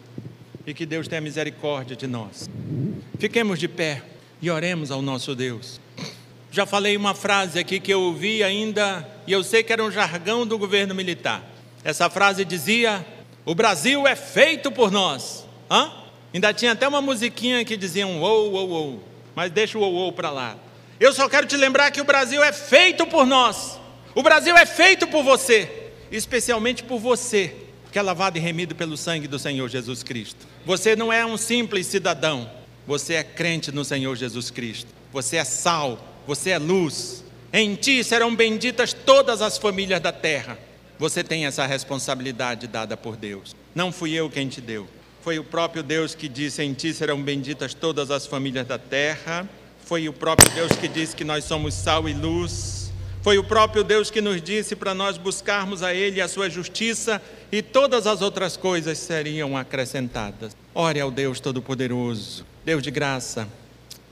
E 0.66 0.74
que 0.74 0.84
Deus 0.84 1.06
tenha 1.06 1.20
misericórdia 1.20 1.94
de 1.94 2.06
nós. 2.06 2.50
Fiquemos 3.18 3.58
de 3.58 3.68
pé 3.68 4.02
e 4.42 4.50
oremos 4.50 4.90
ao 4.90 5.00
nosso 5.00 5.34
Deus. 5.34 5.80
Já 6.50 6.66
falei 6.66 6.96
uma 6.96 7.14
frase 7.14 7.58
aqui 7.58 7.78
que 7.78 7.92
eu 7.92 8.00
ouvi 8.00 8.42
ainda, 8.42 9.06
e 9.26 9.32
eu 9.32 9.44
sei 9.44 9.62
que 9.62 9.72
era 9.72 9.84
um 9.84 9.90
jargão 9.90 10.46
do 10.46 10.58
governo 10.58 10.94
militar. 10.94 11.44
Essa 11.84 12.10
frase 12.10 12.44
dizia: 12.44 13.06
o 13.46 13.54
Brasil 13.54 14.06
é 14.06 14.16
feito 14.16 14.72
por 14.72 14.90
nós. 14.90 15.46
Hã? 15.70 15.90
Ainda 16.34 16.52
tinha 16.52 16.72
até 16.72 16.86
uma 16.86 17.00
musiquinha 17.00 17.64
que 17.64 17.76
dizia 17.76 18.06
um 18.06 18.20
ou, 18.20 18.52
ou, 18.52 18.68
ou. 18.68 19.04
Mas 19.36 19.52
deixa 19.52 19.78
o 19.78 19.80
ou, 19.80 19.94
ou 19.94 20.12
para 20.12 20.30
lá. 20.30 20.56
Eu 20.98 21.12
só 21.12 21.28
quero 21.28 21.46
te 21.46 21.56
lembrar 21.56 21.92
que 21.92 22.00
o 22.00 22.04
Brasil 22.04 22.42
é 22.42 22.52
feito 22.52 23.06
por 23.06 23.24
nós. 23.24 23.78
O 24.16 24.22
Brasil 24.22 24.56
é 24.56 24.66
feito 24.66 25.06
por 25.06 25.22
você. 25.22 25.92
Especialmente 26.10 26.82
por 26.82 26.98
você, 26.98 27.54
que 27.92 27.98
é 27.98 28.02
lavado 28.02 28.36
e 28.36 28.40
remido 28.40 28.74
pelo 28.74 28.96
sangue 28.96 29.28
do 29.28 29.38
Senhor 29.38 29.68
Jesus 29.68 30.02
Cristo. 30.02 30.46
Você 30.64 30.96
não 30.96 31.12
é 31.12 31.24
um 31.24 31.36
simples 31.36 31.86
cidadão. 31.86 32.50
Você 32.84 33.14
é 33.14 33.22
crente 33.22 33.70
no 33.70 33.84
Senhor 33.84 34.16
Jesus 34.16 34.50
Cristo. 34.50 34.88
Você 35.12 35.36
é 35.36 35.44
sal. 35.44 35.98
Você 36.26 36.50
é 36.50 36.58
luz. 36.58 37.24
Em 37.52 37.76
ti 37.76 38.02
serão 38.02 38.34
benditas 38.34 38.92
todas 38.92 39.40
as 39.40 39.56
famílias 39.56 40.00
da 40.00 40.10
terra. 40.10 40.58
Você 40.98 41.22
tem 41.22 41.44
essa 41.44 41.66
responsabilidade 41.66 42.66
dada 42.66 42.96
por 42.96 43.16
Deus. 43.16 43.54
Não 43.74 43.92
fui 43.92 44.12
eu 44.12 44.30
quem 44.30 44.48
te 44.48 44.60
deu. 44.60 44.86
Foi 45.20 45.38
o 45.38 45.44
próprio 45.44 45.82
Deus 45.82 46.14
que 46.14 46.28
disse: 46.28 46.62
Em 46.62 46.72
ti 46.72 46.94
serão 46.94 47.20
benditas 47.22 47.74
todas 47.74 48.10
as 48.10 48.26
famílias 48.26 48.66
da 48.66 48.78
terra. 48.78 49.46
Foi 49.84 50.08
o 50.08 50.12
próprio 50.12 50.50
Deus 50.52 50.72
que 50.72 50.88
disse 50.88 51.14
que 51.14 51.24
nós 51.24 51.44
somos 51.44 51.74
sal 51.74 52.08
e 52.08 52.14
luz. 52.14 52.90
Foi 53.22 53.36
o 53.36 53.44
próprio 53.44 53.84
Deus 53.84 54.10
que 54.10 54.20
nos 54.20 54.40
disse 54.40 54.74
para 54.74 54.94
nós 54.94 55.18
buscarmos 55.18 55.82
a 55.82 55.92
Ele 55.92 56.20
a 56.20 56.28
Sua 56.28 56.48
justiça 56.48 57.20
e 57.50 57.60
todas 57.60 58.06
as 58.06 58.22
outras 58.22 58.56
coisas 58.56 58.98
seriam 58.98 59.56
acrescentadas. 59.56 60.56
Ore 60.74 61.00
ao 61.00 61.10
Deus 61.10 61.40
Todo-Poderoso, 61.40 62.46
Deus 62.64 62.82
de 62.82 62.90
graça, 62.90 63.48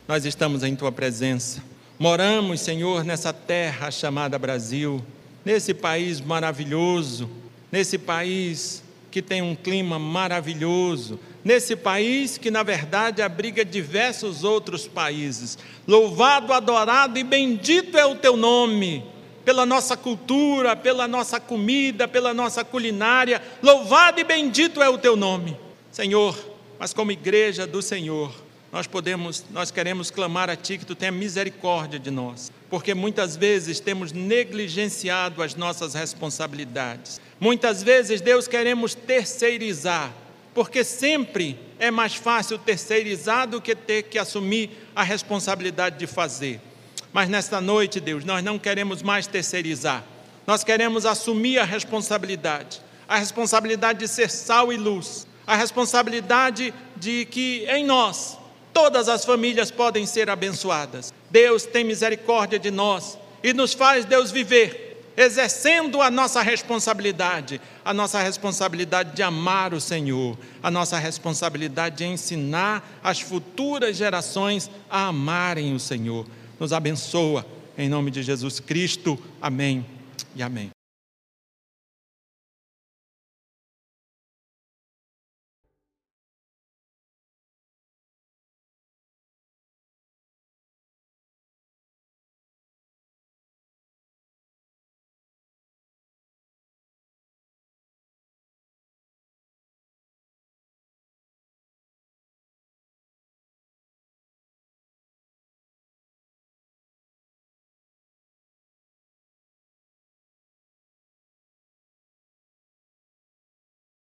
nós 0.07 0.25
estamos 0.25 0.65
em 0.65 0.75
Tua 0.75 0.91
presença. 0.91 1.63
Moramos, 1.97 2.61
Senhor, 2.61 3.05
nessa 3.05 3.33
terra 3.33 3.91
chamada 3.91 4.37
Brasil 4.37 5.01
nesse 5.45 5.75
país 5.75 6.21
maravilhoso, 6.21 7.29
nesse 7.71 7.99
país 7.99 8.83
que 9.11 9.23
tem 9.23 9.43
um 9.43 9.55
clima 9.55 9.99
maravilhoso, 9.99 11.21
nesse 11.45 11.77
país 11.77 12.37
que 12.37 12.51
na 12.51 12.63
verdade 12.63 13.23
abriga 13.23 13.65
diversos 13.65 14.43
outros 14.43 14.89
países. 14.89 15.59
Louvado, 15.87 16.53
adorado 16.53 17.19
e 17.19 17.23
bendito 17.23 17.97
é 17.97 18.05
o 18.05 18.17
teu 18.17 18.37
nome, 18.37 19.05
pela 19.45 19.65
nossa 19.67 19.97
cultura, 19.97 20.75
pela 20.75 21.07
nossa 21.07 21.39
comida, 21.39 22.09
pela 22.09 22.35
nossa 22.35 22.65
culinária. 22.65 23.41
Louvado 23.63 24.19
e 24.19 24.25
bendito 24.25 24.83
é 24.83 24.89
o 24.89 24.99
teu 24.99 25.15
nome, 25.15 25.57
Senhor. 25.93 26.37
Mas 26.79 26.93
como 26.93 27.13
igreja 27.13 27.67
do 27.67 27.81
Senhor, 27.81 28.33
nós 28.75 28.89
podemos, 28.89 29.45
nós 29.53 29.71
queremos 29.71 30.11
clamar 30.11 30.51
a 30.51 30.57
Ti 30.57 30.79
que 30.79 30.85
Tu 30.85 30.97
tenha 30.97 31.13
misericórdia 31.13 31.97
de 31.97 32.11
nós, 32.11 32.51
porque 32.69 32.93
muitas 32.93 33.37
vezes 33.37 33.79
temos 33.79 34.11
negligenciado 34.11 35.45
as 35.45 35.55
nossas 35.55 35.95
responsabilidades. 35.95 37.21
Muitas 37.39 37.85
vezes, 37.85 38.21
Deus, 38.21 38.49
queremos 38.49 38.93
terceirizar, 38.93 40.13
porque 40.53 40.83
sempre 40.83 41.57
é 41.79 41.89
mais 41.89 42.17
fácil 42.17 42.59
terceirizar 42.59 43.47
do 43.47 43.61
que 43.61 43.77
ter 43.77 44.03
que 44.03 44.19
assumir 44.19 44.71
a 44.93 45.05
responsabilidade 45.05 45.97
de 45.97 46.09
fazer. 46.09 46.61
Mas 47.13 47.29
nesta 47.29 47.61
noite, 47.61 48.01
Deus, 48.01 48.25
nós 48.25 48.43
não 48.43 48.59
queremos 48.59 49.05
mais 49.05 49.29
terceirizar, 49.29 50.03
nós 50.49 50.65
queremos 50.65 51.07
assumir 51.07 51.61
a 51.61 51.65
responsabilidade 51.65 52.83
a 53.07 53.19
responsabilidade 53.19 53.99
de 53.99 54.09
ser 54.09 54.31
sal 54.31 54.73
e 54.73 54.79
luz, 54.79 55.27
a 55.47 55.55
responsabilidade 55.55 56.73
de 56.97 57.27
que 57.27 57.67
em 57.69 57.85
nós 57.85 58.39
todas 58.75 59.09
as 59.09 59.25
famílias 59.25 59.71
podem 59.71 60.05
ser 60.05 60.29
abençoadas. 60.29 61.15
Deus 61.31 61.65
tem 61.65 61.85
misericórdia 61.85 62.59
de 62.59 62.71
nós 62.71 63.17
e 63.43 63.53
nos 63.55 63.73
faz, 63.73 64.05
Deus, 64.05 64.33
viver, 64.33 65.13
exercendo 65.17 66.03
a 66.03 66.11
nossa 66.11 66.43
responsabilidade, 66.43 67.61
a 67.85 67.95
nossa 67.95 68.21
responsabilidade 68.21 69.15
de 69.15 69.23
amar 69.23 69.73
o 69.73 69.81
Senhor, 69.81 70.37
a 70.63 70.71
nossa 70.71 70.99
responsabilidade 70.99 71.99
de 71.99 72.05
ensinar 72.05 72.99
as 73.03 73.21
futuras 73.21 73.97
gerações 73.97 74.69
a 74.91 75.07
amarem 75.07 75.73
o 75.73 75.79
Senhor. 75.79 76.27
Nos 76.59 76.73
abençoa, 76.73 77.47
em 77.79 77.89
nome 77.89 78.11
de 78.11 78.23
Jesus 78.23 78.59
Cristo. 78.59 79.19
Amém 79.41 79.87
e 80.35 80.43
amém. 80.43 80.74